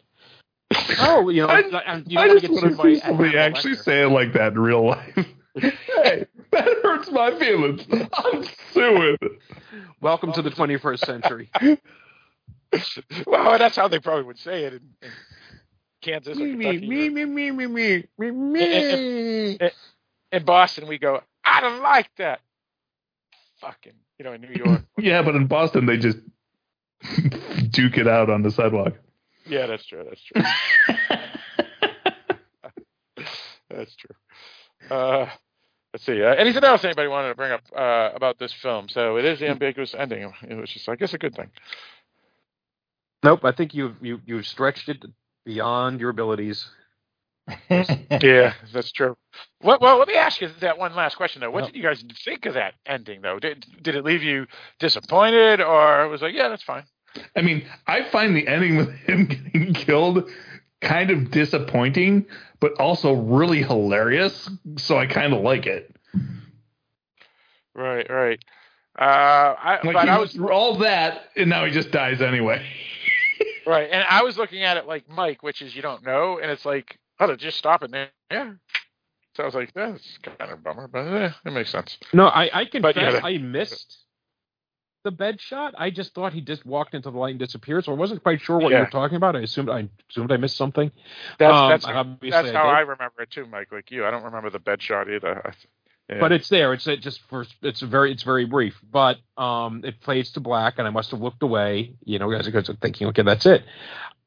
[1.01, 4.03] oh, you know, I, and you I just get want to see somebody actually say
[4.03, 5.15] it like that in real life.
[5.57, 7.83] hey, that hurts my feelings.
[8.13, 9.17] I'm suing.
[10.01, 11.51] Welcome to the 21st century.
[13.27, 15.11] well, that's how they probably would say it in, in
[16.03, 16.87] Kansas or Kentucky.
[16.87, 19.71] me, me, me, me, me, me, In, in-
[20.33, 22.41] in Boston, we go, I don't like that.
[23.61, 24.83] Fucking, you know, in New York.
[24.99, 26.19] Yeah, but in Boston they just
[27.71, 28.95] duke it out on the sidewalk.
[29.51, 30.05] Yeah, that's true.
[30.09, 30.43] That's true.
[33.71, 34.17] that's true.
[34.91, 35.27] Uh,
[35.93, 36.23] let's see.
[36.23, 38.89] Uh, anything else anybody wanted to bring up uh, about this film?
[38.89, 41.51] So it is the ambiguous ending, which is, I guess, a good thing.
[43.23, 45.05] Nope, I think you've you, you've stretched it
[45.45, 46.67] beyond your abilities.
[47.71, 49.17] yeah, that's true.
[49.63, 51.51] Well, well, let me ask you that one last question though.
[51.51, 53.39] What did you guys think of that ending though?
[53.39, 54.47] Did did it leave you
[54.79, 56.85] disappointed, or was like, yeah, that's fine?
[57.37, 60.29] I mean, I find the ending with him getting killed
[60.81, 62.27] kind of disappointing,
[62.59, 64.51] but also really hilarious.
[64.77, 65.95] So I kind of like it.
[67.75, 68.41] Right, right.
[68.99, 72.21] Uh, I, Like but he I was through all that, and now he just dies
[72.21, 72.65] anyway.
[73.67, 76.51] right, and I was looking at it like Mike, which is you don't know, and
[76.51, 78.09] it's like, oh, they just stop it there.
[78.31, 78.53] Yeah.
[79.37, 81.97] So I was like, that's kind of a bummer, but eh, it makes sense.
[82.13, 83.97] No, I, I confess But, yeah, I missed
[85.03, 85.75] the bed shot.
[85.79, 88.41] I just thought he just walked into the light and disappeared, so I wasn't quite
[88.41, 88.79] sure what Yeah.
[88.79, 89.37] you were talking about.
[89.37, 90.91] I assumed I assumed I missed something.
[91.39, 92.55] That's Um, that's, that's I how did.
[92.77, 93.69] I remember it too, Mike.
[93.73, 95.55] Like you, I don't remember the bed shot either.
[96.09, 96.19] Yeah.
[96.19, 96.73] But it's there.
[96.73, 98.75] It's it just for it's very it's very brief.
[98.91, 101.95] But um, it fades to black, and I must have looked away.
[102.05, 103.63] You know, as because I'm thinking, okay, that's it.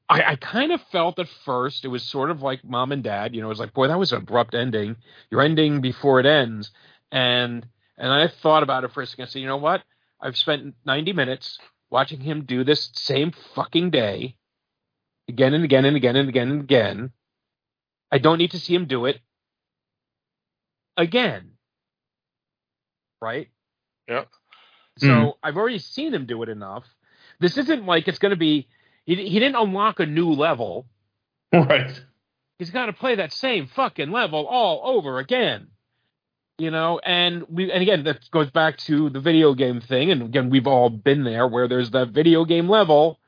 [0.10, 3.34] I, I kind of felt at first it was sort of like mom and dad.
[3.36, 4.96] You know, it was like, boy, that was an abrupt ending.
[5.30, 6.72] You're ending before it ends,
[7.12, 7.66] and
[7.98, 9.26] and I thought about it for a second.
[9.26, 9.82] I said, you know what?
[10.24, 11.60] I've spent 90 minutes
[11.92, 14.38] watching him do this same fucking day,
[15.28, 17.12] again and again and again and again and again.
[18.10, 19.20] I don't need to see him do it
[20.96, 21.52] again.
[23.22, 23.50] Right?
[24.08, 24.30] Yep.
[25.00, 25.34] So Mhm.
[25.44, 26.86] I've already seen him do it enough.
[27.40, 28.68] This isn't like it's going to be.
[29.06, 30.88] He, he didn't unlock a new level.
[31.54, 32.02] Right.
[32.58, 35.68] He's got to play that same fucking level all over again.
[36.60, 40.22] You know, and we and again that goes back to the video game thing, and
[40.22, 43.20] again we've all been there where there's that video game level.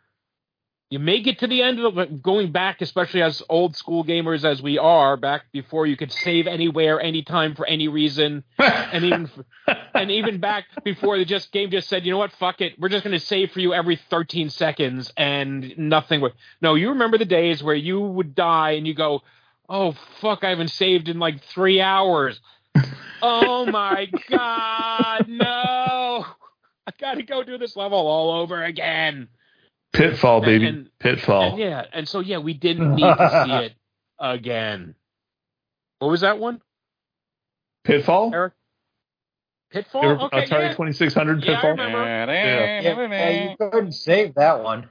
[0.91, 4.45] You make it to the end of the, going back, especially as old school gamers
[4.45, 9.29] as we are, back before you could save anywhere, anytime, for any reason, and even
[9.95, 12.89] and even back before the just game just said, you know what, fuck it, we're
[12.89, 16.33] just going to save for you every 13 seconds, and nothing would.
[16.61, 19.23] No, you remember the days where you would die and you go,
[19.67, 22.39] oh fuck, I haven't saved in like three hours.
[23.21, 26.25] Oh my god, no!
[26.87, 29.27] I got to go do this level all over again.
[29.93, 30.67] Pitfall, baby.
[30.67, 31.51] And- Pitfall.
[31.51, 33.73] And yeah, and so yeah, we didn't need to see it
[34.19, 34.95] again.
[35.99, 36.61] What was that one?
[37.83, 38.31] Pitfall?
[38.33, 38.53] Eric?
[39.71, 40.03] Pitfall?
[40.03, 40.71] Ever- okay, Atari yeah.
[40.71, 41.69] 2600 Yeah, I Pitfall?
[41.71, 42.03] remember.
[42.05, 42.25] Yeah.
[42.81, 44.89] Yeah, yeah, you couldn't save that one.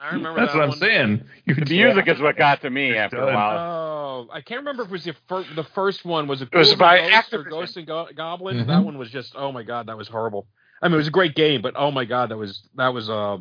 [0.00, 0.78] I remember That's that what I'm one.
[0.78, 1.24] saying.
[1.46, 3.58] You The could music is what got to me after a while.
[3.58, 6.28] Oh, I can't remember if it was the, fir- the first one.
[6.28, 8.62] Was it, It was by and Ghosts or Ghosts and Go- Goblins?
[8.62, 8.66] Mhm.
[8.68, 10.46] That one was just oh my god, that was horrible.
[10.80, 13.08] I mean, it was a great game, but oh my god, that was that was
[13.08, 13.38] a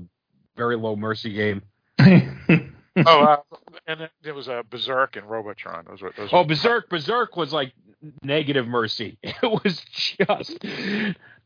[0.55, 1.61] very low mercy game.
[1.99, 2.65] oh,
[3.05, 3.37] uh,
[3.85, 5.85] and it, it was a Berzerk and Robotron.
[5.87, 6.29] Those were those.
[6.31, 6.87] Oh, were- Berzerk!
[6.89, 7.73] Berzerk was like
[8.23, 9.17] negative mercy.
[9.23, 10.57] It was just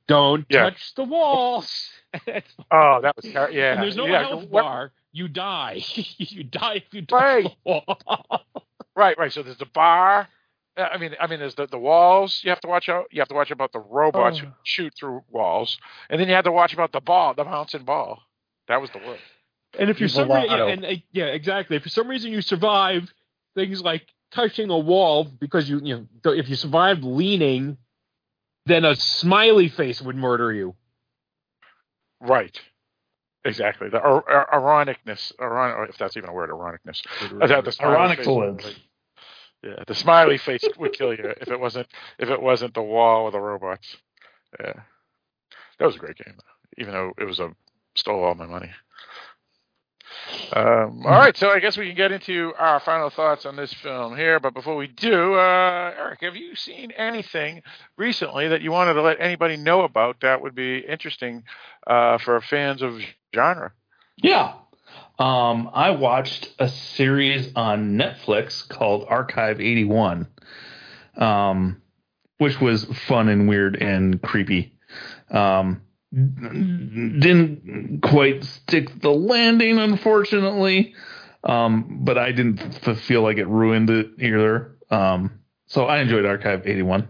[0.08, 0.64] don't Yeah.
[0.70, 1.90] touch the walls.
[2.72, 3.74] Oh, that was ter- yeah.
[3.74, 4.92] and there's no yeah, health what- bar.
[5.14, 5.82] You die.
[5.96, 7.44] you die if you touch Right.
[7.44, 8.42] the wall.
[8.96, 9.32] Right, right.
[9.32, 10.28] So there's the bar.
[10.78, 13.06] I mean, I mean, there's the, the walls you have to watch out.
[13.12, 14.54] You have to watch about the robots who Oh.
[14.64, 15.78] shoot through walls,
[16.10, 18.22] and then you have to watch about the ball, the bouncing ball.
[18.68, 19.24] That was the worst.
[19.80, 20.68] And if for Evil some reason, Otto.
[20.68, 21.78] and uh, yeah, exactly.
[21.78, 23.14] If for some reason you survive,
[23.56, 27.78] things like touching a wall because you you know if you survived leaning,
[28.72, 30.76] then a smiley face would murder you.
[32.20, 32.60] Right.
[33.44, 33.90] Exactly.
[33.90, 37.02] The ir- ir- ironicness, ironic, if that's even a word, ironicness.
[37.40, 38.76] The- the smiley Ironic face to would- live.
[39.64, 41.88] Yeah, the smiley face would kill you if it wasn't
[42.18, 43.96] if it wasn't the wall or the robots.
[44.60, 44.74] Yeah,
[45.78, 46.36] that was a great game,
[46.80, 47.56] even though it was a
[47.96, 48.72] stole all my money.
[50.54, 53.74] Um, all right, so I guess we can get into our final thoughts on this
[53.74, 54.40] film here.
[54.40, 57.62] But before we do, uh, Eric, have you seen anything
[57.98, 61.44] recently that you wanted to let anybody know about that would be interesting
[61.88, 63.00] uh, for fans of
[63.34, 63.72] genre?
[64.18, 64.54] Yeah.
[65.18, 70.28] Um, I watched a series on Netflix called Archive 81,
[71.16, 71.82] um,
[72.40, 74.74] which was fun and weird and creepy.
[75.30, 75.82] Um,
[76.14, 80.94] didn't quite stick the landing, unfortunately,
[81.44, 84.78] um, but I didn't f- feel like it ruined it either.
[84.90, 87.08] Um, so I enjoyed Archive 81.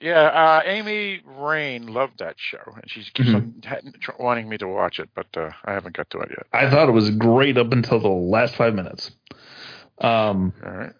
[0.00, 3.66] Yeah, uh, Amy Rain loved that show, and she keeps Mhm.
[3.82, 6.46] on wanting me to watch it, but uh, I haven't got to it yet.
[6.52, 9.10] I thought it was great up until the last five minutes.
[10.00, 10.92] Um, All right.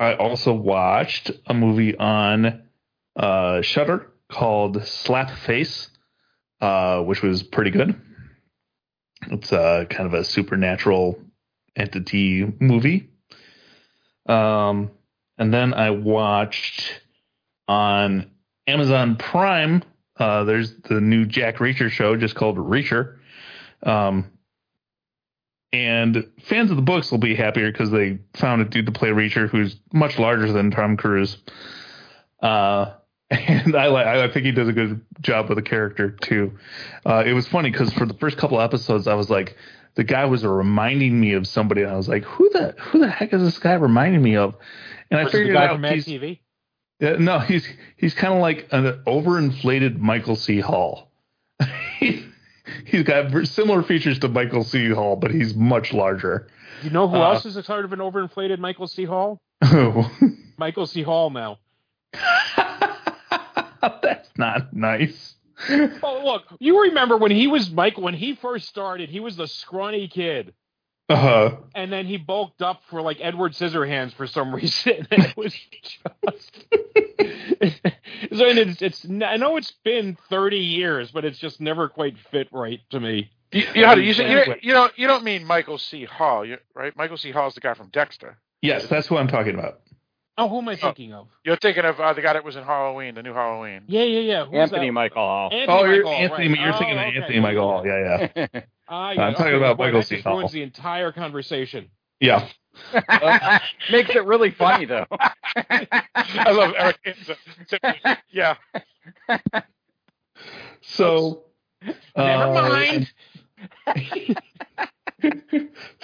[0.00, 2.62] I also watched a movie on
[3.14, 5.88] uh, Shudder called Slapface,
[6.60, 8.00] uh, which was pretty good.
[9.30, 11.18] It's uh, kind of a supernatural
[11.76, 13.10] entity movie.
[14.26, 14.90] Um,
[15.38, 17.00] and then I watched
[17.66, 18.30] on
[18.66, 19.82] Amazon Prime.
[20.18, 23.18] Uh, there's the new Jack Reacher show, just called Reacher.
[23.82, 24.32] Um,
[25.72, 29.10] and fans of the books will be happier because they found a dude to play
[29.10, 31.36] Reacher who's much larger than Tom Cruise.
[32.42, 32.94] Uh,
[33.30, 36.58] and I like, I think he does a good job with the character too.
[37.04, 39.56] Uh, it was funny because for the first couple episodes, I was like,
[39.96, 43.08] the guy was reminding me of somebody, and I was like, who the who the
[43.10, 44.54] heck is this guy reminding me of?
[45.10, 46.38] And I Was it the figured out from Mad TV.
[47.00, 50.60] yeah, no, he's he's kind of like an overinflated Michael C.
[50.60, 51.10] Hall.
[51.98, 52.24] He-
[52.84, 54.90] he's got similar features to Michael C.
[54.90, 56.46] Hall, but he's much larger.
[56.82, 59.04] You know who Uh, else is a sort of an overinflated Michael C.
[59.04, 59.38] Hall?
[59.64, 60.08] Oh,
[60.58, 61.02] Michael C.
[61.02, 61.58] Hall now.
[64.02, 65.34] that's not nice.
[65.68, 69.46] Oh, look, you remember when he was Mike when he first started, he was the
[69.48, 70.54] scrawny kid.
[71.08, 75.06] Uh, And then he bulked up for like Edward Scissorhands for some reason.
[75.10, 75.98] And it was just
[78.36, 82.16] so and it's, it's I know it's been thirty years, but it's just never quite
[82.30, 83.30] fit right to me.
[83.52, 84.14] You, you, know, you, you,
[84.44, 86.04] don't- you don't you don't mean Michael C.
[86.04, 86.44] Hall,
[86.74, 86.94] right?
[86.96, 87.30] Michael C.
[87.30, 88.36] Hall is the guy from Dexter.
[88.60, 89.80] yes, that's who I'm talking about.
[90.38, 91.28] Oh, who am I thinking of?
[91.44, 93.82] You're thinking of uh, the guy that was in Halloween, the new Halloween.
[93.88, 94.46] Yeah, yeah, yeah.
[94.46, 94.92] Who's Anthony that?
[94.92, 95.50] Michael Hall.
[95.52, 96.48] Anthony oh, you're Michael Anthony.
[96.48, 96.60] right.
[96.60, 97.04] You're Oh, thinking of.
[97.16, 97.86] Anthony Michael Hall.
[97.86, 98.46] Yeah, yeah,
[98.88, 99.56] Ah, I'm talking okay.
[99.56, 100.16] about Boy, Michael that C.
[100.16, 100.48] just ruins Hall.
[100.52, 101.90] the entire conversation.
[102.20, 102.48] yeah.
[103.90, 105.06] Makes it really funny though.
[105.10, 106.98] I love Eric.
[107.04, 107.38] It's-
[108.30, 108.56] yeah.
[110.82, 111.44] So,
[112.16, 113.12] Never uh, mind.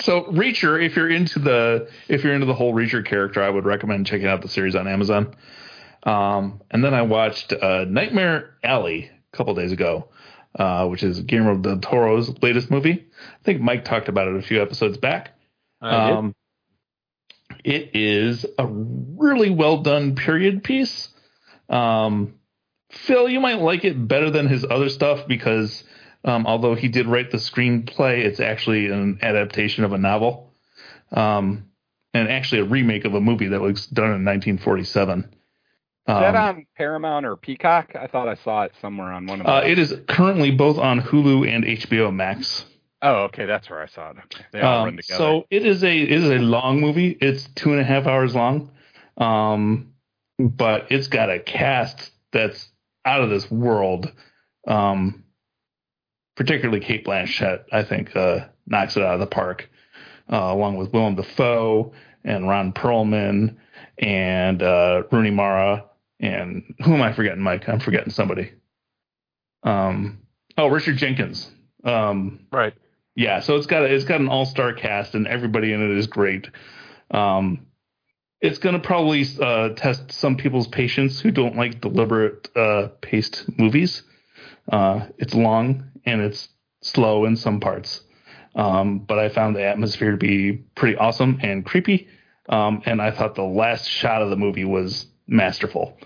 [0.01, 3.65] So Reacher, if you're into the if you're into the whole Reacher character, I would
[3.65, 5.35] recommend checking out the series on Amazon.
[6.03, 10.09] Um, and then I watched uh, Nightmare Alley a couple days ago,
[10.59, 13.07] uh, which is Guillermo del Toro's latest movie.
[13.41, 15.31] I think Mike talked about it a few episodes back.
[15.81, 16.35] Um,
[17.63, 21.09] it is a really well done period piece.
[21.69, 22.35] Um,
[22.91, 25.85] Phil, you might like it better than his other stuff because
[26.25, 30.53] um, although he did write the screenplay, it's actually an adaptation of a novel
[31.13, 31.67] um,
[32.13, 35.21] and actually a remake of a movie that was done in 1947.
[35.21, 35.29] Is
[36.07, 37.93] that Um, on Paramount or Peacock?
[37.95, 41.01] I thought I saw it somewhere on one of uh, it is currently both on
[41.01, 42.67] Hulu and HBO Max.
[43.01, 44.17] Oh, okay, that's where I saw it.
[44.25, 44.45] Okay.
[44.53, 45.19] They all Um, run together.
[45.19, 47.17] So it is a it is a long movie.
[47.21, 48.71] It's two and a half hours long,
[49.19, 49.93] um,
[50.39, 52.69] but it's got a cast that's
[53.05, 54.11] out of this world.
[54.67, 55.24] Um,
[56.37, 59.69] particularly Cate Blanchett, I think, uh, knocks it out of the park,
[60.33, 61.93] uh, along with Willem Dafoe
[62.25, 63.57] and Ron Perlman
[63.99, 65.85] and uh, Rooney Mara
[66.21, 67.69] and who am I forgetting, Mike?
[67.69, 68.53] I'm forgetting somebody.
[69.63, 70.21] Um,
[70.57, 71.51] oh, Richard Jenkins.
[71.85, 72.73] Um, right.
[73.15, 75.99] yeah, so it's got a, it's got an all star cast and everybody in it
[75.99, 76.49] is great.
[77.11, 77.67] Um,
[78.41, 83.45] it's going to probably uh, test some people's patience who don't like deliberate uh, paced
[83.59, 84.03] movies.
[84.71, 86.49] Uh, it's long and it's
[86.83, 88.03] slow in some parts,
[88.55, 92.09] um, but I found the atmosphere to be pretty awesome and creepy.
[92.49, 95.97] Um, and I thought the last shot of the movie was masterful.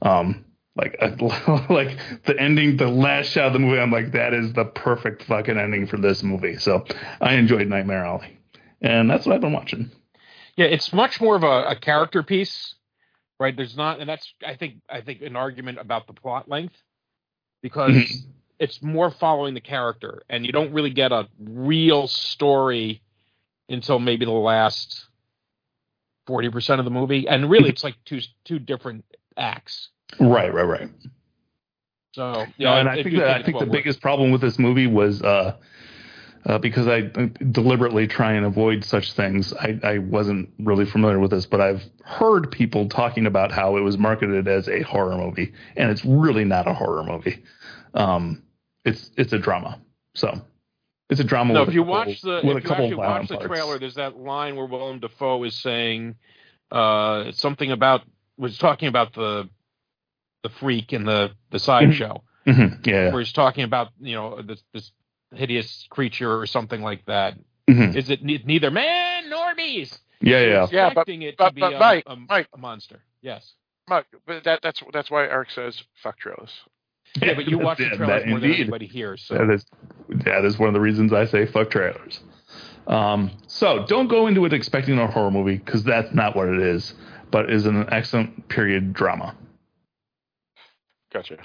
[0.00, 0.44] Um,
[0.76, 0.96] like
[1.68, 5.24] like the ending, the last shot of the movie, I'm like, that is the perfect
[5.24, 6.56] fucking ending for this movie.
[6.56, 6.84] So
[7.20, 8.38] I enjoyed Nightmare Alley,
[8.80, 9.90] and that's what I've been watching.
[10.56, 12.74] Yeah, it's much more of a, a character piece,
[13.40, 13.56] right?
[13.56, 16.76] There's not, and that's I think I think an argument about the plot length
[17.60, 18.26] because Mhm.
[18.58, 23.02] It's more following the character, and you don't really get a real story
[23.68, 25.06] until maybe the last
[26.26, 29.04] forty percent of the movie, and really it's like two two different
[29.36, 29.88] acts.
[30.18, 30.88] Right, right, right.
[32.12, 34.30] So No, and I, do think that I it's think the well worth biggest problem
[34.30, 35.56] with this movie was uh,
[36.46, 37.02] uh, because I
[37.52, 39.52] deliberately try and avoid such things.
[39.52, 43.82] I, I wasn't really familiar with this, but I've heard people talking about how it
[43.82, 47.44] was marketed as a horror movie, and it's really not a horror movie.
[47.94, 48.42] Um,
[48.84, 49.80] it's it's a drama.
[50.14, 50.40] So
[51.10, 51.54] it's a drama.
[51.54, 53.46] No, with if a you couple- watch the if you actually watch the parts.
[53.48, 56.16] trailer, there's that line where Willem Dafoe is saying
[56.70, 58.02] uh, something about
[58.36, 59.48] was talking about the
[60.42, 62.22] the freak in the the sideshow.
[62.46, 63.10] Mhm, yeah.
[63.12, 64.92] where he's talking about you know this this
[65.34, 67.34] hideous creature or something like that.
[67.68, 67.94] Mhm.
[67.94, 69.98] Is it ne- neither man nor beast?
[70.22, 70.46] Yeah, yeah.
[70.46, 72.48] You're Yeah, but- expecting it but- to be but a, Mike, a, Mike.
[72.54, 73.02] a monster.
[73.20, 73.52] Yes.
[73.88, 76.52] Mike, but that that's that's why Eric says fuck trailers.
[77.20, 79.16] Yeah, but you watch the trailers that- more than anybody here.
[79.16, 79.66] So That is
[80.08, 82.20] that is one of the reasons I say fuck trailers.
[82.86, 86.60] Um, so don't go into it expecting a horror movie because that's not what it
[86.60, 86.94] is,
[87.30, 89.34] but is an excellent period drama.
[91.12, 91.36] Gotcha.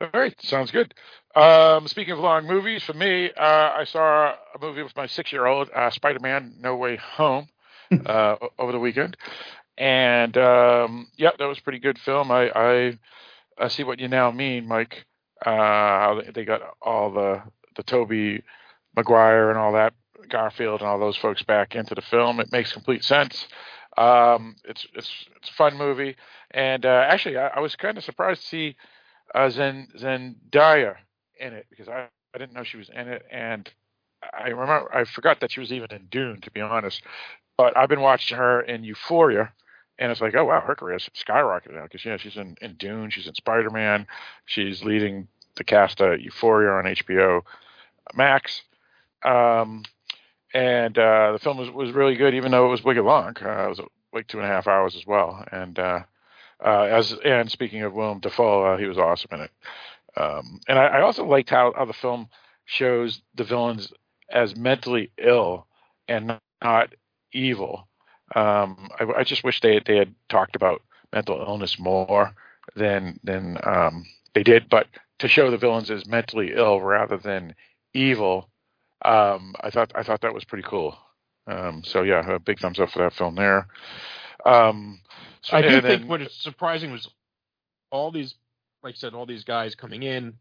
[0.00, 0.94] All right, sounds good.
[1.36, 5.70] Um, speaking of long movies, for me, uh, I saw a movie with my six-year-old,
[5.74, 7.48] uh, Spider-Man: No Way Home,
[8.06, 9.16] uh, over the weekend,
[9.78, 12.30] and um, yeah, that was a pretty good film.
[12.32, 12.98] I, I,
[13.58, 15.06] I see what you now mean, Mike.
[15.44, 17.42] Uh, they- got all the
[17.76, 18.42] the Tobey
[18.96, 19.94] Maguire and all that
[20.28, 22.40] Garfield and all those folks back into the film.
[22.40, 23.48] It makes complete sense.
[23.98, 26.16] Um, it's it's it's a fun movie,
[26.52, 28.76] and uh, actually, I, I was kind of surprised to see
[29.34, 30.96] uh, Zen Zendaya
[31.40, 33.70] in it because I, I didn't know she was in it, and
[34.34, 37.02] I remember I forgot that she was even in Dune to be honest.
[37.58, 39.52] But I've been watching her in Euphoria,
[39.98, 43.10] and it's like, oh wow, her career's skyrocketed now because yeah, she's in, in Dune,
[43.10, 44.06] she's in Spider Man,
[44.46, 47.42] she's leading the cast of Euphoria on HBO
[48.14, 48.62] Max.
[49.24, 49.84] Um,
[50.54, 53.36] and uh, the film was, was really good, even though it was wicked long.
[53.40, 53.80] Uh, it was
[54.12, 55.44] like two and a half hours as well.
[55.50, 56.00] And uh,
[56.64, 59.50] uh, as and speaking of Willem Dafoe, uh, he was awesome in it.
[60.16, 62.28] Um, and I, I also liked how, how the film
[62.66, 63.92] shows the villains
[64.30, 65.66] as mentally ill
[66.08, 66.94] and not
[67.32, 67.88] evil.
[68.34, 70.82] Um, I, I just wish they they had talked about
[71.12, 72.34] mental illness more
[72.76, 74.68] than than um, they did.
[74.68, 74.86] But
[75.18, 77.54] to show the villains as mentally ill rather than
[77.94, 78.48] evil,
[79.04, 80.96] um, I thought I thought that was pretty cool.
[81.46, 83.66] Um, so yeah, a big thumbs up for that film there.
[84.46, 85.00] Um,
[85.42, 87.08] so- I do and think then- what is surprising was
[87.90, 88.34] all these,
[88.82, 90.34] like I said, all these guys coming in.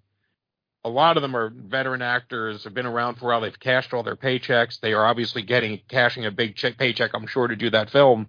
[0.83, 3.41] A lot of them are veteran actors, have been around for a while.
[3.41, 4.79] They've cashed all their paychecks.
[4.79, 8.27] They are obviously getting cashing a big check, paycheck, I'm sure, to do that film.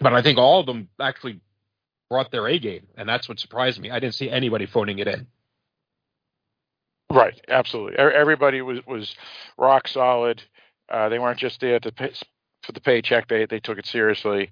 [0.00, 1.40] But I think all of them actually
[2.08, 3.90] brought their A game, and that's what surprised me.
[3.90, 5.26] I didn't see anybody phoning it in.
[7.10, 7.98] Right, absolutely.
[7.98, 9.14] Everybody was was
[9.56, 10.42] rock solid.
[10.88, 12.12] Uh, they weren't just there to pay,
[12.62, 13.28] for the paycheck.
[13.28, 14.50] They they took it seriously,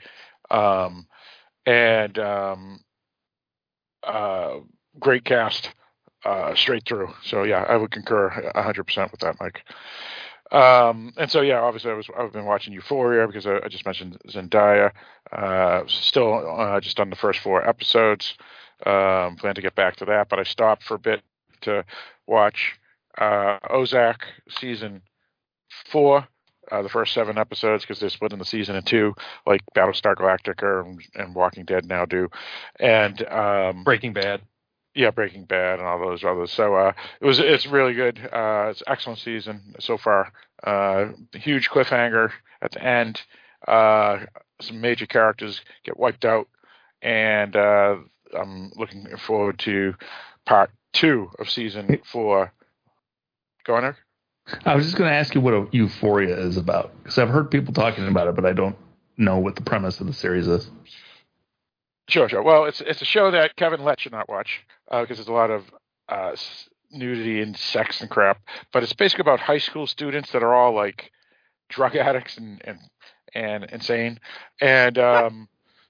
[0.50, 1.06] um,
[1.66, 2.80] and um,
[4.02, 4.58] uh,
[4.98, 5.70] great cast
[6.24, 7.12] uh, straight through.
[7.22, 9.62] So yeah, I would concur hundred percent with that, Mike.
[10.52, 13.86] Um, and so yeah, obviously I was I've been watching Euphoria because I, I just
[13.86, 14.92] mentioned Zendaya.
[15.32, 18.34] Uh, still uh, just on the first four episodes.
[18.84, 21.22] Um, plan to get back to that, but I stopped for a bit
[21.62, 21.84] to
[22.26, 22.78] watch
[23.18, 25.02] uh, Ozark season
[25.86, 26.26] four,
[26.70, 29.14] uh, the first seven episodes, because they're split the season and two,
[29.46, 32.28] like Battlestar Galactica and, and Walking Dead now do,
[32.78, 34.42] and um, Breaking Bad.
[34.94, 36.52] Yeah, Breaking Bad and all those others.
[36.52, 38.18] So uh, it was it's really good.
[38.18, 40.32] Uh, it's excellent season so far.
[40.62, 42.30] Uh, huge cliffhanger
[42.62, 43.20] at the end.
[43.66, 44.20] Uh,
[44.60, 46.48] some major characters get wiped out,
[47.02, 47.96] and uh,
[48.38, 49.94] I'm looking forward to
[50.46, 52.52] part two of season four.
[53.64, 53.96] Go on, Eric.
[54.64, 57.50] I was just going to ask you what a Euphoria is about because I've heard
[57.50, 58.76] people talking about it, but I don't
[59.16, 60.70] know what the premise of the series is.
[62.09, 62.43] Sure, sure.
[62.43, 64.60] Well, it's it's a show that Kevin Letts should not watch
[64.90, 65.64] because there's a lot of
[66.09, 66.36] uh,
[66.90, 68.40] nudity and sex and crap.
[68.72, 71.10] But it's basically about high school students that are all like
[71.68, 72.78] drug addicts and and,
[73.35, 74.20] and insane,
[74.60, 75.48] and um,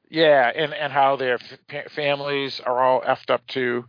[0.09, 1.39] yeah, and and how their
[1.71, 3.85] f- families are all effed up too,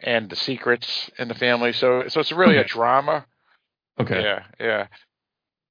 [0.00, 1.72] and the secrets in the family.
[1.72, 3.26] So so it's really a drama.
[3.98, 4.22] Okay.
[4.22, 4.86] Yeah, yeah,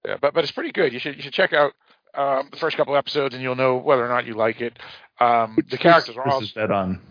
[0.06, 0.18] yeah.
[0.22, 0.94] But but it's pretty good.
[0.94, 1.74] You should you should check out
[2.14, 4.78] um, the first couple episodes, and you'll know whether or not you like it.
[5.20, 7.02] Um, the characters are all is that on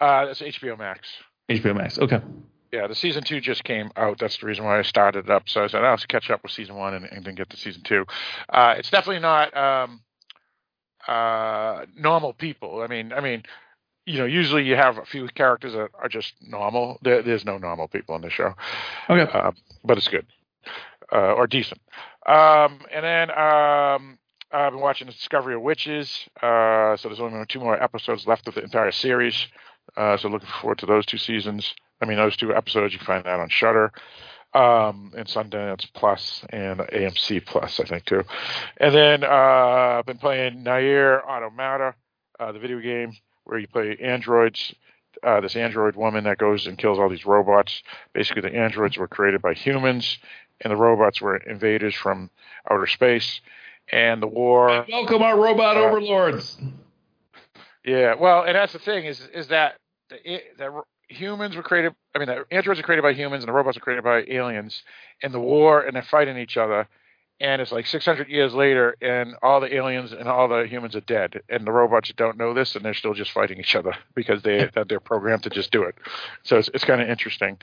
[0.00, 1.08] uh, that's HBO Max.
[1.48, 1.98] HBO Max.
[1.98, 2.20] Okay.
[2.72, 4.18] yeah, the season two just came out.
[4.18, 5.48] That's the reason why I started it up.
[5.48, 7.82] So I said I'll catch up with season one and, and then get to season
[7.82, 8.04] two.
[8.48, 10.00] Uh, it's definitely not um,
[11.08, 12.82] uh, normal people.
[12.82, 13.44] I mean, I mean,
[14.04, 16.98] you know, usually you have a few characters that are just normal.
[17.02, 18.54] There, there's no normal people in the show.
[19.08, 19.52] Okay, uh,
[19.84, 20.26] but it's good
[21.12, 21.80] uh, or decent.
[22.26, 24.18] Um, and then um,
[24.56, 26.26] I've been watching the Discovery of Witches.
[26.42, 29.48] Uh, so there's only two more episodes left of the entire series.
[29.94, 31.74] Uh, so looking forward to those two seasons.
[32.00, 33.92] I mean, those two episodes you can find that on Shudder,
[34.54, 38.22] um, and Sundance Plus and AMC Plus, I think too.
[38.78, 41.94] And then uh, I've been playing Nier Automata,
[42.40, 43.12] uh, the video game
[43.44, 44.74] where you play androids.
[45.22, 47.82] Uh, this android woman that goes and kills all these robots.
[48.14, 50.18] Basically, the androids were created by humans,
[50.62, 52.30] and the robots were invaders from
[52.70, 53.40] outer space.
[53.92, 54.84] And the war.
[54.90, 56.58] Welcome our robot Uh, overlords.
[57.84, 59.76] Yeah, well, and that's the thing is is that
[60.10, 61.94] the, the humans were created.
[62.14, 64.82] I mean, the androids are created by humans, and the robots are created by aliens.
[65.22, 66.88] And the war, and they're fighting each other.
[67.38, 71.02] And it's like 600 years later, and all the aliens and all the humans are
[71.02, 74.42] dead, and the robots don't know this, and they're still just fighting each other because
[74.42, 75.94] they that they're programmed to just do it.
[76.44, 77.58] So it's it's kind of interesting.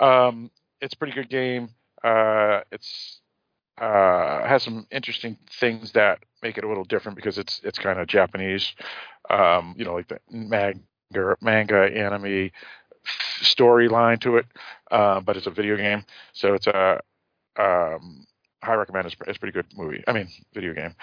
[0.00, 1.68] Um, it's a pretty good game.
[2.02, 3.20] Uh, it's
[3.78, 7.98] uh, has some interesting things that make it a little different because it's it's kind
[7.98, 8.72] of Japanese,
[9.30, 12.50] um, you know, like the manga, manga anime
[13.42, 14.46] storyline to it,
[14.90, 17.00] uh, but it's a video game, so it's a
[17.58, 18.26] um,
[18.62, 19.06] high recommend.
[19.06, 20.02] It's, it's a pretty good movie.
[20.06, 20.94] I mean, video game,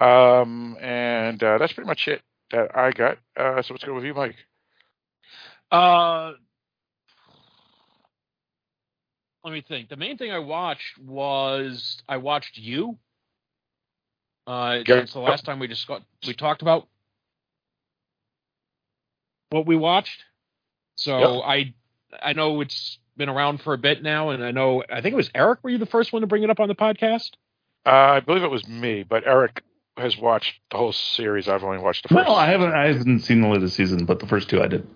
[0.00, 3.18] um, and uh, that's pretty much it that I got.
[3.36, 4.36] Uh, so let's go with you, Mike.
[5.70, 6.32] Uh,
[9.48, 9.88] let me think.
[9.88, 12.98] The main thing I watched was I watched you.
[14.46, 14.96] Uh, Yeah.
[14.96, 16.86] it's the last time we just got we talked about
[19.48, 20.22] what we watched.
[20.96, 21.72] So I
[22.22, 25.16] I know it's been around for a bit now, and I know I think it
[25.16, 25.60] was Eric.
[25.62, 27.30] Were you the first one to bring it up on the podcast?
[27.86, 29.62] Uh, I believe it was me, but Eric
[29.96, 31.48] has watched the whole series.
[31.48, 32.26] I've only watched the first.
[32.26, 34.86] Well, I haven't I haven't seen the latest season, but the first two I did.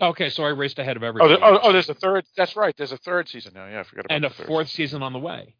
[0.00, 1.34] Okay, so I raced ahead of Oh, everybody.
[1.36, 2.24] there, oh, oh, there's a third.
[2.36, 2.74] That's right.
[2.76, 3.66] There's a third season now.
[3.66, 5.54] Yeah, I forgot about and a fourth season on the way.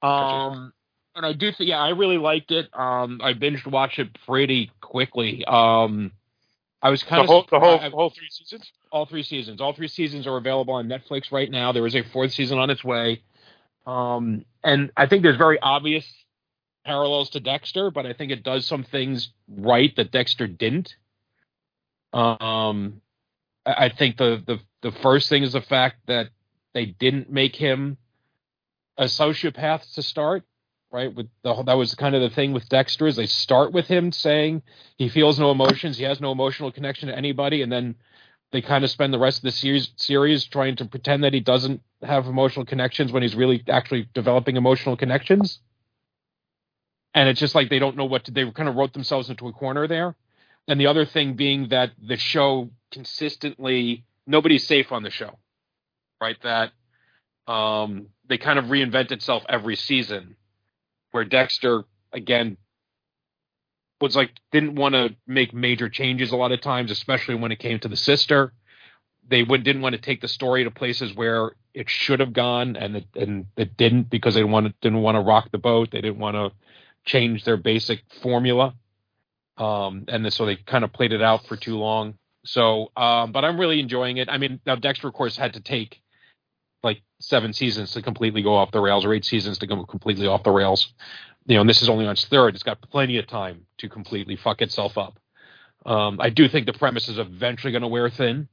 [0.00, 0.72] Um,
[1.14, 2.68] and I do think, yeah, I really liked it.
[2.72, 5.44] Um, I binged watched it pretty quickly.
[5.44, 6.12] Um,
[6.80, 8.72] I was kind the of whole, the whole, surprised- whole three seasons.
[8.90, 9.60] all three seasons.
[9.60, 11.72] All three seasons are available on Netflix right now.
[11.72, 13.22] There is a fourth season on its way.
[13.86, 16.10] Um, and I think there's very obvious
[16.86, 20.96] parallels to Dexter, but I think it does some things right that Dexter didn't.
[22.14, 23.01] Um,
[23.64, 26.30] I think the, the the first thing is the fact that
[26.74, 27.96] they didn't make him
[28.98, 30.44] a sociopath to start.
[30.90, 33.86] Right, with the that was kind of the thing with Dexter is they start with
[33.86, 34.62] him saying
[34.98, 37.94] he feels no emotions, he has no emotional connection to anybody, and then
[38.50, 41.40] they kind of spend the rest of the series series trying to pretend that he
[41.40, 45.60] doesn't have emotional connections when he's really actually developing emotional connections.
[47.14, 49.48] And it's just like they don't know what to, they kind of wrote themselves into
[49.48, 50.14] a corner there.
[50.68, 55.38] And the other thing being that the show consistently nobody's safe on the show,
[56.20, 56.36] right?
[56.42, 56.72] That
[57.46, 60.36] um, they kind of reinvent itself every season,
[61.10, 62.56] where Dexter again
[64.00, 67.58] was like didn't want to make major changes a lot of times, especially when it
[67.58, 68.52] came to the sister.
[69.28, 72.76] They would, didn't want to take the story to places where it should have gone,
[72.76, 75.90] and it, and it didn't because they wanted didn't want to rock the boat.
[75.90, 76.50] They didn't want to
[77.04, 78.74] change their basic formula,
[79.62, 82.14] um, and so they kind of played it out for too long.
[82.44, 84.28] So, um, but I'm really enjoying it.
[84.28, 86.00] I mean, now Dexter, of course, had to take
[86.82, 90.26] like seven seasons to completely go off the rails, or eight seasons to go completely
[90.26, 90.92] off the rails.
[91.46, 92.54] You know, and this is only on its third.
[92.54, 95.18] It's got plenty of time to completely fuck itself up.
[95.86, 98.48] Um, I do think the premise is eventually going to wear thin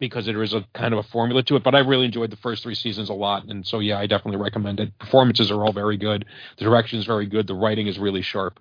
[0.00, 1.62] because there is a kind of a formula to it.
[1.62, 4.40] But I really enjoyed the first three seasons a lot, and so yeah, I definitely
[4.40, 4.98] recommend it.
[4.98, 6.24] Performances are all very good.
[6.56, 7.46] The direction is very good.
[7.46, 8.60] The writing is really sharp.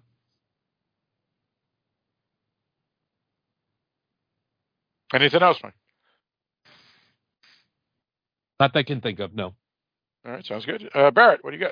[5.13, 5.73] Anything else, Mike?
[8.59, 9.33] Not that I can think of.
[9.33, 9.53] No.
[10.25, 10.89] All right, sounds good.
[10.93, 11.67] Uh, Barrett, what do you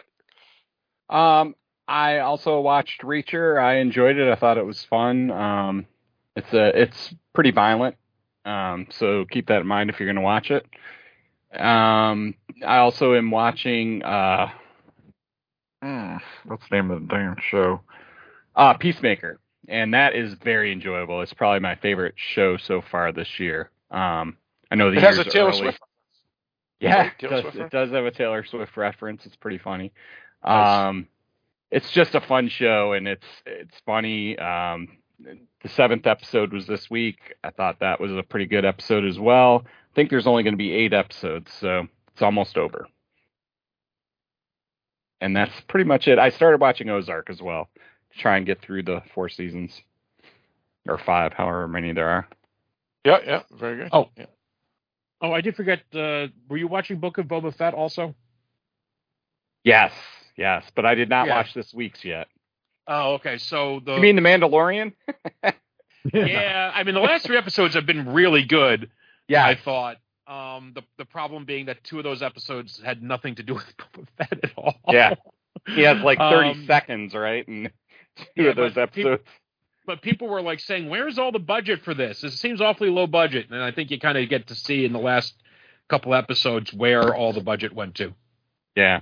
[1.09, 1.41] got?
[1.41, 1.55] Um,
[1.87, 3.61] I also watched Reacher.
[3.61, 4.31] I enjoyed it.
[4.31, 5.31] I thought it was fun.
[5.31, 5.85] Um,
[6.35, 7.95] it's a it's pretty violent.
[8.45, 10.65] Um, so keep that in mind if you're going to watch it.
[11.59, 12.35] Um,
[12.65, 14.03] I also am watching.
[14.03, 14.49] Uh,
[15.81, 16.15] hmm,
[16.45, 17.81] what's the name of the damn show?
[18.55, 21.21] Uh, Peacemaker, and that is very enjoyable.
[21.21, 23.69] It's probably my favorite show so far this year.
[23.89, 24.37] Um,
[24.69, 25.59] I know the It has a Taylor early.
[25.59, 25.79] Swift.
[26.79, 29.25] Yeah, it does, Swift it does have a Taylor Swift reference.
[29.25, 29.93] It's pretty funny.
[30.43, 31.07] Um,
[31.69, 34.37] it's just a fun show, and it's it's funny.
[34.39, 37.35] Um, the seventh episode was this week.
[37.43, 39.63] I thought that was a pretty good episode as well.
[39.65, 42.87] I think there's only going to be eight episodes, so it's almost over.
[45.19, 46.17] And that's pretty much it.
[46.17, 47.69] I started watching Ozark as well
[48.17, 49.81] try and get through the four seasons
[50.87, 52.27] or five, however many there are.
[53.05, 53.89] Yeah, yeah, very good.
[53.91, 54.09] Oh.
[54.17, 54.25] yeah.
[55.21, 55.81] Oh, I did forget.
[55.93, 58.15] Uh, were you watching Book of Boba Fett also?
[59.63, 59.91] Yes,
[60.35, 61.35] yes, but I did not Yeah.
[61.35, 62.27] watch this week's yet.
[62.87, 63.37] Oh, okay.
[63.37, 64.93] So the You mean The Mandalorian?
[66.13, 68.89] yeah, I mean the last three episodes have been really good.
[69.27, 69.45] Yeah.
[69.45, 69.97] I thought.
[70.27, 73.65] Um, the the problem being that two of those episodes had nothing to do with
[73.77, 74.75] Boba Fett at all.
[74.87, 75.15] Yeah.
[75.67, 77.45] He has like 30 Um, seconds, right?
[77.47, 77.69] And
[78.37, 79.29] two yeah, of those but peop- episodes.
[79.85, 82.23] but people were like saying, "Where's all the budget for this?
[82.23, 84.93] It seems awfully low budget." And I think you kind of get to see in
[84.93, 85.35] the last
[85.89, 88.13] couple episodes where all the budget went to.
[88.75, 89.01] Yeah.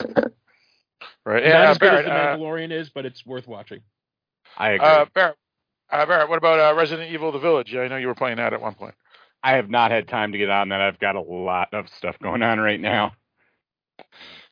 [1.26, 1.44] Right.
[1.44, 3.80] Not Yeah, as good as the uh, Mandalorian is, but it's worth watching.
[4.56, 4.86] I agree.
[4.86, 5.36] uh, Barrett,
[5.90, 7.74] uh, Barrett, what about uh, Resident Evil: The Village?
[7.74, 8.94] I know you were playing that at one point.
[9.42, 10.80] I have not had time to get on that.
[10.80, 13.12] I've got a lot of stuff going on right now.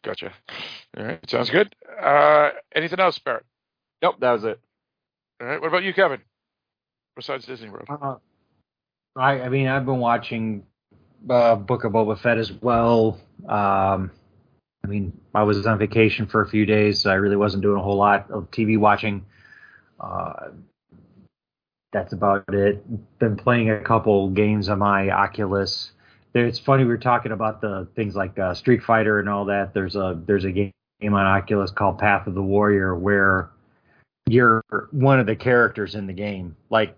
[0.06, 0.32] Gotcha.
[0.96, 1.74] All right, sounds good.
[2.00, 3.44] Uh, anything else, Barrett?
[4.00, 4.60] Nope, that was it.
[5.40, 5.60] All right.
[5.60, 6.20] What about you, Kevin?
[7.16, 7.88] Besides Disney World.
[7.88, 8.14] Uh,
[9.16, 10.64] I, I mean, I've been watching
[11.28, 13.18] uh, Book of Boba Fett as well.
[13.48, 14.12] Um,
[14.84, 17.00] I mean, I was on vacation for a few days.
[17.00, 19.26] So I really wasn't doing a whole lot of TV watching.
[19.98, 20.50] Uh,
[21.92, 23.18] that's about it.
[23.18, 25.90] Been playing a couple games on my Oculus.
[26.36, 29.46] There- It's funny we were talking about the things like uh, Street Fighter and all
[29.46, 29.72] that.
[29.72, 30.70] There's a there's a game
[31.02, 33.48] on Oculus called Path of the Warrior where
[34.26, 36.94] you're one of the characters in the game, like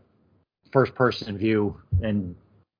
[0.72, 2.34] first person view, and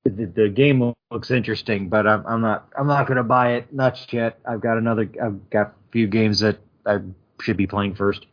[0.04, 1.88] the, the game looks interesting.
[1.88, 4.40] But I'm, I'm not I'm not to buy it not yet.
[4.44, 6.98] I've got another I've got a few games that I
[7.40, 8.26] should be playing first.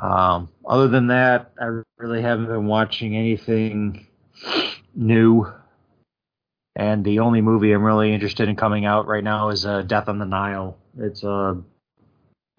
[0.00, 4.08] Um, other than that, I really haven't been watching anything
[4.96, 5.46] new.
[6.76, 10.08] And the only movie I'm really interested in coming out right now is uh, Death
[10.10, 10.76] on the Nile.
[10.98, 11.56] It's a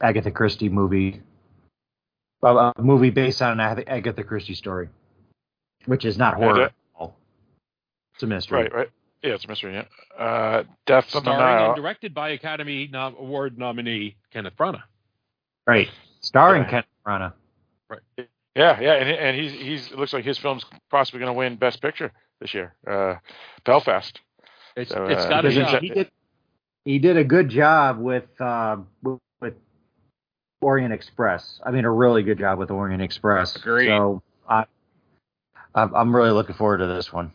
[0.02, 1.22] Agatha Christie movie,
[2.44, 4.90] a, a movie based on an Agatha Christie story,
[5.86, 6.62] which is not horror.
[6.62, 7.16] Uh, at all.
[8.16, 8.64] It's a mystery.
[8.64, 8.90] Right, right.
[9.22, 9.74] Yeah, it's a mystery.
[9.76, 9.86] Yeah.
[10.24, 11.68] Uh, Death on the Nile.
[11.68, 14.82] and directed by Academy nom- Award nominee Kenneth Branagh.
[15.68, 15.90] Right.
[16.22, 16.70] Starring Yeah.
[16.70, 17.34] Kenneth Branagh.
[17.88, 18.02] Right.
[18.56, 21.58] Yeah, yeah, and and he's he's it looks like his film's possibly going to win
[21.58, 22.74] Best Picture this year.
[22.86, 23.16] Uh,
[23.66, 24.20] Belfast.
[24.76, 26.12] It's So, it's uh, got a he's in- He did,
[26.86, 29.56] he did a good job with uh, with, with
[30.62, 31.60] Orient Express.
[31.66, 33.56] I mean, a really good job with Orient Express.
[33.56, 33.88] Agreed.
[33.88, 34.66] So I,
[35.76, 37.32] I'm I'm really looking forward to this one.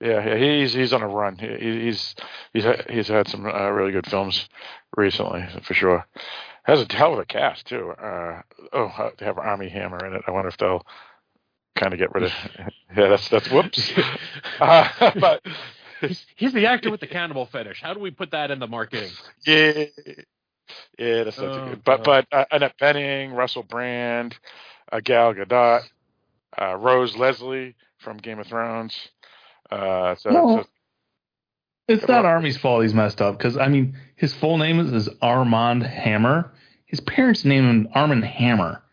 [0.00, 1.38] Yeah, yeah, he's he's on a run.
[1.38, 1.46] He,
[1.84, 2.14] he's
[2.52, 4.48] he's he's had some uh, really good films
[4.96, 6.06] recently for sure.
[6.64, 7.90] Has a hell of a cast too.
[7.90, 8.42] Uh,
[8.72, 10.22] oh, uh, they have Armie Hammer in it.
[10.26, 10.84] I wonder if they'll
[11.76, 12.32] kind of get rid of.
[12.96, 13.92] Yeah, that's that's whoops.
[14.60, 15.42] uh, but
[16.00, 17.80] He's, he's the actor with the cannibal fetish.
[17.82, 19.10] How do we put that in the marketing?
[19.46, 19.86] yeah,
[20.98, 21.84] yeah, that's not too Oh, good.
[21.84, 22.26] But God.
[22.30, 24.36] but uh, Annette Bening, Russell Brand,
[24.92, 25.80] uh, Gal Gadot,
[26.60, 28.96] uh, Rose Leslie from Game of Thrones.
[29.70, 30.62] Uh, so, No.
[30.62, 30.68] so
[31.88, 35.08] It's not Armie's fault he's messed up because I mean his full name is, is
[35.20, 36.52] Armand Hammer.
[36.86, 38.83] His parents named him Armand Hammer.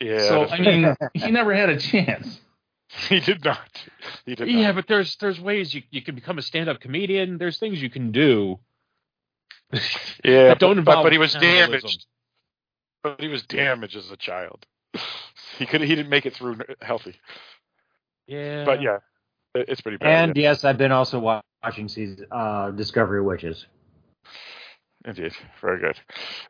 [0.00, 2.40] Yeah, so I mean he never had a chance.
[3.08, 3.58] he did not.
[4.26, 4.74] He did Yeah, not.
[4.76, 7.38] but there's there's ways you you can become a stand up comedian.
[7.38, 8.58] There's things you can do.
[10.24, 11.80] Yeah, that don't but, involve but, but he was cannibalism.
[11.88, 12.06] damaged.
[13.02, 14.66] But he was damaged as a child.
[15.58, 17.16] He could he didn't make it through healthy.
[18.26, 18.64] Yeah.
[18.64, 18.98] But yeah,
[19.54, 20.28] it- it's pretty bad.
[20.30, 21.18] And yes, I've been also
[21.62, 23.66] watching season uh, Discovery Witches.
[25.04, 25.32] Indeed,
[25.62, 25.98] very good.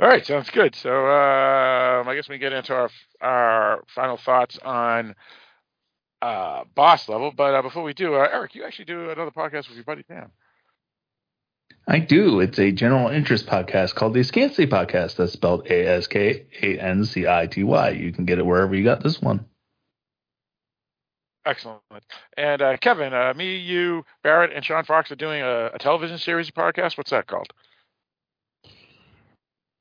[0.00, 0.74] All right, sounds good.
[0.74, 2.90] So um, I guess we get into our
[3.20, 5.14] our final thoughts on
[6.20, 7.32] uh, boss level.
[7.34, 10.04] But uh, before we do, uh, Eric, you actually do another podcast with your buddy
[10.08, 10.30] Dan.
[11.86, 12.40] I do.
[12.40, 15.16] It's a general interest podcast called the Askancity Podcast.
[15.16, 17.90] That's spelled A S K A N C I T Y.
[17.90, 19.46] You can get it wherever you got this one.
[21.46, 21.80] Excellent.
[22.36, 26.18] And uh, Kevin, uh, me, you, Barrett, and Sean Fox are doing a, a television
[26.18, 26.98] series podcast.
[26.98, 27.52] What's that called?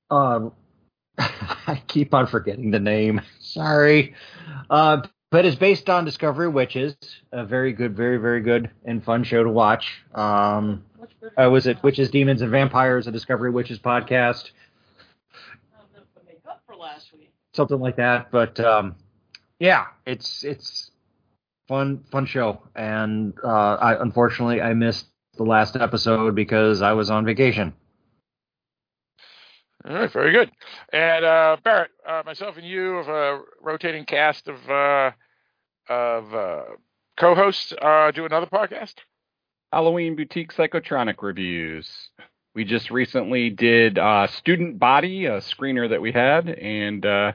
[0.10, 0.54] Um,
[1.18, 3.22] I keep on forgetting the name.
[3.40, 4.14] Sorry.
[4.70, 6.96] Uh, but it's based on Discovery Witches.
[7.32, 10.02] A very good, very, very good and fun show to watch.
[10.16, 10.84] Um,
[11.38, 14.52] uh, was it Witches, Demons, and Vampires, a Discovery Witches podcast?
[17.54, 18.32] Something like that.
[18.32, 18.96] But um,
[19.60, 20.92] yeah, it's it's
[21.68, 22.64] fun, fun show.
[22.76, 25.08] And uh, I unfortunately I missed
[25.38, 27.74] the last episode because I was on vacation.
[29.88, 30.52] All right, very good.
[30.92, 35.12] And uh, Barrett, uh, myself and you of a rotating cast of uh,
[35.88, 36.64] of uh,
[37.18, 38.96] co-hosts uh, do another podcast.
[39.72, 41.88] Halloween Boutique Psychotronic reviews.
[42.56, 47.32] We just recently did uh, Student Body, a screener that we had, and uh,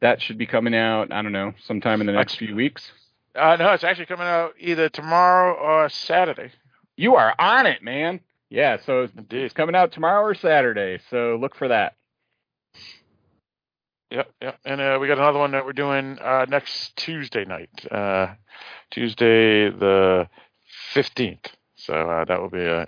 [0.00, 2.90] that should be coming out, I don't know, sometime in the next few weeks.
[3.34, 6.50] Uh, no, it's actually coming out either tomorrow or Saturday.
[6.96, 8.20] You are on it, man.
[8.48, 9.42] Yeah, so Indeed.
[9.44, 11.94] it's coming out tomorrow or Saturday, so look for that.
[14.10, 14.58] Yep, yep.
[14.64, 18.34] And uh, we got another one that we're doing uh, next Tuesday night, uh,
[18.90, 20.28] Tuesday the
[20.92, 21.48] fifteenth.
[21.74, 22.86] So uh, that will be a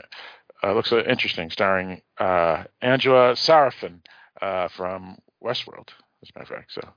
[0.62, 4.01] uh, looks uh, interesting, starring uh, Angela Sarafyan
[4.40, 5.89] uh, from Westworld,
[6.22, 6.72] as a matter of fact.
[6.72, 6.89] So,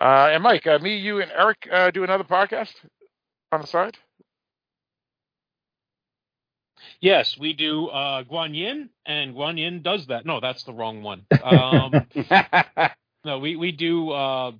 [0.00, 2.72] uh, and Mike, uh, me, you, and Eric uh, do another podcast
[3.52, 3.96] on the side.
[7.00, 10.26] Yes, we do uh, Guan Yin, and Guan Yin does that.
[10.26, 11.26] No, that's the wrong one.
[11.42, 12.06] Um,
[13.24, 14.10] no, we we do.
[14.10, 14.52] Uh,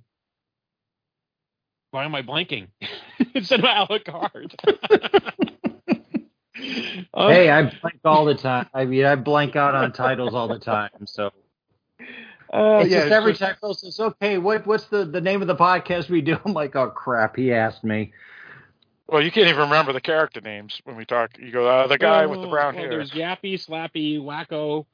[1.91, 2.67] why am I blanking?
[3.33, 4.55] Instead of a la carte.
[7.13, 8.67] Uh, hey, I blank all the time.
[8.73, 10.89] I mean, I blank out on titles all the time.
[11.05, 11.31] So
[12.51, 15.41] Uh, it's yeah, just every it's time Phil says, "Okay, what what's the the name
[15.41, 18.11] of the podcast we do?" I'm like, "Oh crap, he asked me."
[19.11, 21.31] Well, you can't even remember the character names when we talk.
[21.39, 22.91] You go, uh, the guy with the brown well, hair.
[22.91, 24.85] There's Yappy, Slappy, Wacko.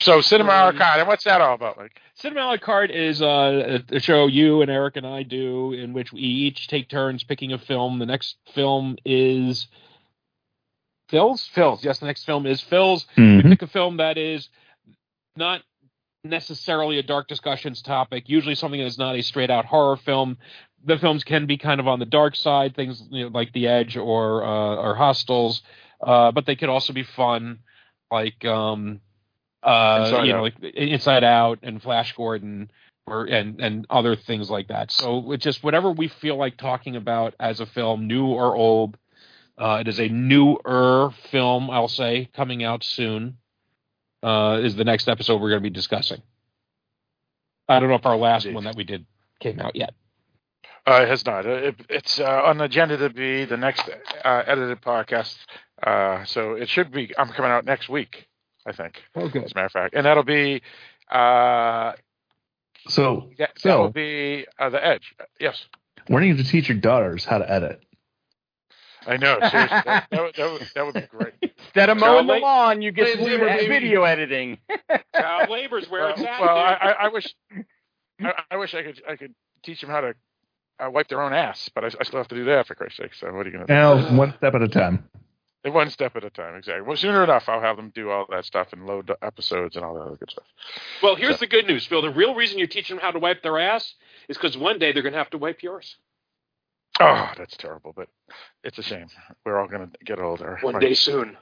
[0.00, 3.20] So, Cinema Um, Arcade, and what's that all about, Like Cinema a la carte is
[3.20, 6.88] uh, a a show you and Eric and I do in which we each take
[6.88, 7.98] turns picking a film.
[7.98, 9.66] The next film is
[11.10, 11.46] Phil's.
[11.48, 11.84] Phil's.
[11.84, 13.06] Yes, the next film is Phil's.
[13.16, 13.44] Mhm.
[13.44, 14.48] We pick a film that is
[15.36, 15.62] not
[16.24, 18.28] necessarily a dark discussions topic.
[18.28, 20.38] Usually something that is not a straight out horror film.
[20.84, 23.66] The films can be kind of on the dark side, things you know, like The
[23.66, 25.62] Edge or uh, or Hostels,
[26.00, 27.58] uh, but they could also be fun,
[28.10, 29.00] like um,
[29.62, 30.36] uh, Inside you Out.
[30.36, 32.70] know, like Inside Out and Flash Gordon,
[33.06, 34.90] or and and other things like that.
[34.90, 38.96] So it's just whatever we feel like talking about as a film, new or old.
[39.58, 43.36] Uh, it is a newer film, I'll say, coming out soon.
[44.22, 46.22] Uh, is the next episode we're going to be discussing.
[47.68, 49.06] I don't know if our last one that we did
[49.38, 49.94] came out yet.
[50.86, 51.46] Uh, it has not.
[51.46, 53.88] Uh, It, it's uh, on the agenda to be the next
[54.24, 55.36] uh, edited podcast.
[55.82, 57.12] Uh, so it should be.
[57.18, 58.26] I'm coming out next week,
[58.66, 59.00] I think.
[59.14, 59.36] Good.
[59.44, 60.62] As a matter of fact, and that'll be.
[61.10, 61.92] Uh,
[62.88, 65.14] So, that, that so will be uh, the Edge.
[65.38, 65.66] Yes,
[66.08, 67.82] why don't you teach your daughters how to edit?
[69.06, 69.38] I know.
[69.40, 71.32] Seriously, that, that, would, that, would, that would be great.
[71.58, 74.58] Instead of mowing the lawn, you get to do labor, video editing.
[75.14, 76.40] Child labor's where well, it's at.
[76.40, 76.56] well.
[76.56, 77.34] I, I, I wish.
[78.20, 79.02] I, I wish I could.
[79.08, 80.14] I could teach them how to
[80.80, 82.98] uh, wipe their own ass, but I, I still have to do that for Christ's
[82.98, 83.14] sake.
[83.14, 83.72] So what are you going to do?
[83.72, 85.04] Now, one step at a time.
[85.62, 86.80] One step at a time, exactly.
[86.82, 89.84] Well, sooner enough, I'll have them do all that stuff and load the episodes and
[89.84, 90.46] all that other good stuff.
[91.02, 92.00] Well, here's the good news, Phil.
[92.00, 93.94] The real reason you're teaching them how to wipe their ass
[94.28, 95.96] is because one day they're going to have to wipe yours.
[96.98, 98.08] Oh, that's terrible, but
[98.64, 99.08] it's a shame.
[99.44, 100.58] We're all going to get older.
[100.62, 101.36] One My- day soon.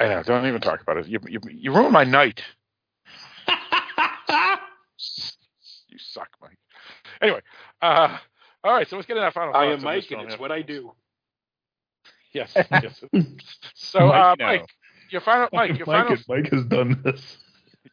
[0.00, 0.22] I know.
[0.24, 1.06] Don't even talk about it.
[1.06, 2.42] You you, you ruined my night.
[3.46, 3.54] you
[5.98, 6.58] suck, Mike.
[7.22, 7.40] Anyway,
[7.80, 8.18] uh,
[8.64, 8.88] all right.
[8.88, 9.54] So let's get into our final.
[9.54, 10.92] I am Mike, and it's what I do.
[12.32, 12.52] Yes.
[12.56, 13.04] yes.
[13.74, 14.46] So, Mike, uh, no.
[14.46, 14.66] Mike,
[15.10, 17.38] your final, Mike, your Mike, final, Mike has done this.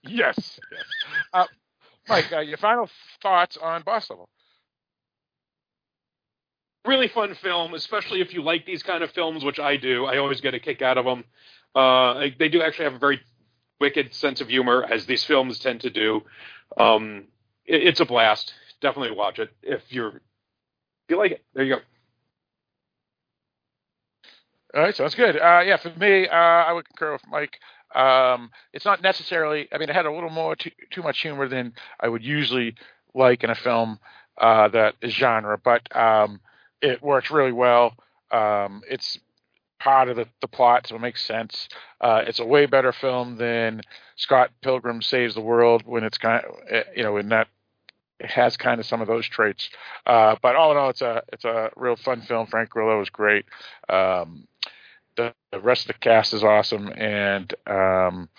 [0.03, 0.83] yes, yes.
[1.33, 1.45] Uh,
[2.07, 2.89] Mike, uh, your final
[3.21, 4.29] thoughts on Boss Level?
[6.85, 10.05] really fun film, especially if you like these kind of films, which I do.
[10.05, 11.23] I always get a kick out of them.
[11.75, 13.21] Uh, they do actually have a very
[13.79, 16.21] wicked sense of humor, as these films tend to do.
[16.77, 17.25] Um,
[17.65, 18.53] it, it's a blast.
[18.81, 20.21] Definitely watch it if you're if
[21.09, 21.43] you like it.
[21.53, 21.81] There you go.
[24.75, 25.35] All right, sounds good.
[25.35, 27.59] Uh, yeah, for me, uh, I would concur with Mike.
[27.95, 29.67] Um, it's not necessarily.
[29.73, 32.75] I mean, it had a little more too, too much humor than I would usually
[33.15, 33.99] like in a film
[34.37, 36.39] uh, that is genre, but um,
[36.81, 37.95] it works really well.
[38.31, 39.17] Um, it's
[39.79, 41.67] part of the, the plot, so it makes sense.
[41.99, 43.81] Uh, it's a way better film than
[44.17, 47.47] Scott Pilgrim Saves the World when it's kind of, eh, you know, in that
[48.21, 49.69] has kind of some of those traits.
[50.05, 52.47] Uh, but all in all, it's a it's a real fun film.
[52.47, 53.45] Frank Grillo is great.
[53.87, 54.47] Um,
[55.15, 58.29] the, the rest of the cast is awesome, and um,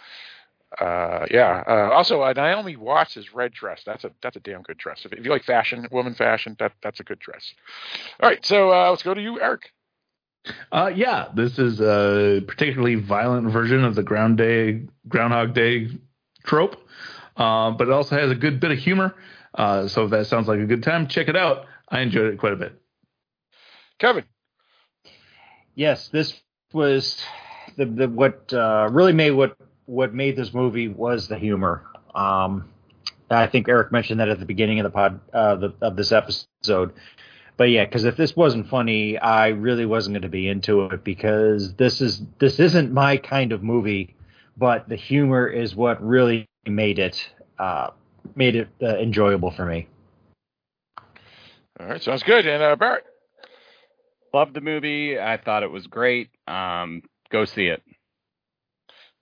[0.78, 1.62] uh, yeah.
[1.66, 3.82] Uh, also, uh, Naomi Watts' is red dress.
[3.84, 5.04] That's a that's a damn good dress.
[5.04, 7.52] If, if you like fashion, woman fashion, that that's a good dress.
[8.20, 9.72] All right, so uh, let's go to you, Eric.
[10.72, 15.88] Uh, yeah, this is a particularly violent version of the Ground Day Groundhog Day
[16.44, 16.76] trope,
[17.36, 19.14] but it also has a good bit of humor.
[19.54, 21.66] Uh, so if that sounds like a good time, check it out.
[21.88, 22.80] I enjoyed it quite a bit.
[23.98, 24.24] Kevin.
[25.74, 26.40] Yes, this
[26.72, 27.20] was
[27.76, 29.56] the, the what uh, really made what
[29.86, 31.84] what made this movie was the humor.
[32.14, 32.68] Um,
[33.30, 36.12] I think Eric mentioned that at the beginning of the pod uh, the, of this
[36.12, 36.92] episode.
[37.56, 41.04] but yeah, because if this wasn't funny, I really wasn't going to be into it
[41.04, 44.16] because this is this isn't my kind of movie.
[44.56, 47.90] But the humor is what really made it uh,
[48.34, 49.88] made it uh, enjoyable for me.
[51.78, 52.46] All right, sounds good.
[52.46, 53.04] And uh, Barrett,
[54.32, 55.18] Loved the movie.
[55.18, 56.30] I thought it was great.
[56.46, 57.82] Um, go see it.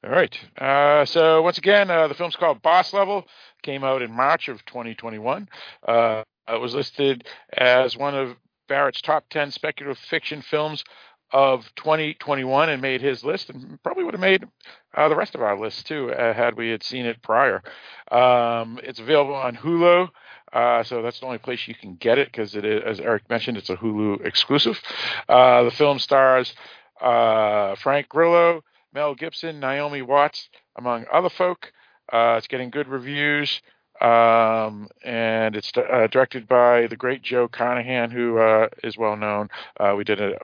[0.05, 0.39] All right.
[0.61, 3.25] Uh, so once again, uh, the film's called Boss Level.
[3.63, 5.49] Came out in March of 2021.
[5.87, 7.27] Uh, it was listed
[7.57, 8.37] as one of
[8.69, 10.85] Barrett's top 10 speculative fiction films
[11.33, 14.47] of 2021 and made his list and probably would have made
[14.95, 17.63] uh, the rest of our list too uh, had we had seen it prior.
[18.11, 20.09] Um, it's available on Hulu.
[20.53, 23.29] Uh, so that's the only place you can get it because it is, as Eric
[23.29, 24.81] mentioned, it's a Hulu exclusive.
[25.29, 26.55] Uh, the film stars
[27.01, 31.73] uh, Frank Grillo, Mel Gibson, Naomi Watts, among other folk.
[32.13, 33.61] Uh, it's getting good reviews,
[34.01, 39.51] um, and it's uh, directed by the great Joe Carnahan, who uh, is well known.
[39.79, 40.35] Uh, we did an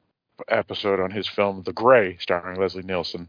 [0.48, 3.28] episode on his film The Grey, starring Leslie Nielsen.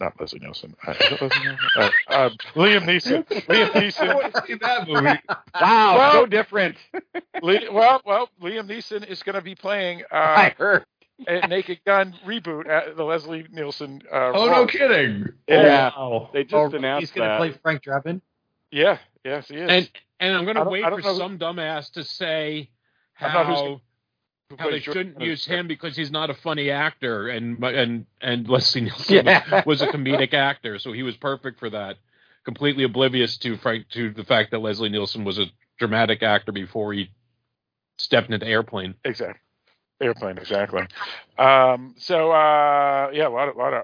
[0.00, 0.76] Not Leslie Nielsen.
[0.86, 1.58] Uh, Leslie Nielsen?
[1.76, 3.24] Uh, uh, Liam Neeson.
[3.26, 4.46] Liam Neeson.
[4.46, 5.18] seen that movie.
[5.60, 6.76] Wow, Well- so different.
[7.42, 10.84] Li- well, well, Liam Neeson is going to be playing uh, I heard.
[11.26, 14.02] a Naked Gun reboot at the Leslie Nielsen.
[14.10, 15.26] Uh, Oh, no kidding.
[15.48, 15.90] Yeah.
[15.96, 16.30] Wow.
[16.32, 17.38] They just Oh, announced he's going to that.
[17.38, 18.20] play Frank Drebin.
[18.70, 19.68] Yeah, yes, he is.
[19.70, 19.90] And
[20.20, 22.70] and I'm gonna wait for know who- some dumbass to say
[23.20, 23.80] I'm not who's- how Who
[24.56, 28.82] how they shouldn't use him because he's not a funny actor, and and and Leslie
[28.82, 29.42] Nielsen Yeah.
[29.50, 31.96] was, was a comedic actor, so he was perfect for that.
[32.44, 35.46] Completely oblivious to Frank to the fact that Leslie Nielsen was a
[35.78, 37.10] dramatic actor before he
[37.98, 38.94] stepped into airplane.
[39.04, 39.40] Exactly.
[40.00, 40.82] Airplane, exactly.
[41.38, 43.82] Um, so uh, yeah, a lot of lot of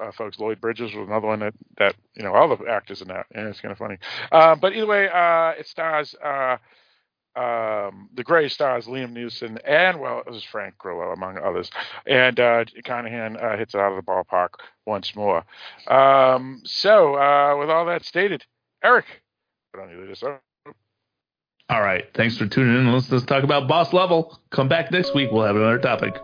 [0.00, 0.38] uh, folks.
[0.38, 3.26] Lloyd Bridges was another one that that you know all the actors in that.
[3.34, 3.96] Yeah, it's kind of funny.
[4.30, 6.58] Uh, but either way, uh, it stars uh,
[7.34, 11.70] um, the Grey stars Liam Neeson and well, it was Frank Grillo among others.
[12.06, 14.48] And uh, Carnahan uh, hits it out of the ballpark
[14.86, 15.44] once more.
[15.88, 18.44] Um, so uh, with all that stated,
[18.84, 19.06] Eric,
[19.72, 20.22] put on you this.
[20.22, 22.06] All right.
[22.14, 22.92] Thanks for tuning in.
[22.92, 24.38] Let's, let's talk about boss level.
[24.50, 25.30] Come back next week.
[25.32, 26.20] We'll have another topic.